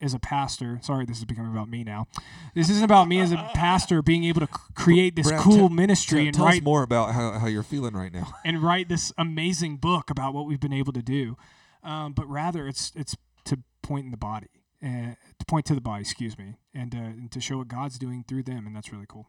as 0.00 0.12
a 0.12 0.18
pastor. 0.18 0.80
Sorry, 0.82 1.06
this 1.06 1.18
is 1.18 1.24
becoming 1.24 1.52
about 1.52 1.68
me 1.68 1.84
now. 1.84 2.08
This 2.52 2.68
isn't 2.68 2.82
about 2.82 3.06
me 3.06 3.20
as 3.20 3.30
a 3.30 3.36
pastor 3.54 4.02
being 4.02 4.24
able 4.24 4.40
to 4.40 4.48
create 4.74 5.14
this 5.14 5.28
Brad, 5.28 5.40
cool 5.40 5.56
tell- 5.56 5.68
ministry 5.68 6.26
and 6.26 6.34
tell 6.34 6.46
write 6.46 6.62
us 6.62 6.64
more 6.64 6.82
about 6.82 7.12
how, 7.12 7.38
how 7.38 7.46
you're 7.46 7.62
feeling 7.62 7.94
right 7.94 8.12
now. 8.12 8.34
and 8.44 8.60
write 8.60 8.88
this 8.88 9.12
amazing 9.16 9.76
book 9.76 10.10
about 10.10 10.34
what 10.34 10.46
we've 10.46 10.58
been 10.58 10.72
able 10.72 10.92
to 10.94 11.02
do. 11.02 11.36
Um, 11.84 12.12
but 12.12 12.28
rather, 12.28 12.66
it's 12.66 12.90
it's 12.96 13.16
to 13.44 13.60
point 13.82 14.04
in 14.04 14.10
the 14.10 14.16
body, 14.16 14.48
uh, 14.84 15.14
to 15.38 15.44
point 15.46 15.66
to 15.66 15.74
the 15.74 15.80
body, 15.80 16.02
excuse 16.02 16.36
me, 16.36 16.54
and, 16.74 16.94
uh, 16.94 16.98
and 16.98 17.30
to 17.32 17.40
show 17.40 17.58
what 17.58 17.68
God's 17.68 17.98
doing 17.98 18.24
through 18.26 18.44
them, 18.44 18.66
and 18.66 18.74
that's 18.74 18.92
really 18.92 19.06
cool. 19.08 19.28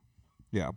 Yeah. 0.51 0.71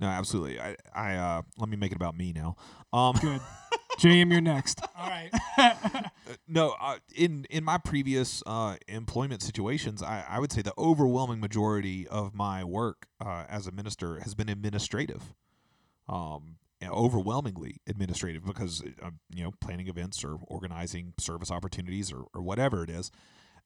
No, 0.00 0.06
absolutely. 0.06 0.60
I, 0.60 0.76
I, 0.94 1.14
uh, 1.16 1.42
let 1.58 1.68
me 1.68 1.76
make 1.76 1.90
it 1.92 1.96
about 1.96 2.16
me 2.16 2.32
now. 2.32 2.56
Um, 2.92 3.16
Good, 3.20 3.40
JM, 3.98 4.30
you're 4.30 4.40
next. 4.40 4.80
All 4.96 5.10
right. 5.10 5.30
Uh, 5.56 6.02
no, 6.46 6.76
uh, 6.80 6.98
in 7.14 7.46
in 7.50 7.64
my 7.64 7.78
previous 7.78 8.42
uh, 8.46 8.76
employment 8.86 9.42
situations, 9.42 10.02
I, 10.02 10.24
I 10.28 10.38
would 10.38 10.52
say 10.52 10.62
the 10.62 10.74
overwhelming 10.78 11.40
majority 11.40 12.06
of 12.06 12.32
my 12.32 12.62
work 12.62 13.08
uh, 13.20 13.44
as 13.48 13.66
a 13.66 13.72
minister 13.72 14.20
has 14.20 14.36
been 14.36 14.48
administrative, 14.48 15.34
um, 16.08 16.58
overwhelmingly 16.84 17.80
administrative 17.88 18.44
because 18.44 18.84
uh, 19.02 19.10
you 19.34 19.42
know 19.42 19.52
planning 19.60 19.88
events 19.88 20.22
or 20.22 20.38
organizing 20.46 21.14
service 21.18 21.50
opportunities 21.50 22.12
or, 22.12 22.24
or 22.32 22.40
whatever 22.40 22.84
it 22.84 22.90
is, 22.90 23.10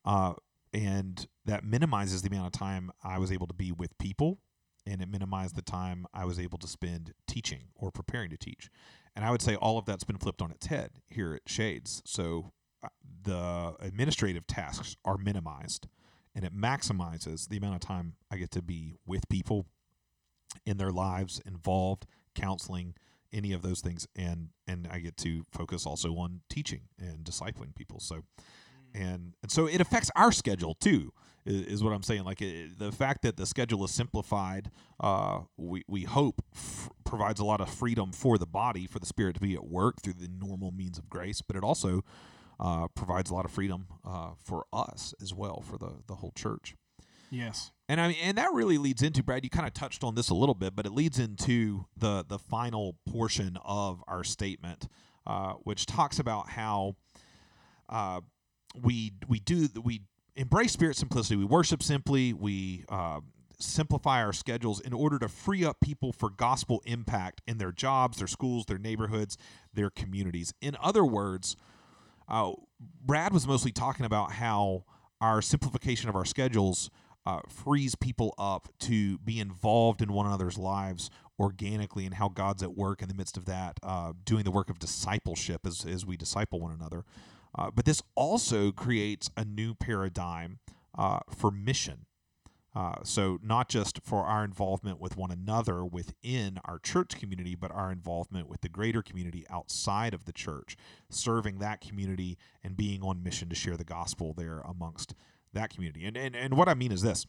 uh, 0.05 0.35
and 0.73 1.27
that 1.45 1.65
minimizes 1.65 2.23
the 2.23 2.29
amount 2.29 2.47
of 2.47 2.53
time 2.53 2.91
I 3.03 3.19
was 3.19 3.31
able 3.31 3.47
to 3.47 3.55
be 3.55 3.73
with 3.73 3.97
people, 3.99 4.39
and 4.87 5.01
it 5.03 5.09
minimized 5.09 5.57
the 5.57 5.63
time 5.63 6.07
I 6.15 6.25
was 6.25 6.39
able 6.39 6.59
to 6.59 6.67
spend 6.67 7.13
teaching 7.27 7.69
or 7.75 7.91
preparing 7.91 8.31
to 8.31 8.37
teach. 8.37 8.71
And 9.15 9.25
I 9.25 9.31
would 9.31 9.43
say 9.43 9.55
all 9.57 9.79
of 9.79 9.85
that's 9.85 10.05
been 10.05 10.19
flipped 10.19 10.41
on 10.41 10.51
its 10.51 10.67
head 10.67 10.91
here 11.09 11.35
at 11.35 11.43
Shades. 11.47 12.03
So 12.05 12.53
uh, 12.83 12.89
the 13.23 13.75
administrative 13.81 14.47
tasks 14.47 14.97
are 15.05 15.19
minimized 15.19 15.87
and 16.35 16.45
it 16.45 16.57
maximizes 16.57 17.49
the 17.49 17.59
amount 17.59 17.75
of 17.75 17.81
time 17.81 18.15
I 18.31 18.37
get 18.37 18.51
to 18.53 18.63
be 18.63 18.95
with 19.07 19.29
people 19.29 19.67
in 20.65 20.79
their 20.79 20.91
lives, 20.91 21.41
involved, 21.45 22.07
counseling, 22.35 22.95
any 23.33 23.53
of 23.53 23.63
those 23.63 23.81
things 23.81 24.07
and 24.15 24.51
and 24.67 24.87
I 24.91 24.99
get 24.99 25.17
to 25.19 25.45
focus 25.51 25.87
also 25.87 26.11
on 26.17 26.43
teaching 26.51 26.83
and 26.99 27.25
discipling 27.25 27.75
people. 27.75 27.99
So 27.99 28.25
and 28.95 29.35
and 29.43 29.51
so 29.51 29.67
it 29.67 29.81
affects 29.81 30.11
our 30.17 30.33
schedule 30.33 30.75
too 30.75 31.13
is, 31.45 31.83
what 31.83 31.93
i'm 31.93 32.03
saying 32.03 32.25
like 32.25 32.41
it, 32.41 32.79
the 32.79 32.93
fact 32.93 33.23
that 33.23 33.37
the 33.37 33.47
schedule 33.47 33.85
is 33.85 33.91
simplified 33.91 34.71
uh, 35.01 35.41
we, 35.57 35.83
we 35.89 36.05
hope 36.05 36.41
f- 36.55 36.89
provides 37.05 37.41
a 37.41 37.45
lot 37.45 37.61
of 37.61 37.69
freedom 37.69 38.13
for 38.13 38.39
the 38.39 38.47
body 38.47 38.87
for 38.87 38.99
the 39.01 39.07
spirit 39.07 39.35
to 39.35 39.41
be 39.41 39.55
at 39.55 39.65
work 39.67 40.01
through 40.01 40.13
the 40.13 40.29
normal 40.29 40.71
means 40.71 40.99
of 40.99 41.09
grace 41.11 41.43
but 41.43 41.57
it 41.57 41.65
also 41.65 42.05
uh, 42.61 42.87
provides 42.95 43.31
a 43.31 43.35
lot 43.35 43.45
of 43.45 43.51
freedom 43.51 43.87
uh, 44.05 44.31
for 44.45 44.67
us 44.73 45.15
as 45.21 45.35
well 45.35 45.61
for 45.61 45.79
the, 45.79 45.91
the 46.07 46.17
whole 46.17 46.33
church 46.37 46.75
Yes. 47.35 47.71
and 47.89 47.99
I 47.99 48.09
mean, 48.09 48.19
and 48.23 48.37
that 48.37 48.51
really 48.53 48.77
leads 48.77 49.03
into 49.03 49.23
Brad. 49.23 49.43
You 49.43 49.49
kind 49.49 49.67
of 49.67 49.73
touched 49.73 50.05
on 50.05 50.15
this 50.15 50.29
a 50.29 50.35
little 50.35 50.55
bit, 50.55 50.77
but 50.77 50.85
it 50.85 50.93
leads 50.93 51.19
into 51.19 51.87
the 51.97 52.23
the 52.29 52.39
final 52.39 52.97
portion 53.11 53.57
of 53.65 54.05
our 54.07 54.23
statement, 54.23 54.87
uh, 55.27 55.55
which 55.65 55.87
talks 55.87 56.19
about 56.19 56.51
how 56.51 56.95
uh, 57.89 58.21
we 58.81 59.13
we 59.29 59.39
do 59.39 59.69
we 59.83 60.03
embrace 60.37 60.73
spirit 60.73 60.97
simplicity. 60.97 61.37
We 61.37 61.45
worship 61.45 61.83
simply. 61.83 62.33
We 62.33 62.85
uh, 62.89 63.21
simplify 63.59 64.23
our 64.23 64.33
schedules 64.33 64.81
in 64.81 64.93
order 64.93 65.19
to 65.21 65.29
free 65.29 65.65
up 65.65 65.81
people 65.81 66.13
for 66.13 66.31
gospel 66.31 66.83
impact 66.85 67.41
in 67.47 67.59
their 67.59 67.73
jobs, 67.73 68.19
their 68.19 68.27
schools, 68.27 68.67
their 68.67 68.79
neighborhoods, 68.79 69.37
their 69.73 69.91
communities. 69.91 70.53
In 70.61 70.77
other 70.83 71.05
words, 71.05 71.57
uh, 72.29 72.53
Brad 73.05 73.33
was 73.33 73.47
mostly 73.47 73.73
talking 73.73 74.05
about 74.05 74.33
how 74.33 74.85
our 75.21 75.41
simplification 75.41 76.09
of 76.09 76.17
our 76.17 76.25
schedules 76.25 76.91
uh, 77.25 77.41
frees 77.49 77.95
people 77.95 78.35
up 78.37 78.69
to 78.81 79.19
be 79.19 79.39
involved 79.39 80.03
in 80.03 80.13
one 80.13 80.27
another's 80.27 80.59
lives 80.59 81.09
organically 81.39 82.05
and 82.05 82.15
how 82.15 82.29
God's 82.29 82.63
at 82.63 82.77
work 82.77 83.01
in 83.01 83.09
the 83.09 83.15
midst 83.15 83.37
of 83.37 83.45
that, 83.47 83.79
uh, 83.83 84.13
doing 84.25 84.43
the 84.45 84.51
work 84.51 84.71
of 84.71 84.79
discipleship 84.79 85.67
as, 85.67 85.85
as 85.85 86.05
we 86.05 86.17
disciple 86.17 86.61
one 86.61 86.73
another. 86.73 87.05
Uh, 87.57 87.71
but 87.71 87.85
this 87.85 88.03
also 88.15 88.73
creates 88.73 89.31
a 89.37 89.45
new 89.45 89.75
paradigm 89.75 90.59
uh, 90.97 91.21
for 91.29 91.51
mission. 91.51 92.07
Uh, 92.75 92.97
so, 93.03 93.39
not 93.43 93.69
just 93.69 94.01
for 94.03 94.25
our 94.25 94.43
involvement 94.43 94.99
with 94.99 95.15
one 95.15 95.31
another 95.31 95.85
within 95.85 96.59
our 96.65 96.79
church 96.79 97.19
community, 97.19 97.55
but 97.55 97.71
our 97.71 97.93
involvement 97.93 98.49
with 98.49 98.63
the 98.63 98.69
greater 98.69 99.03
community 99.03 99.45
outside 99.51 100.15
of 100.15 100.25
the 100.25 100.33
church, 100.33 100.75
serving 101.11 101.59
that 101.59 101.83
community 101.83 102.39
and 102.65 102.75
being 102.75 103.03
on 103.03 103.23
mission 103.23 103.51
to 103.51 103.55
share 103.55 103.77
the 103.77 103.85
gospel 103.85 104.33
there 104.33 104.61
amongst 104.61 105.15
that 105.53 105.69
community. 105.69 106.07
And, 106.07 106.17
and, 106.17 106.35
and 106.35 106.57
what 106.57 106.67
I 106.67 106.73
mean 106.73 106.93
is 106.93 107.03
this. 107.03 107.27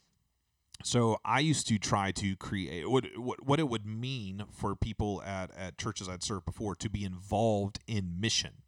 So 0.83 1.17
I 1.23 1.39
used 1.39 1.67
to 1.67 1.77
try 1.77 2.11
to 2.13 2.35
create 2.35 2.89
what, 2.89 3.05
what 3.17 3.45
what 3.45 3.59
it 3.59 3.69
would 3.69 3.85
mean 3.85 4.43
for 4.51 4.75
people 4.75 5.21
at, 5.23 5.51
at 5.57 5.77
churches 5.77 6.09
I'd 6.09 6.23
served 6.23 6.45
before 6.45 6.75
to 6.75 6.89
be 6.89 7.05
involved 7.05 7.79
in 7.87 8.19
mission. 8.19 8.62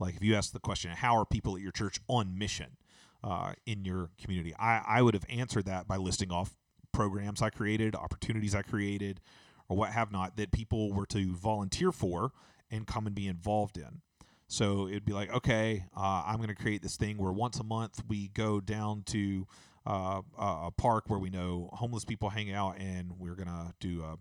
Like 0.00 0.16
if 0.16 0.24
you 0.24 0.34
ask 0.34 0.52
the 0.52 0.60
question, 0.60 0.90
how 0.90 1.16
are 1.16 1.24
people 1.24 1.54
at 1.56 1.62
your 1.62 1.72
church 1.72 2.00
on 2.08 2.36
mission 2.36 2.76
uh, 3.22 3.52
in 3.66 3.84
your 3.84 4.10
community? 4.20 4.54
I, 4.58 4.82
I 4.86 5.02
would 5.02 5.14
have 5.14 5.26
answered 5.28 5.66
that 5.66 5.86
by 5.86 5.96
listing 5.96 6.32
off 6.32 6.56
programs 6.92 7.42
I 7.42 7.50
created, 7.50 7.94
opportunities 7.94 8.54
I 8.54 8.62
created, 8.62 9.20
or 9.68 9.76
what 9.76 9.90
have 9.90 10.10
not 10.10 10.36
that 10.36 10.50
people 10.50 10.92
were 10.92 11.06
to 11.06 11.34
volunteer 11.34 11.92
for 11.92 12.32
and 12.70 12.86
come 12.86 13.06
and 13.06 13.14
be 13.14 13.28
involved 13.28 13.76
in. 13.76 14.00
So 14.48 14.88
it'd 14.88 15.04
be 15.04 15.12
like, 15.12 15.32
okay, 15.32 15.84
uh, 15.96 16.24
I'm 16.26 16.38
going 16.38 16.48
to 16.48 16.56
create 16.56 16.82
this 16.82 16.96
thing 16.96 17.18
where 17.18 17.30
once 17.30 17.60
a 17.60 17.64
month 17.64 18.02
we 18.08 18.28
go 18.28 18.60
down 18.60 19.04
to 19.06 19.46
uh, 19.86 20.22
a 20.36 20.70
park 20.76 21.04
where 21.08 21.20
we 21.20 21.30
know 21.30 21.70
homeless 21.72 22.04
people 22.04 22.30
hang 22.30 22.52
out, 22.52 22.76
and 22.78 23.12
we're 23.18 23.36
going 23.36 23.48
to 23.48 23.72
do 23.78 24.02
a, 24.02 24.16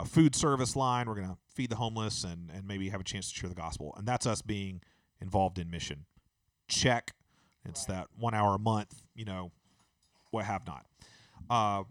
a, 0.00 0.04
food 0.04 0.34
service 0.34 0.76
line. 0.76 1.08
We're 1.08 1.16
going 1.16 1.28
to 1.28 1.36
feed 1.54 1.70
the 1.70 1.76
homeless 1.76 2.24
and, 2.24 2.50
and 2.54 2.66
maybe 2.66 2.88
have 2.88 3.00
a 3.00 3.04
chance 3.04 3.28
to 3.30 3.34
share 3.34 3.48
the 3.48 3.54
gospel. 3.56 3.94
And 3.98 4.06
that's 4.06 4.26
us 4.26 4.42
being 4.42 4.80
involved 5.24 5.58
in 5.58 5.70
mission. 5.70 6.04
Check. 6.68 7.12
It's 7.64 7.84
that 7.86 8.08
one 8.16 8.34
hour 8.34 8.54
a 8.54 8.58
month, 8.58 9.02
you 9.14 9.24
know, 9.24 9.50
what 10.30 10.44
have 10.44 10.66
not. 10.66 10.86
Uh, 11.48 11.84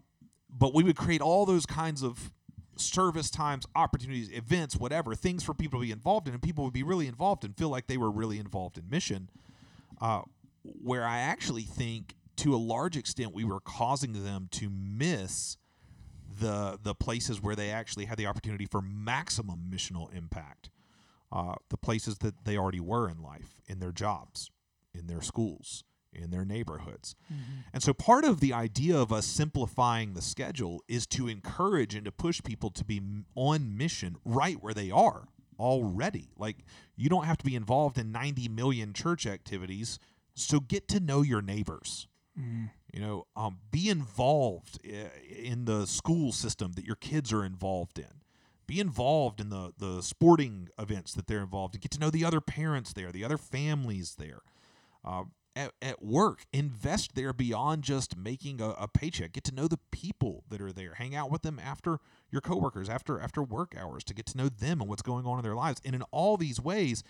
but 0.49 0.73
we 0.73 0.83
would 0.83 0.95
create 0.95 1.21
all 1.21 1.45
those 1.45 1.65
kinds 1.65 2.03
of 2.03 2.31
service 2.77 3.29
times, 3.29 3.65
opportunities, 3.75 4.29
events, 4.31 4.77
whatever, 4.77 5.15
things 5.15 5.43
for 5.43 5.53
people 5.53 5.79
to 5.79 5.85
be 5.85 5.91
involved 5.91 6.27
in, 6.27 6.33
and 6.33 6.43
people 6.43 6.63
would 6.63 6.73
be 6.73 6.83
really 6.83 7.07
involved 7.07 7.43
and 7.43 7.57
feel 7.57 7.69
like 7.69 7.87
they 7.87 7.97
were 7.97 8.11
really 8.11 8.39
involved 8.39 8.77
in 8.77 8.89
mission. 8.89 9.29
Uh, 9.99 10.21
where 10.81 11.05
I 11.05 11.19
actually 11.19 11.63
think, 11.63 12.15
to 12.37 12.55
a 12.55 12.57
large 12.57 12.95
extent, 12.97 13.33
we 13.33 13.43
were 13.43 13.59
causing 13.59 14.23
them 14.23 14.47
to 14.51 14.69
miss 14.69 15.57
the 16.39 16.79
the 16.81 16.95
places 16.95 17.41
where 17.41 17.55
they 17.55 17.69
actually 17.69 18.05
had 18.05 18.17
the 18.17 18.25
opportunity 18.25 18.65
for 18.65 18.81
maximum 18.81 19.69
missional 19.69 20.15
impact. 20.15 20.69
Uh, 21.33 21.55
the 21.69 21.77
places 21.77 22.19
that 22.19 22.45
they 22.45 22.55
already 22.55 22.79
were 22.79 23.09
in 23.09 23.19
life, 23.19 23.59
in 23.65 23.79
their 23.79 23.91
jobs, 23.91 24.51
in 24.93 25.07
their 25.07 25.21
schools, 25.21 25.83
in 26.13 26.29
their 26.29 26.45
neighborhoods. 26.45 27.15
Mm-hmm. 27.25 27.61
And 27.73 27.81
so 27.81 27.91
part 27.91 28.23
of 28.23 28.39
the 28.39 28.53
idea 28.53 28.95
of 28.95 29.11
us 29.11 29.25
simplifying 29.25 30.13
the 30.13 30.21
schedule 30.21 30.83
is 30.87 31.07
to 31.07 31.27
encourage 31.27 31.95
and 31.95 32.05
to 32.05 32.11
push 32.11 32.43
people 32.43 32.69
to 32.69 32.85
be 32.85 33.01
on 33.33 33.75
mission 33.75 34.15
right 34.23 34.61
where 34.61 34.75
they 34.75 34.91
are 34.91 35.27
already. 35.59 36.29
Like 36.37 36.57
you 36.95 37.09
don't 37.09 37.25
have 37.25 37.37
to 37.39 37.45
be 37.45 37.55
involved 37.55 37.97
in 37.97 38.11
90 38.11 38.49
million 38.49 38.93
church 38.93 39.25
activities, 39.25 39.97
so 40.35 40.59
get 40.59 40.87
to 40.89 40.99
know 40.99 41.23
your 41.23 41.41
neighbors. 41.41 42.07
Mm. 42.39 42.69
You 42.93 43.01
know, 43.01 43.27
um, 43.35 43.57
be 43.71 43.89
involved 43.89 44.79
in 44.85 45.65
the 45.65 45.87
school 45.87 46.31
system 46.31 46.73
that 46.73 46.85
your 46.85 46.95
kids 46.95 47.33
are 47.33 47.43
involved 47.43 47.97
in. 47.97 48.21
Be 48.65 48.79
involved 48.79 49.39
in 49.39 49.49
the 49.49 49.73
the 49.77 50.01
sporting 50.01 50.69
events 50.79 51.13
that 51.13 51.27
they're 51.27 51.41
involved 51.41 51.75
in. 51.75 51.81
Get 51.81 51.91
to 51.91 51.99
know 51.99 52.09
the 52.09 52.25
other 52.25 52.41
parents 52.41 52.93
there, 52.93 53.11
the 53.11 53.25
other 53.25 53.37
families 53.37 54.15
there. 54.17 54.41
Uh, 55.03 55.23
at, 55.55 55.71
at 55.81 56.03
work 56.03 56.45
invest 56.51 57.15
there 57.15 57.33
beyond 57.33 57.83
just 57.83 58.17
making 58.17 58.59
a, 58.59 58.69
a, 58.71 58.87
paycheck 58.87 59.33
get 59.33 59.43
to 59.43 59.53
know 59.53 59.67
the 59.67 59.79
people 59.91 60.43
that 60.49 60.61
are 60.61 60.71
there 60.71 60.95
hang 60.95 61.15
out 61.15 61.29
with 61.29 61.41
them 61.41 61.59
after 61.63 61.99
your 62.31 62.41
coworkers 62.41 62.89
after 62.89 63.19
after 63.19 63.43
work 63.43 63.75
hours 63.77 64.03
to 64.03 64.13
get 64.13 64.25
to 64.25 64.37
know 64.37 64.49
them 64.49 64.81
and 64.81 64.89
what's 64.89 65.01
going 65.01 65.25
on 65.25 65.37
in 65.37 65.43
their 65.43 65.55
lives 65.55 65.81
and 65.85 65.95
in 65.95 66.01
all 66.11 66.37
these 66.37 66.59
ways 66.59 67.03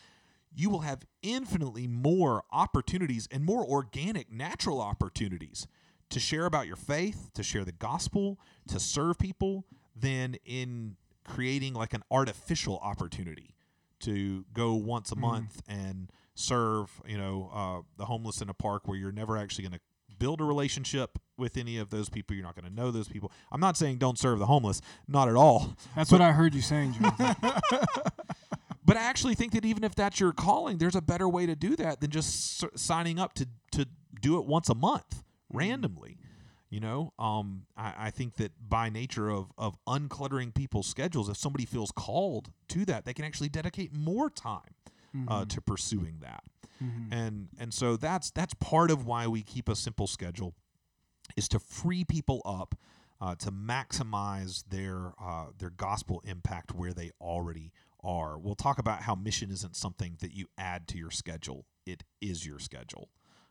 you 0.55 0.69
will 0.69 0.81
have 0.81 1.05
infinitely 1.21 1.87
more 1.87 2.43
opportunities 2.51 3.27
and 3.31 3.45
more 3.45 3.65
organic 3.65 4.31
natural 4.31 4.81
opportunities 4.81 5.67
to 6.09 6.19
share 6.19 6.45
about 6.45 6.67
your 6.67 6.75
faith 6.75 7.29
to 7.33 7.43
share 7.43 7.63
the 7.63 7.71
gospel 7.71 8.39
to 8.67 8.79
serve 8.79 9.17
people 9.17 9.65
than 9.95 10.35
in 10.45 10.95
creating 11.23 11.73
like 11.73 11.93
an 11.93 12.03
artificial 12.11 12.77
opportunity 12.79 13.55
to 14.01 14.45
go 14.53 14.73
once 14.73 15.11
a 15.11 15.15
mm. 15.15 15.19
month 15.21 15.61
and 15.67 16.09
serve, 16.35 17.01
you 17.05 17.17
know, 17.17 17.49
uh, 17.53 17.81
the 17.97 18.05
homeless 18.05 18.41
in 18.41 18.49
a 18.49 18.53
park 18.53 18.87
where 18.87 18.97
you're 18.97 19.11
never 19.11 19.37
actually 19.37 19.63
going 19.63 19.73
to 19.73 19.79
build 20.19 20.41
a 20.41 20.43
relationship 20.43 21.19
with 21.37 21.57
any 21.57 21.77
of 21.77 21.89
those 21.89 22.09
people. 22.09 22.35
You're 22.35 22.45
not 22.45 22.55
going 22.55 22.69
to 22.69 22.73
know 22.73 22.91
those 22.91 23.07
people. 23.07 23.31
I'm 23.51 23.59
not 23.59 23.77
saying 23.77 23.97
don't 23.97 24.17
serve 24.17 24.39
the 24.39 24.45
homeless, 24.45 24.81
not 25.07 25.27
at 25.27 25.35
all. 25.35 25.75
That's 25.95 26.09
but, 26.09 26.19
what 26.19 26.25
I 26.25 26.31
heard 26.31 26.53
you 26.53 26.61
saying, 26.61 26.95
but 28.85 28.97
I 28.97 29.01
actually 29.01 29.35
think 29.35 29.53
that 29.53 29.65
even 29.65 29.83
if 29.83 29.95
that's 29.95 30.19
your 30.19 30.31
calling, 30.31 30.77
there's 30.77 30.95
a 30.95 31.01
better 31.01 31.27
way 31.27 31.45
to 31.45 31.55
do 31.55 31.75
that 31.77 32.01
than 32.01 32.11
just 32.11 32.63
s- 32.63 32.69
signing 32.75 33.19
up 33.19 33.33
to 33.35 33.47
to 33.71 33.87
do 34.21 34.37
it 34.37 34.45
once 34.45 34.69
a 34.69 34.75
month 34.75 35.09
mm-hmm. 35.09 35.57
randomly. 35.57 36.17
You 36.73 36.79
know, 36.79 37.13
um, 37.19 37.67
I, 37.77 37.93
I, 38.07 38.09
think 38.09 38.37
that 38.37 38.51
by 38.67 38.89
nature 38.89 39.29
of 39.29 39.51
of 39.59 39.77
uncluttering 39.85 40.55
people's 40.55 40.87
schedules, 40.87 41.29
if 41.29 41.37
somebody 41.37 41.65
feels 41.65 41.91
called 41.91 42.49
to 42.69 42.83
that, 42.85 43.05
they 43.05 43.13
can 43.13 43.25
actually 43.25 43.49
dedicate 43.49 43.93
more 43.93 44.27
time 44.27 44.73
uh, 44.83 45.17
mm-hmm. 45.17 45.31
uh, 45.31 45.45
to 45.45 45.61
pursuing 45.61 46.17
that. 46.21 46.43
Mm-hmm. 46.83 47.13
And 47.13 47.49
and 47.59 47.71
so 47.71 47.95
that's 47.95 48.31
that's 48.31 48.55
part 48.55 48.89
of 48.89 49.05
why 49.05 49.27
we 49.27 49.43
keep 49.43 49.69
a 49.69 49.75
simple 49.75 50.07
schedule, 50.07 50.55
is 51.37 51.47
to 51.49 51.59
free 51.59 52.03
people 52.05 52.41
up 52.43 52.73
uh, 53.21 53.35
to 53.35 53.51
maximize 53.51 54.63
their 54.67 55.13
uh, 55.21 55.49
their 55.55 55.69
gospel 55.69 56.23
impact 56.25 56.73
where 56.73 56.91
they 56.91 57.11
already 57.21 57.71
are. 58.03 58.39
We'll 58.39 58.55
talk 58.55 58.79
about 58.79 59.03
how 59.03 59.13
mission 59.13 59.51
isn't 59.51 59.75
something 59.75 60.17
that 60.21 60.33
you 60.33 60.47
add 60.57 60.87
to 60.87 60.97
your 60.97 61.11
schedule; 61.11 61.67
it 61.85 62.03
is 62.19 62.47
your 62.47 62.57
schedule. 62.57 63.09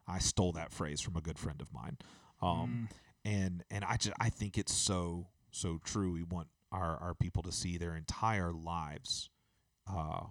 I 0.09 0.19
stole 0.19 0.51
that 0.55 0.73
phrase 0.73 1.01
from 1.01 1.15
a 1.15 1.21
good 1.21 1.39
friend 1.39 1.61
of 1.61 1.73
mine, 1.73 1.99
um, 2.43 2.89
and 3.25 3.65
and 3.71 3.85
I 3.85 3.97
just 3.97 4.15
I 4.21 4.29
think 4.31 4.59
it's 4.59 4.75
so 4.75 5.29
so 5.51 5.79
true. 5.85 6.13
We 6.13 6.23
want 6.23 6.49
our 6.71 6.97
our 6.99 7.15
people 7.15 7.43
to 7.45 7.53
see 7.53 7.77
their 7.79 7.95
entire 7.97 8.53
lives 8.53 9.31
uh, 9.91 10.27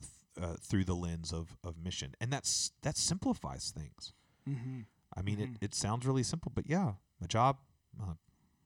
th- 0.00 0.46
uh, 0.50 0.54
through 0.60 0.84
the 0.84 0.94
lens 0.94 1.32
of 1.32 1.56
of 1.64 1.76
mission, 1.82 2.14
and 2.20 2.32
that's 2.32 2.72
that 2.82 2.96
simplifies 2.96 3.70
things. 3.70 4.12
Mm-hmm. 4.48 4.80
I 5.16 5.22
mean, 5.22 5.38
Mhm. 5.38 5.54
it, 5.56 5.58
it 5.62 5.74
sounds 5.74 6.06
really 6.06 6.22
simple, 6.22 6.52
but 6.54 6.68
yeah, 6.68 6.92
my 7.20 7.26
job, 7.26 7.56
my 7.98 8.14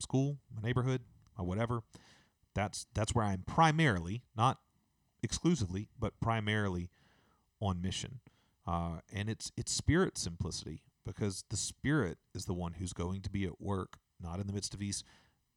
school, 0.01 0.39
my 0.55 0.61
neighborhood, 0.61 1.03
my 1.39 1.45
whatever. 1.45 1.83
That's 2.55 2.87
that's 2.95 3.15
where 3.15 3.25
I'm 3.25 3.43
primarily, 3.47 4.23
not 4.37 4.59
exclusively, 5.23 5.89
but 5.99 6.19
primarily 6.21 6.91
on 7.61 7.81
mission. 7.81 8.21
Uh, 8.67 8.99
and 9.13 9.29
it's 9.31 9.51
it's 9.57 9.73
spirit 9.73 10.19
simplicity 10.19 10.83
because 11.07 11.45
the 11.51 11.57
spirit 11.57 12.19
is 12.35 12.45
the 12.45 12.55
one 12.55 12.75
who's 12.75 12.93
going 12.93 13.23
to 13.23 13.31
be 13.31 13.45
at 13.45 13.61
work, 13.61 13.99
not 14.21 14.39
in 14.41 14.47
the 14.47 14.53
midst 14.53 14.75
of 14.75 14.81
these 14.81 15.03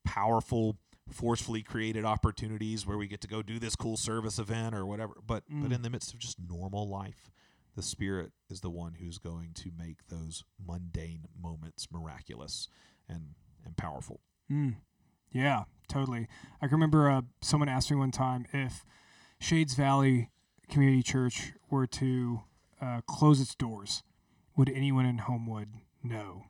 powerful, 0.03 0.77
forcefully 1.11 1.61
created 1.63 2.05
opportunities 2.05 2.85
where 2.85 2.97
we 2.97 3.07
get 3.07 3.21
to 3.21 3.27
go 3.27 3.41
do 3.41 3.59
this 3.59 3.75
cool 3.75 3.97
service 3.97 4.39
event 4.39 4.75
or 4.75 4.85
whatever, 4.85 5.13
but 5.25 5.43
but 5.49 5.69
Mm. 5.69 5.75
in 5.75 5.81
the 5.81 5.89
midst 5.89 6.13
of 6.13 6.19
just 6.19 6.37
normal 6.39 6.87
life 6.87 7.29
the 7.75 7.81
spirit 7.81 8.31
is 8.49 8.61
the 8.61 8.69
one 8.69 8.93
who's 8.95 9.17
going 9.17 9.51
to 9.53 9.69
make 9.77 10.07
those 10.07 10.45
mundane 10.65 11.25
moments 11.37 11.87
miraculous 11.91 12.69
and 13.09 13.35
and 13.65 13.75
powerful 13.77 14.21
Mm. 14.51 14.75
Yeah, 15.31 15.63
totally. 15.89 16.27
I 16.61 16.67
can 16.67 16.75
remember 16.75 17.09
uh, 17.09 17.21
someone 17.41 17.67
asked 17.67 17.89
me 17.91 17.97
one 17.97 18.11
time 18.11 18.45
if 18.53 18.85
Shades 19.39 19.73
Valley 19.73 20.29
Community 20.69 21.03
Church 21.03 21.51
were 21.69 21.85
to 21.87 22.41
uh, 22.81 23.01
close 23.07 23.41
its 23.41 23.53
doors, 23.55 24.01
would 24.55 24.69
anyone 24.69 25.05
in 25.05 25.19
Homewood 25.19 25.69
know? 26.03 26.43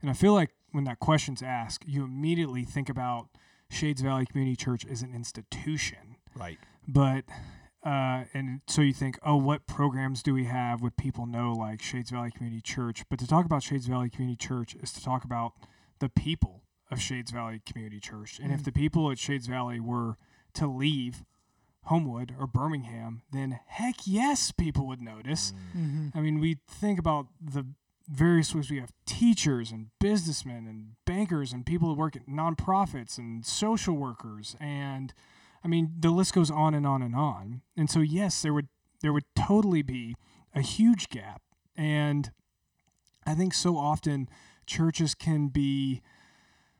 And 0.00 0.10
I 0.10 0.12
feel 0.14 0.32
like 0.32 0.50
when 0.72 0.84
that 0.84 1.00
question's 1.00 1.42
asked, 1.42 1.86
you 1.88 2.04
immediately 2.04 2.64
think 2.64 2.88
about 2.88 3.28
Shades 3.70 4.00
Valley 4.00 4.26
Community 4.26 4.56
Church 4.56 4.86
as 4.86 5.02
an 5.02 5.12
institution. 5.14 6.16
right 6.36 6.58
But 6.86 7.24
uh, 7.84 8.24
and 8.34 8.60
so 8.66 8.82
you 8.82 8.92
think, 8.92 9.18
oh, 9.24 9.36
what 9.36 9.66
programs 9.66 10.22
do 10.22 10.34
we 10.34 10.44
have? 10.44 10.82
Would 10.82 10.96
people 10.96 11.26
know 11.26 11.52
like 11.52 11.80
Shades 11.80 12.10
Valley 12.10 12.30
Community 12.30 12.60
Church? 12.60 13.04
But 13.08 13.18
to 13.20 13.26
talk 13.26 13.44
about 13.46 13.62
Shades 13.62 13.86
Valley 13.86 14.10
Community 14.10 14.36
Church 14.36 14.74
is 14.74 14.92
to 14.92 15.02
talk 15.02 15.24
about 15.24 15.52
the 16.00 16.08
people 16.08 16.62
of 16.90 17.00
Shades 17.00 17.30
Valley 17.30 17.62
Community 17.64 18.00
Church. 18.00 18.40
And 18.42 18.52
if 18.52 18.60
Mm. 18.60 18.64
the 18.64 18.72
people 18.72 19.10
at 19.10 19.18
Shades 19.18 19.46
Valley 19.46 19.78
were 19.80 20.16
to 20.54 20.66
leave 20.66 21.24
Homewood 21.88 22.34
or 22.38 22.46
Birmingham, 22.46 23.22
then 23.32 23.58
heck 23.66 23.96
yes, 24.04 24.52
people 24.52 24.86
would 24.86 25.00
notice. 25.00 25.52
Mm-hmm. 25.76 26.08
I 26.14 26.20
mean, 26.20 26.38
we 26.38 26.58
think 26.68 26.98
about 26.98 27.28
the 27.40 27.66
various 28.08 28.54
ways 28.54 28.70
we 28.70 28.78
have 28.78 28.92
teachers 29.06 29.70
and 29.70 29.88
businessmen 29.98 30.66
and 30.66 30.92
bankers 31.04 31.52
and 31.52 31.66
people 31.66 31.88
who 31.88 31.94
work 31.94 32.16
at 32.16 32.26
nonprofits 32.26 33.18
and 33.18 33.44
social 33.44 33.94
workers 33.94 34.56
and 34.60 35.12
I 35.62 35.68
mean 35.68 35.92
the 35.98 36.10
list 36.10 36.32
goes 36.32 36.50
on 36.50 36.72
and 36.74 36.86
on 36.86 37.02
and 37.02 37.14
on. 37.14 37.62
And 37.76 37.90
so 37.90 38.00
yes, 38.00 38.40
there 38.40 38.54
would 38.54 38.68
there 39.02 39.12
would 39.12 39.24
totally 39.36 39.82
be 39.82 40.16
a 40.54 40.62
huge 40.62 41.10
gap. 41.10 41.42
And 41.76 42.30
I 43.26 43.34
think 43.34 43.52
so 43.52 43.76
often 43.76 44.28
churches 44.66 45.14
can 45.14 45.48
be 45.48 46.00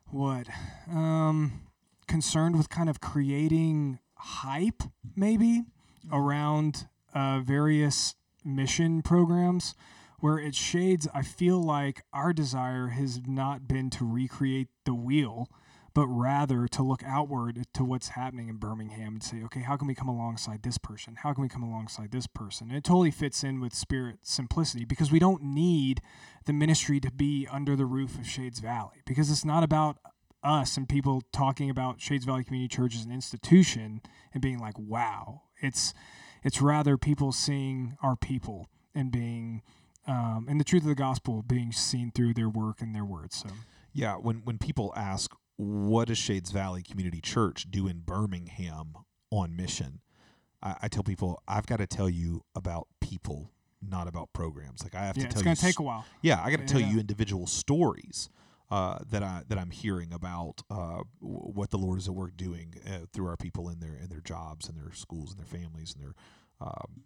what 0.07 0.49
um 0.91 1.61
concerned 2.07 2.57
with 2.57 2.71
kind 2.71 2.89
of 2.89 3.01
creating 3.01 3.99
hype 4.19 4.83
maybe 5.17 5.65
around 6.13 6.89
uh, 7.15 7.41
various 7.41 8.15
mission 8.45 9.03
programs 9.03 9.75
where 10.21 10.39
it 10.39 10.55
shades 10.55 11.07
i 11.15 11.23
feel 11.23 11.63
like 11.63 12.03
our 12.13 12.33
desire 12.33 12.89
has 12.89 13.21
not 13.27 13.69
been 13.69 13.91
to 13.91 14.05
recreate 14.05 14.69
the 14.85 14.95
wheel 14.95 15.49
but 15.95 16.07
rather 16.07 16.69
to 16.69 16.83
look 16.83 17.03
outward 17.05 17.67
to 17.75 17.85
what's 17.85 18.09
happening 18.09 18.49
in 18.49 18.57
birmingham 18.57 19.15
and 19.15 19.23
say 19.23 19.43
okay 19.43 19.61
how 19.61 19.77
can 19.77 19.89
we 19.89 19.95
come 19.95 20.09
alongside 20.09 20.63
this 20.63 20.79
person? 20.79 21.17
How 21.17 21.33
can 21.33 21.43
we 21.43 21.49
come 21.49 21.63
alongside 21.63 22.11
this 22.11 22.27
person? 22.27 22.69
And 22.69 22.77
it 22.79 22.85
totally 22.85 23.11
fits 23.11 23.43
in 23.45 23.61
with 23.61 23.75
spirit 23.75 24.19
simplicity 24.23 24.85
because 24.85 25.11
we 25.11 25.19
don't 25.19 25.43
need 25.43 26.01
the 26.47 26.53
ministry 26.53 27.01
to 27.01 27.11
be 27.11 27.47
under 27.51 27.77
the 27.77 27.87
roof 27.87 28.19
of 28.19 28.27
shades 28.27 28.61
valley 28.61 29.03
because 29.07 29.31
it's 29.31 29.45
not 29.45 29.63
about 29.63 29.99
us 30.43 30.77
and 30.77 30.89
people 30.89 31.23
talking 31.33 31.69
about 31.71 32.01
shades 32.01 32.25
valley 32.25 32.45
community 32.45 32.75
church 32.75 32.95
as 32.95 33.05
an 33.05 33.13
institution 33.13 34.01
and 34.33 34.43
being 34.43 34.59
like 34.59 34.79
wow 34.79 35.43
it's 35.61 35.93
it's 36.45 36.63
rather 36.63 36.97
people 36.97 37.33
seeing 37.33 37.97
our 38.03 38.15
people 38.17 38.69
and 38.95 39.11
being 39.11 39.63
um, 40.07 40.47
and 40.49 40.59
the 40.59 40.65
truth 40.65 40.83
of 40.83 40.89
the 40.89 40.95
gospel 40.95 41.43
being 41.43 41.73
seen 41.73 42.11
through 42.15 42.33
their 42.33 42.49
work 42.49 42.81
and 42.81 42.95
their 42.95 43.05
words. 43.05 43.37
So 43.37 43.49
yeah 43.93 44.15
when 44.15 44.37
when 44.45 44.59
people 44.59 44.93
ask 44.97 45.33
what 45.57 46.09
does 46.09 46.19
shades 46.19 46.51
valley 46.51 46.83
community 46.83 47.21
church 47.21 47.67
do 47.71 47.89
in 47.89 48.01
birmingham 48.01 48.95
on 49.31 49.57
mission 49.57 50.01
i, 50.63 50.77
I 50.83 50.89
tell 50.89 51.03
people 51.03 51.43
i've 51.49 51.67
got 51.67 51.79
to 51.79 51.87
tell 51.87 52.09
you 52.09 52.43
about 52.55 52.87
people 53.01 53.51
not 53.83 54.07
about 54.07 54.33
programs 54.33 54.85
like 54.85 54.95
i 54.95 55.01
have 55.01 55.17
yeah, 55.17 55.25
to 55.25 55.29
tell 55.31 55.43
you 55.43 55.51
it's 55.51 55.61
gonna 55.61 55.73
take 55.73 55.79
a 55.81 55.83
while. 55.83 56.05
Yeah, 56.23 56.41
I 56.45 56.51
got 56.51 56.61
to 56.61 56.67
tell 56.67 56.81
Yeah. 56.81 56.91
you 56.93 57.01
individual 57.01 57.47
stories 57.47 58.29
uh, 58.71 58.99
that 59.11 59.23
I 59.23 59.43
that 59.49 59.59
I'm 59.59 59.71
hearing 59.71 60.13
about 60.13 60.63
uh, 60.71 61.03
what 61.21 61.71
the 61.71 61.79
Lord 61.79 61.99
is 61.99 62.09
at 62.09 62.15
work 62.15 62.37
doing 62.37 62.75
uh, 62.87 63.07
through 63.13 63.29
our 63.29 63.37
people 63.37 63.69
in 63.69 63.81
their 63.81 63.97
in 63.97 64.09
their 64.09 64.21
jobs 64.21 64.69
and 64.69 64.77
their 64.77 64.93
schools 64.93 65.31
and 65.31 65.39
their 65.39 65.47
families 65.47 65.95
and 65.95 66.05
their 66.05 66.15
um, 66.61 67.03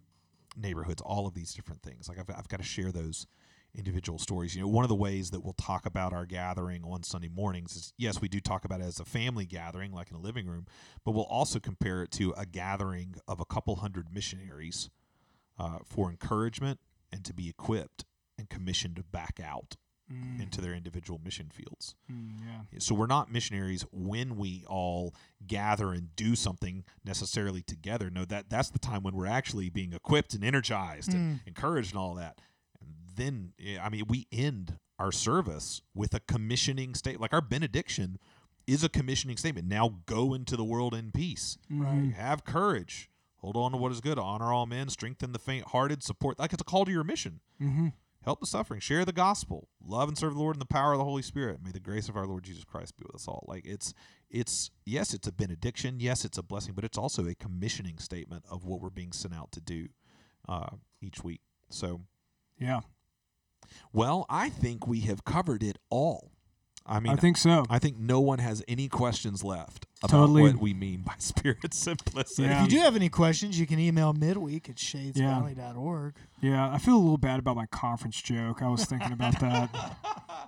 neighborhoods. 0.57 1.03
All 1.03 1.27
of 1.27 1.35
these 1.35 1.55
different 1.55 1.83
things. 1.83 2.09
Like 2.09 2.19
I've 2.19 2.31
I've 2.37 2.49
got 2.49 2.59
to 2.59 2.67
share 2.67 2.91
those 2.91 3.27
individual 3.75 4.19
stories. 4.19 4.55
You 4.55 4.63
know, 4.63 4.69
one 4.69 4.85
of 4.85 4.89
the 4.89 4.95
ways 4.95 5.31
that 5.31 5.43
we'll 5.43 5.55
talk 5.55 5.87
about 5.87 6.13
our 6.13 6.27
gathering 6.27 6.83
on 6.85 7.03
Sunday 7.03 7.29
mornings 7.29 7.77
is 7.77 7.93
yes, 7.97 8.21
we 8.21 8.29
do 8.29 8.41
talk 8.41 8.65
about 8.65 8.81
it 8.81 8.85
as 8.85 9.01
a 9.01 9.05
family 9.05 9.47
gathering, 9.47 9.93
like 9.93 10.11
in 10.11 10.17
a 10.17 10.21
living 10.21 10.47
room, 10.47 10.67
but 11.05 11.13
we'll 11.13 11.25
also 11.25 11.59
compare 11.59 12.03
it 12.03 12.11
to 12.13 12.35
a 12.37 12.45
gathering 12.45 13.15
of 13.29 13.41
a 13.41 13.45
couple 13.45 13.77
hundred 13.77 14.13
missionaries 14.13 14.91
uh, 15.59 15.79
for 15.85 16.11
encouragement 16.11 16.81
and 17.13 17.25
to 17.25 17.33
be 17.33 17.49
equipped 17.49 18.05
and 18.39 18.49
commissioned 18.51 18.97
to 18.97 19.03
back 19.05 19.39
out 19.43 19.77
Mm, 20.11 20.43
into 20.43 20.61
their 20.61 20.75
individual 20.75 21.21
mission 21.25 21.49
fields. 21.51 21.95
mm, 22.11 22.33
yeah. 22.41 22.79
So 22.81 22.95
we're 22.95 23.07
not 23.07 23.33
missionaries 23.33 23.85
when 23.93 24.37
we 24.37 24.65
all 24.67 25.15
gather 25.47 25.93
and 25.93 26.15
do 26.17 26.35
something 26.35 26.85
necessarily 27.05 27.63
together. 27.63 28.11
No, 28.11 28.25
that 28.27 28.51
that's 28.51 28.69
the 28.71 28.79
time 28.79 29.03
when 29.05 29.15
we're 29.15 29.27
actually 29.27 29.71
being 29.71 29.93
equipped 29.95 30.35
and 30.35 30.45
energized 30.45 31.15
and 31.15 31.41
encouraged 31.47 31.93
and 31.93 31.99
all 31.99 32.15
that. 32.17 32.41
And 32.81 32.91
then 33.17 33.53
I 33.81 33.89
mean 33.89 34.05
we 34.09 34.27
end 34.33 34.79
our 34.99 35.13
service 35.13 35.81
with 35.95 36.13
a 36.15 36.21
commissioning 36.21 36.95
state 36.95 37.19
like 37.21 37.33
our 37.33 37.41
benediction 37.41 38.19
is 38.67 38.85
a 38.85 38.89
commissioning 38.89 39.37
statement. 39.37 39.67
Now 39.67 40.01
go 40.07 40.35
into 40.35 40.57
the 40.57 40.65
world 40.65 40.95
in 40.95 41.11
peace. 41.13 41.57
Mhm. 41.71 42.13
Have 42.15 42.45
courage. 42.45 43.09
Hold 43.37 43.57
on 43.57 43.73
to 43.73 43.77
what 43.79 43.91
is 43.93 44.01
good. 44.01 44.19
Honor 44.19 44.53
all 44.53 44.67
men. 44.67 44.89
Strengthen 44.89 45.33
the 45.33 45.39
faint-hearted. 45.39 46.03
Support. 46.03 46.39
Like 46.39 46.53
it's 46.53 46.61
a 46.63 46.65
call 46.65 46.85
to 46.85 46.93
your 46.93 47.03
mission. 47.03 47.41
Mhm. 47.61 47.93
Help 48.25 48.41
the 48.41 48.47
suffering. 48.47 48.81
Share 48.81 49.05
the 49.05 49.13
gospel. 49.13 49.69
Love 49.85 50.09
and 50.09 50.17
serve 50.17 50.35
the 50.35 50.41
Lord 50.41 50.55
in 50.57 50.61
the 50.61 50.67
power 50.67 50.93
of 50.93 50.99
the 50.99 51.05
Holy 51.05 51.23
Spirit. 51.23 51.59
May 51.65 51.73
the 51.73 51.81
grace 51.81 52.09
of 52.09 52.17
our 52.17 52.27
Lord 52.27 52.45
Jesus 52.45 52.65
Christ 52.65 52.97
be 52.97 53.05
with 53.05 53.17
us 53.17 53.27
all. 53.27 53.45
Like 53.49 53.65
it's 53.67 53.95
it's 54.31 54.71
yes, 54.87 55.13
it's 55.13 55.27
a 55.27 55.33
benediction. 55.33 55.99
Yes, 55.99 56.25
it's 56.25 56.39
a 56.39 56.43
blessing, 56.43 56.75
but 56.75 56.85
it's 56.85 56.99
also 56.99 57.27
a 57.27 57.35
commissioning 57.35 57.99
statement 57.99 58.45
of 58.51 58.65
what 58.65 58.81
we're 58.81 58.91
being 58.91 59.13
sent 59.13 59.35
out 59.35 59.51
to 59.53 59.61
do 59.61 59.89
uh, 60.49 60.71
each 61.01 61.25
week. 61.25 61.41
So, 61.69 62.01
Yeah, 62.59 62.81
well, 63.93 64.27
I 64.29 64.49
think 64.49 64.87
we 64.87 65.01
have 65.01 65.25
covered 65.25 65.63
it 65.63 65.79
all. 65.91 66.33
I 66.87 67.01
mean, 67.01 67.13
I 67.13 67.17
think 67.17 67.37
so. 67.37 67.65
I 67.71 67.79
think 67.79 67.99
no 67.99 68.21
one 68.21 68.39
has 68.39 68.63
any 68.67 68.89
questions 68.89 69.45
left 69.45 69.87
about 70.03 70.19
Totally. 70.19 70.43
what 70.43 70.57
we 70.57 70.75
mean 70.75 71.03
by 71.03 71.15
spirit 71.19 71.73
simplicity. 71.73 72.45
Yeah. 72.45 72.65
If 72.65 72.73
you 72.73 72.79
do 72.79 72.85
have 72.85 72.97
any 72.97 73.09
questions, 73.09 73.59
you 73.59 73.67
can 73.67 73.79
email 73.79 74.13
midweek 74.13 74.69
at 74.69 74.77
shadesvalley.org. 74.77 76.15
Yeah, 76.41 76.73
I 76.73 76.79
feel 76.79 76.97
a 76.97 76.99
little 76.99 77.19
bad 77.19 77.39
about 77.39 77.57
my 77.57 77.67
conference 77.67 78.21
joke. 78.21 78.63
I 78.63 78.69
was 78.69 78.85
thinking 78.85 79.13
about 79.13 79.39
that. 79.41 79.97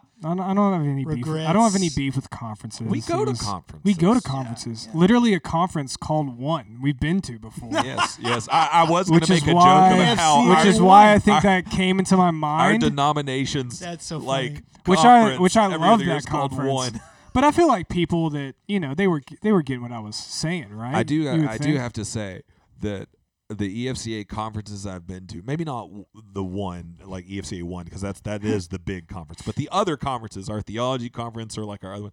I 0.25 0.29
don't, 0.29 0.41
I 0.41 0.55
don't 0.55 0.73
have 0.73 0.87
any 0.87 1.05
beef. 1.05 1.27
I 1.29 1.53
don't 1.53 1.63
have 1.65 1.75
any 1.75 1.91
beef 1.95 2.17
with 2.17 2.31
conferences. 2.31 2.81
We 2.87 3.01
go 3.03 3.23
It 3.23 3.25
to 3.27 3.31
was- 3.33 3.43
conferences. 3.43 3.85
We 3.85 3.95
go 3.95 4.15
to 4.15 4.21
conferences. 4.21 4.89
Literally 4.95 5.35
a 5.35 5.41
conference 5.41 5.97
called 5.97 6.39
one 6.39 6.79
we've 6.83 6.99
been 6.99 7.21
to 7.23 7.39
before. 7.39 7.69
yes, 7.73 8.19
yes. 8.21 8.49
I, 8.51 8.69
I 8.73 8.91
was 8.91 9.09
going 9.09 9.21
Which 9.21 9.29
to 9.29 9.35
is 9.35 9.45
make 9.45 9.53
a 9.53 9.55
why, 9.55 9.91
joke 9.91 9.99
about 10.01 10.19
how 10.19 10.49
which 10.49 10.59
our, 10.59 10.67
is 10.67 10.81
why 10.81 11.13
I 11.13 11.19
think 11.19 11.37
our- 11.37 11.43
that 11.43 11.71
came 11.71 11.99
into 11.99 12.17
my 12.17 12.31
mind 12.31 12.63
our 12.63 12.69
mind. 12.71 12.81
denominations 12.83 13.79
That's 13.81 14.07
so 14.07 14.19
like 14.19 14.53
funny. 14.53 14.63
Which 14.87 14.99
I- 15.01 15.37
which 15.39 15.57
I 15.57 15.65
every 15.67 15.79
love 15.79 15.91
other 15.95 16.05
year 16.05 16.13
that 16.15 16.19
is 16.19 16.27
called 16.27 16.51
conference. 16.53 16.75
one. 16.75 17.01
but 17.33 17.45
I 17.45 17.51
feel 17.53 17.69
like 17.69 17.89
people 17.89 18.31
that 18.31 18.55
you 18.67 18.81
know 18.81 18.95
they 18.95 19.07
were 19.07 19.23
they 19.43 19.53
were 19.53 19.63
getting 19.63 19.83
what 19.83 19.93
I 19.93 19.99
was 20.01 20.17
saying, 20.17 20.73
right? 20.73 20.95
I 20.95 21.03
do. 21.03 21.17
You 21.17 21.31
would 21.41 21.49
I 21.49 21.59
do 21.59 21.65
think? 21.65 21.79
have 21.79 21.93
to 21.95 22.05
say 22.05 22.43
that 22.81 23.09
the 23.55 23.87
EFCA 23.87 24.27
conferences 24.29 24.87
I've 24.87 25.07
been 25.07 25.27
to, 25.29 25.43
maybe 25.43 25.65
not 25.65 25.89
the 26.33 26.45
one 26.45 26.99
like 27.05 27.27
EFCA 27.27 27.63
one, 27.63 27.85
because 27.85 28.01
that's 28.01 28.21
that 28.23 28.45
is 28.45 28.69
the 28.69 28.79
big 28.79 29.09
conference, 29.09 29.43
but 29.43 29.55
the 29.57 29.69
other 29.73 29.97
conferences, 29.97 30.49
our 30.49 30.61
theology 30.61 31.09
conference 31.11 31.57
or 31.59 31.65
like 31.65 31.85
our 31.85 31.95
other 31.95 32.03
one, 32.05 32.13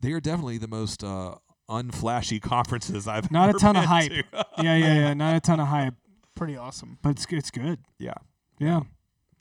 they 0.00 0.12
are 0.12 0.20
definitely 0.20 0.58
the 0.58 0.68
most 0.68 1.04
uh, 1.04 1.34
unflashy 1.68 2.40
conferences 2.42 3.06
I've 3.06 3.30
Not 3.30 3.50
a 3.50 3.58
ton 3.58 3.76
of 3.76 3.84
hype. 3.84 4.10
Yeah, 4.12 4.42
yeah, 4.58 4.76
yeah. 4.76 5.14
Not 5.14 5.36
a 5.36 5.40
ton 5.40 5.60
of 5.60 5.68
hype, 5.68 5.94
Pretty 6.34 6.56
awesome. 6.56 6.98
but 7.02 7.10
it's 7.10 7.26
it's 7.30 7.50
good. 7.50 7.78
yeah. 7.98 8.14
Yeah. 8.58 8.80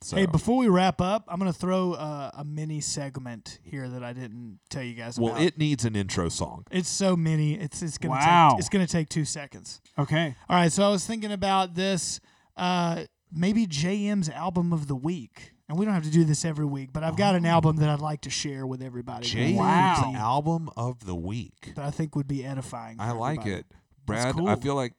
So 0.01 0.15
Hey, 0.15 0.25
before 0.25 0.57
we 0.57 0.67
wrap 0.69 1.01
up, 1.01 1.25
I'm 1.27 1.39
gonna 1.39 1.51
throw 1.51 1.93
uh, 1.93 2.31
a 2.33 2.43
mini 2.45 2.79
segment 2.79 3.59
here 3.63 3.89
that 3.89 4.03
I 4.03 4.13
didn't 4.13 4.59
tell 4.69 4.83
you 4.83 4.93
guys 4.93 5.19
well, 5.19 5.29
about. 5.31 5.39
Well, 5.39 5.47
it 5.47 5.57
needs 5.57 5.83
an 5.85 5.95
intro 5.95 6.29
song. 6.29 6.63
it's 6.71 6.87
so 6.89 7.15
mini. 7.17 7.55
It's 7.55 7.81
it's 7.81 7.97
gonna 7.97 8.13
Wow. 8.15 8.49
take 8.51 8.59
it's 8.59 8.69
gonna 8.69 8.87
take 8.87 9.09
two 9.09 9.25
seconds. 9.25 9.81
Okay. 9.97 10.35
All 10.49 10.55
right, 10.55 10.71
so 10.71 10.83
I 10.83 10.89
was 10.89 11.05
thinking 11.05 11.31
about 11.31 11.75
this. 11.75 12.19
Uh, 12.55 13.05
maybe 13.31 13.67
JM's 13.67 14.29
album 14.29 14.71
of 14.73 14.87
the 14.87 14.95
week, 14.95 15.53
and 15.67 15.77
we 15.77 15.85
don't 15.85 15.93
have 15.93 16.03
to 16.03 16.09
do 16.11 16.23
this 16.23 16.45
every 16.45 16.65
week, 16.65 16.91
but 16.93 17.03
I've 17.03 17.15
got 17.17 17.35
an 17.35 17.45
album 17.45 17.75
that 17.77 17.89
I'd 17.89 17.99
like 18.01 18.21
to 18.21 18.29
share 18.29 18.65
with 18.65 18.81
everybody. 18.81 19.27
that 19.27 19.31
I 19.31 19.33
James 19.33 19.49
think 19.49 19.59
Wow. 19.59 20.13
album 20.15 20.69
of 20.77 21.05
the 21.05 21.15
week. 21.15 21.73
that 21.75 21.85
I 21.85 21.91
think 21.91 22.15
would 22.15 22.27
be 22.27 22.45
edifying. 22.45 22.97
for 22.97 23.03
I 23.03 23.11
like 23.11 23.39
everybody. 23.39 23.59
it, 23.61 23.65
Brad. 24.05 24.35
I 24.47 24.55
feel 24.55 24.75
like 24.75 24.93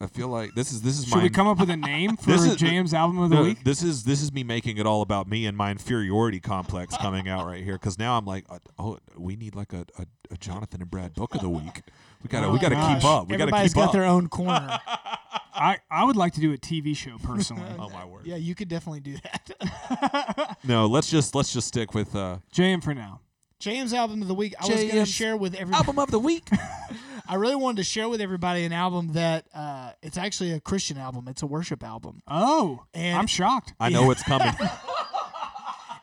I 0.00 0.06
feel 0.08 0.28
like 0.28 0.54
this 0.54 0.72
is 0.72 0.82
this 0.82 0.98
is 0.98 1.06
my 1.06 1.10
Should 1.10 1.16
my 1.18 1.22
we 1.22 1.30
come 1.30 1.46
up 1.46 1.58
with 1.60 1.70
a 1.70 1.76
name 1.76 2.16
for 2.20 2.30
This 2.30 2.44
is- 2.44 2.56
James' 2.56 2.92
album 2.92 3.18
of 3.20 3.30
the 3.30 3.36
No, 3.36 3.42
week? 3.44 3.62
This 3.64 3.82
is 3.82 4.04
this 4.04 4.20
is 4.22 4.32
me 4.32 4.42
making 4.42 4.76
it 4.78 4.86
all 4.86 5.02
about 5.02 5.28
me 5.28 5.46
and 5.46 5.56
my 5.56 5.70
inferiority 5.70 6.40
complex 6.40 6.96
coming 6.96 7.28
out 7.28 7.46
right 7.46 7.62
here 7.62 7.74
because 7.74 7.98
now 7.98 8.18
I'm 8.18 8.24
like, 8.26 8.44
uh, 8.50 8.58
oh, 8.78 8.98
we 9.16 9.36
need 9.36 9.54
like 9.54 9.72
a, 9.72 9.86
a, 9.98 10.06
a 10.32 10.36
Jonathan 10.36 10.82
and 10.82 10.90
Brad 10.90 11.14
book 11.14 11.34
of 11.34 11.40
the 11.40 11.48
week. 11.48 11.82
We 12.22 12.28
gotta 12.28 12.46
Oh 12.48 12.52
we 12.52 12.58
gotta 12.58 12.74
my 12.74 12.94
keep 12.96 13.04
up. 13.04 13.28
We 13.28 13.32
gotta 13.36 13.44
Everybody's 13.44 13.72
keep 13.72 13.80
got 13.82 13.86
up. 13.88 13.92
their 13.92 14.04
own 14.04 14.28
corner. 14.28 14.78
I 15.56 15.78
I 15.90 16.04
would 16.04 16.16
like 16.16 16.34
to 16.34 16.40
do 16.40 16.52
a 16.52 16.58
TV 16.58 16.96
show 16.96 17.16
personally. 17.22 17.70
oh 17.78 17.88
my 17.90 18.04
word. 18.04 18.26
yeah, 18.26 18.36
you 18.36 18.54
could 18.56 18.68
definitely 18.68 19.00
do 19.00 19.16
that. 19.22 20.56
No, 20.64 20.86
let's 20.86 21.08
just 21.08 21.34
let's 21.36 21.52
just 21.52 21.68
stick 21.68 21.94
with 21.94 22.14
uh, 22.16 22.38
JM 22.52 22.82
for 22.82 22.94
now. 22.94 23.20
James 23.60 23.94
album 23.94 24.20
of 24.20 24.28
the 24.28 24.34
week. 24.34 24.54
I 24.60 24.66
was 24.66 24.74
going 24.76 24.88
to 24.90 24.96
JM's 24.96 25.08
share 25.08 25.36
with 25.36 25.54
everybody. 25.54 25.76
Album 25.76 25.98
of 26.00 26.10
the 26.10 26.18
week. 26.18 26.48
I 27.26 27.36
really 27.36 27.56
wanted 27.56 27.78
to 27.78 27.84
share 27.84 28.08
with 28.08 28.20
everybody 28.20 28.64
an 28.64 28.72
album 28.72 29.12
that 29.14 29.46
uh, 29.54 29.92
it's 30.02 30.18
actually 30.18 30.52
a 30.52 30.60
Christian 30.60 30.98
album. 30.98 31.26
It's 31.28 31.42
a 31.42 31.46
worship 31.46 31.82
album. 31.82 32.22
Oh, 32.28 32.84
And- 32.92 33.16
I'm 33.18 33.26
shocked. 33.26 33.72
I 33.80 33.88
know 33.88 34.10
it's 34.10 34.22
coming. 34.22 34.52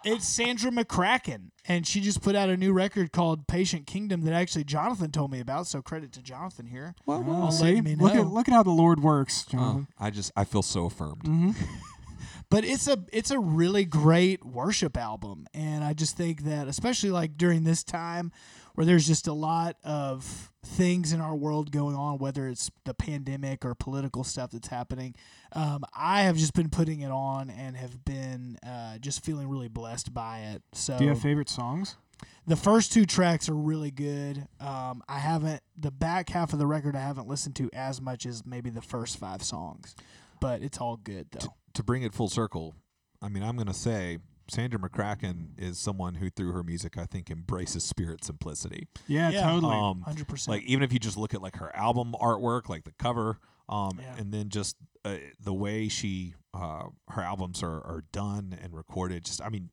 It's 0.03 0.27
Sandra 0.27 0.71
McCracken, 0.71 1.51
and 1.67 1.85
she 1.85 2.01
just 2.01 2.23
put 2.23 2.35
out 2.35 2.49
a 2.49 2.57
new 2.57 2.73
record 2.73 3.11
called 3.11 3.45
Patient 3.47 3.85
Kingdom 3.85 4.21
that 4.21 4.33
actually 4.33 4.63
Jonathan 4.63 5.11
told 5.11 5.31
me 5.31 5.39
about. 5.39 5.67
So 5.67 5.83
credit 5.83 6.11
to 6.13 6.23
Jonathan 6.23 6.65
here. 6.65 6.95
well, 7.05 7.23
Oh, 7.27 7.41
I'll 7.43 7.51
see, 7.51 7.75
let 7.75 7.83
me 7.83 7.93
look 7.95 8.15
know. 8.15 8.21
at 8.21 8.27
look 8.27 8.47
at 8.47 8.53
how 8.55 8.63
the 8.63 8.71
Lord 8.71 9.03
works, 9.03 9.45
uh, 9.47 9.51
Jonathan. 9.51 9.87
I 9.99 10.09
just 10.09 10.31
I 10.35 10.43
feel 10.43 10.63
so 10.63 10.85
affirmed. 10.85 11.23
Mm-hmm. 11.25 11.51
But 12.49 12.65
it's 12.65 12.87
a 12.87 12.97
it's 13.13 13.29
a 13.31 13.37
really 13.39 13.85
great 13.85 14.43
worship 14.43 14.97
album, 14.97 15.45
and 15.53 15.83
I 15.83 15.93
just 15.93 16.17
think 16.17 16.45
that 16.45 16.67
especially 16.67 17.11
like 17.11 17.37
during 17.37 17.63
this 17.63 17.81
time 17.83 18.31
where 18.73 18.85
there's 18.85 19.05
just 19.07 19.27
a 19.27 19.33
lot 19.33 19.77
of 19.85 20.50
things 20.63 21.11
in 21.11 21.21
our 21.21 21.35
world 21.35 21.71
going 21.71 21.95
on, 21.95 22.17
whether 22.19 22.47
it's 22.47 22.69
the 22.85 22.93
pandemic 22.93 23.65
or 23.65 23.73
political 23.75 24.23
stuff 24.23 24.51
that's 24.51 24.67
happening, 24.67 25.15
um, 25.53 25.83
I 25.95 26.23
have 26.23 26.37
just 26.37 26.53
been 26.53 26.69
putting 26.69 27.01
it 27.01 27.11
on 27.11 27.49
and 27.49 27.75
have 27.75 28.05
been 28.05 28.57
uh, 28.65 28.97
just 28.99 29.23
feeling 29.23 29.49
really 29.49 29.67
blessed 29.67 30.13
by 30.13 30.39
it. 30.39 30.61
So 30.73 30.97
Do 30.97 31.03
you 31.05 31.09
have 31.09 31.21
favorite 31.21 31.49
songs? 31.49 31.97
the 32.45 32.55
first 32.55 32.91
two 32.91 33.05
tracks 33.05 33.49
are 33.49 33.55
really 33.55 33.91
good. 33.91 34.47
Um, 34.59 35.03
I 35.07 35.19
haven't 35.19 35.61
the 35.77 35.91
back 35.91 36.29
half 36.29 36.53
of 36.53 36.59
the 36.59 36.67
record 36.67 36.95
I 36.95 37.01
haven't 37.01 37.27
listened 37.27 37.55
to 37.55 37.69
as 37.73 38.01
much 38.01 38.25
as 38.25 38.45
maybe 38.45 38.69
the 38.69 38.81
first 38.81 39.17
five 39.17 39.43
songs, 39.43 39.95
but 40.39 40.61
it's 40.61 40.77
all 40.77 40.97
good 40.97 41.27
though. 41.31 41.53
To 41.73 41.83
bring 41.83 42.03
it 42.03 42.13
full 42.13 42.29
circle, 42.29 42.75
I 43.21 43.29
mean, 43.29 43.43
I'm 43.43 43.57
gonna 43.57 43.73
say 43.73 44.19
Sandra 44.51 44.77
McCracken 44.79 45.57
is 45.57 45.79
someone 45.79 46.15
who, 46.15 46.29
through 46.29 46.51
her 46.51 46.61
music, 46.63 46.97
I 46.97 47.05
think 47.05 47.31
embraces 47.31 47.83
spirit 47.83 48.23
simplicity. 48.23 48.87
Yeah, 49.07 49.29
Yeah. 49.29 49.43
totally. 49.49 49.77
Um, 49.77 50.01
Hundred 50.01 50.27
percent. 50.27 50.57
like 50.57 50.63
even 50.67 50.83
if 50.83 50.91
you 50.91 50.99
just 50.99 51.17
look 51.17 51.33
at 51.33 51.41
like 51.41 51.55
her 51.57 51.73
album 51.75 52.13
artwork 52.21 52.67
like 52.69 52.83
the 52.83 52.91
cover 52.99 53.39
um 53.69 53.99
Yeah. 54.01 54.15
and 54.17 54.33
then 54.33 54.49
just 54.49 54.75
uh, 55.05 55.15
the 55.39 55.53
way 55.53 55.87
she 55.87 56.35
uh 56.53 56.83
her 57.09 57.21
albums 57.21 57.63
are 57.63 57.77
are 57.85 58.03
done 58.11 58.57
and 58.61 58.73
recorded 58.75 59.23
just 59.23 59.41
i 59.41 59.47
mean 59.49 59.69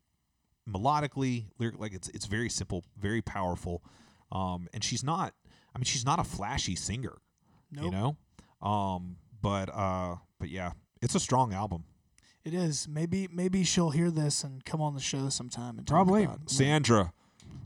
melodically 0.68 1.46
lyric 1.58 1.78
like 1.78 1.92
it's 1.92 2.08
it's 2.10 2.26
very 2.26 2.48
simple 2.48 2.84
very 2.96 3.20
powerful 3.22 3.82
um 4.30 4.68
and 4.72 4.84
she's 4.84 5.02
not 5.02 5.34
i 5.74 5.78
mean 5.78 5.84
she's 5.84 6.04
not 6.04 6.18
a 6.20 6.24
flashy 6.24 6.76
singer 6.76 7.18
Nope. 7.72 7.84
you 7.86 7.90
know 7.90 8.16
um 8.62 9.16
but 9.42 9.68
uh 9.74 10.16
but 10.38 10.50
yeah 10.50 10.72
it's 11.02 11.14
a 11.14 11.20
strong 11.20 11.52
album 11.52 11.84
It 12.44 12.54
is. 12.54 12.88
Maybe 12.88 13.28
maybe 13.32 13.62
she'll 13.64 13.90
hear 13.90 14.10
this 14.10 14.42
and 14.44 14.64
come 14.64 14.80
on 14.80 14.94
the 14.94 15.00
show 15.00 15.28
sometime 15.28 15.76
and 15.78 15.86
talk 15.86 15.94
Probably. 15.94 16.24
about 16.24 16.40
it. 16.42 16.50
sandra, 16.50 17.12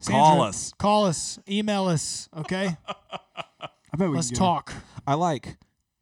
Sandra, 0.01 0.21
call 0.23 0.43
us 0.43 0.73
Call 0.79 1.05
us. 1.07 1.39
Email 1.49 1.87
us. 1.87 2.29
Okay. 2.37 2.77
I 2.89 3.97
bet 3.97 4.09
we 4.11 4.17
Let's 4.17 4.29
can 4.29 4.35
get 4.35 4.39
talk. 4.39 4.73
i 5.07 5.15
like 5.15 5.57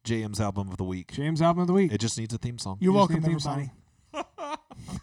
jm's 0.05 0.39
album 0.41 0.69
of 0.69 0.77
the 0.77 0.83
week 0.83 1.11
it. 1.11 1.15
James' 1.15 1.41
album 1.41 1.61
of 1.61 1.67
the 1.67 1.73
week. 1.73 1.91
it 1.91 1.99
just 1.99 2.17
needs 2.17 2.33
a 2.33 2.37
theme 2.39 2.57
song 2.57 2.77
You're 2.79 2.93
welcome, 2.93 3.17
need 3.17 3.25
a 3.25 3.29
theme 3.29 3.39
song. 3.39 3.71
everybody. 4.13 4.57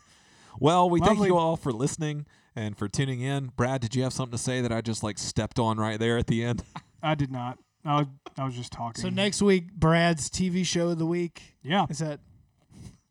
Well, 0.60 0.90
we 0.90 0.98
thank 0.98 1.10
Lovely. 1.12 1.28
you 1.28 1.36
all 1.36 1.56
for 1.56 1.70
listening 1.72 2.26
and 2.56 2.76
for 2.76 2.88
tuning 2.88 3.20
in. 3.20 3.52
Brad, 3.56 3.80
did 3.80 3.94
you 3.94 4.02
have 4.02 4.12
something 4.12 4.32
to 4.36 4.42
say 4.42 4.60
that 4.60 4.72
I 4.72 4.80
just 4.80 5.04
like 5.04 5.16
stepped 5.16 5.60
on 5.60 5.76
right 5.78 6.00
there 6.00 6.18
at 6.18 6.26
the 6.26 6.42
end? 6.42 6.64
I 7.02 7.14
did 7.14 7.30
not. 7.30 7.58
I 7.84 7.98
was, 7.98 8.06
I 8.36 8.44
was 8.44 8.54
just 8.56 8.72
talking. 8.72 9.00
So 9.00 9.08
next 9.08 9.40
week, 9.40 9.72
Brad's 9.72 10.28
TV 10.28 10.66
show 10.66 10.88
of 10.88 10.98
the 10.98 11.06
week. 11.06 11.54
yeah, 11.62 11.86
Is 11.88 11.98
that 12.00 12.18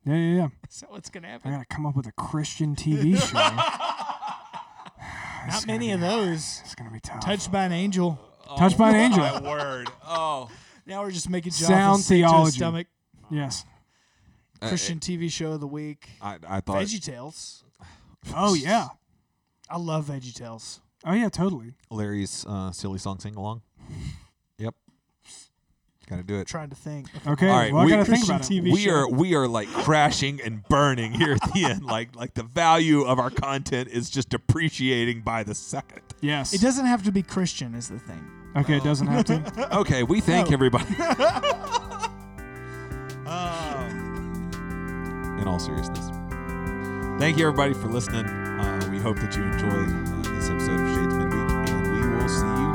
yeah, 0.08 0.16
yeah, 0.16 0.36
yeah. 0.36 0.48
is 0.70 0.80
that 0.80 0.92
what's 0.92 1.10
gonna 1.10 1.28
happen? 1.28 1.52
I 1.52 1.56
gotta 1.56 1.66
come 1.68 1.86
up 1.86 1.96
with 1.96 2.08
a 2.08 2.12
Christian 2.14 2.76
TV 2.76 3.18
show. 3.22 3.38
Not 5.48 5.68
many 5.68 5.92
of 5.92 6.00
those. 6.00 6.62
It's 6.64 6.76
gonna 6.76 6.92
be 6.92 7.00
tough. 7.00 7.22
Touched 7.22 7.52
by 7.52 7.66
an 7.66 7.72
angel. 7.72 8.20
Touched 8.58 8.78
by 8.78 8.90
an 8.90 8.96
angel. 8.96 9.22
My 9.22 9.42
word. 9.42 9.90
Oh. 10.06 10.50
Now 10.86 11.04
we're 11.04 11.12
just 11.12 11.30
making 11.30 11.52
Sound 11.52 11.70
Jonathan 11.70 12.02
sick 12.02 12.24
to 12.24 12.30
theology. 12.30 12.58
stomach. 12.58 12.88
Yes. 13.30 13.66
Christian 14.62 15.00
TV 15.00 15.32
show 15.32 15.52
of 15.52 15.60
the 15.60 15.68
week. 15.68 16.10
I, 16.22 16.38
I 16.48 16.62
thought 16.62 16.82
Veggie 16.82 17.04
Tales. 17.04 17.64
Oh 18.36 18.54
yeah. 18.54 18.88
I 19.70 19.78
love 19.78 20.06
Veggie 20.06 20.34
Tales. 20.34 20.80
Oh 21.06 21.14
yeah. 21.14 21.30
Totally. 21.30 21.74
Larry's 21.92 22.46
uh, 22.48 22.72
silly 22.72 23.00
song 23.00 23.20
sing 23.20 23.36
along. 23.36 23.62
Yep. 26.10 26.10
Got 26.10 26.16
to 26.18 26.24
do 26.24 26.40
it. 26.40 26.48
trying 26.48 26.70
to 26.70 26.76
think. 26.76 27.08
Okay. 27.28 27.50
All 27.50 27.58
right, 27.58 27.72
well, 27.74 27.82
I 27.82 27.86
we- 27.86 27.92
gotta 27.92 28.06
think 28.06 28.24
about 28.26 28.50
it. 28.50 28.54
TV 28.54 28.72
we 28.72 28.78
show. 28.86 28.92
are 28.92 29.10
we 29.10 29.36
are 29.36 29.48
like 29.48 29.68
crashing 29.70 30.40
and 30.42 30.64
burning 30.70 31.14
here 31.14 31.34
at 31.34 31.54
the 31.54 31.66
end. 31.66 31.84
Like 31.84 32.16
like 32.16 32.34
the 32.34 32.44
value 32.44 33.02
of 33.04 33.20
our 33.20 33.30
content 33.30 33.90
is 33.90 34.10
just 34.10 34.30
depreciating 34.30 35.22
by 35.22 35.44
the 35.44 35.54
second. 35.56 36.02
Yes. 36.22 36.54
It 36.54 36.62
doesn't 36.62 36.86
have 36.86 37.04
to 37.04 37.12
be 37.12 37.22
Christian, 37.24 37.76
is 37.76 37.90
the 37.90 38.00
thing. 38.00 38.26
Okay. 38.56 38.78
It 38.78 38.84
doesn't 38.84 39.08
have 39.08 39.26
to. 39.26 39.68
Okay, 39.78 40.04
we 40.04 40.22
thank 40.22 40.50
No. 40.50 40.54
everybody. 40.54 40.86
In 45.42 45.48
all 45.48 45.60
seriousness, 45.60 46.08
thank 47.20 47.38
you 47.38 47.46
everybody 47.48 47.74
for 47.74 47.88
listening. 47.90 48.26
Uh, 48.26 48.90
we 48.92 48.98
hope 49.00 49.18
that 49.18 49.36
you 49.36 49.44
enjoyed 49.44 49.90
uh, 49.90 50.36
this 50.36 50.50
episode 50.50 50.80
of 50.80 50.96
Shades 50.96 51.14
Midweek, 51.14 51.70
and 51.70 51.94
we 51.94 52.00
will 52.08 52.30
see 52.30 52.46
you 52.46 52.74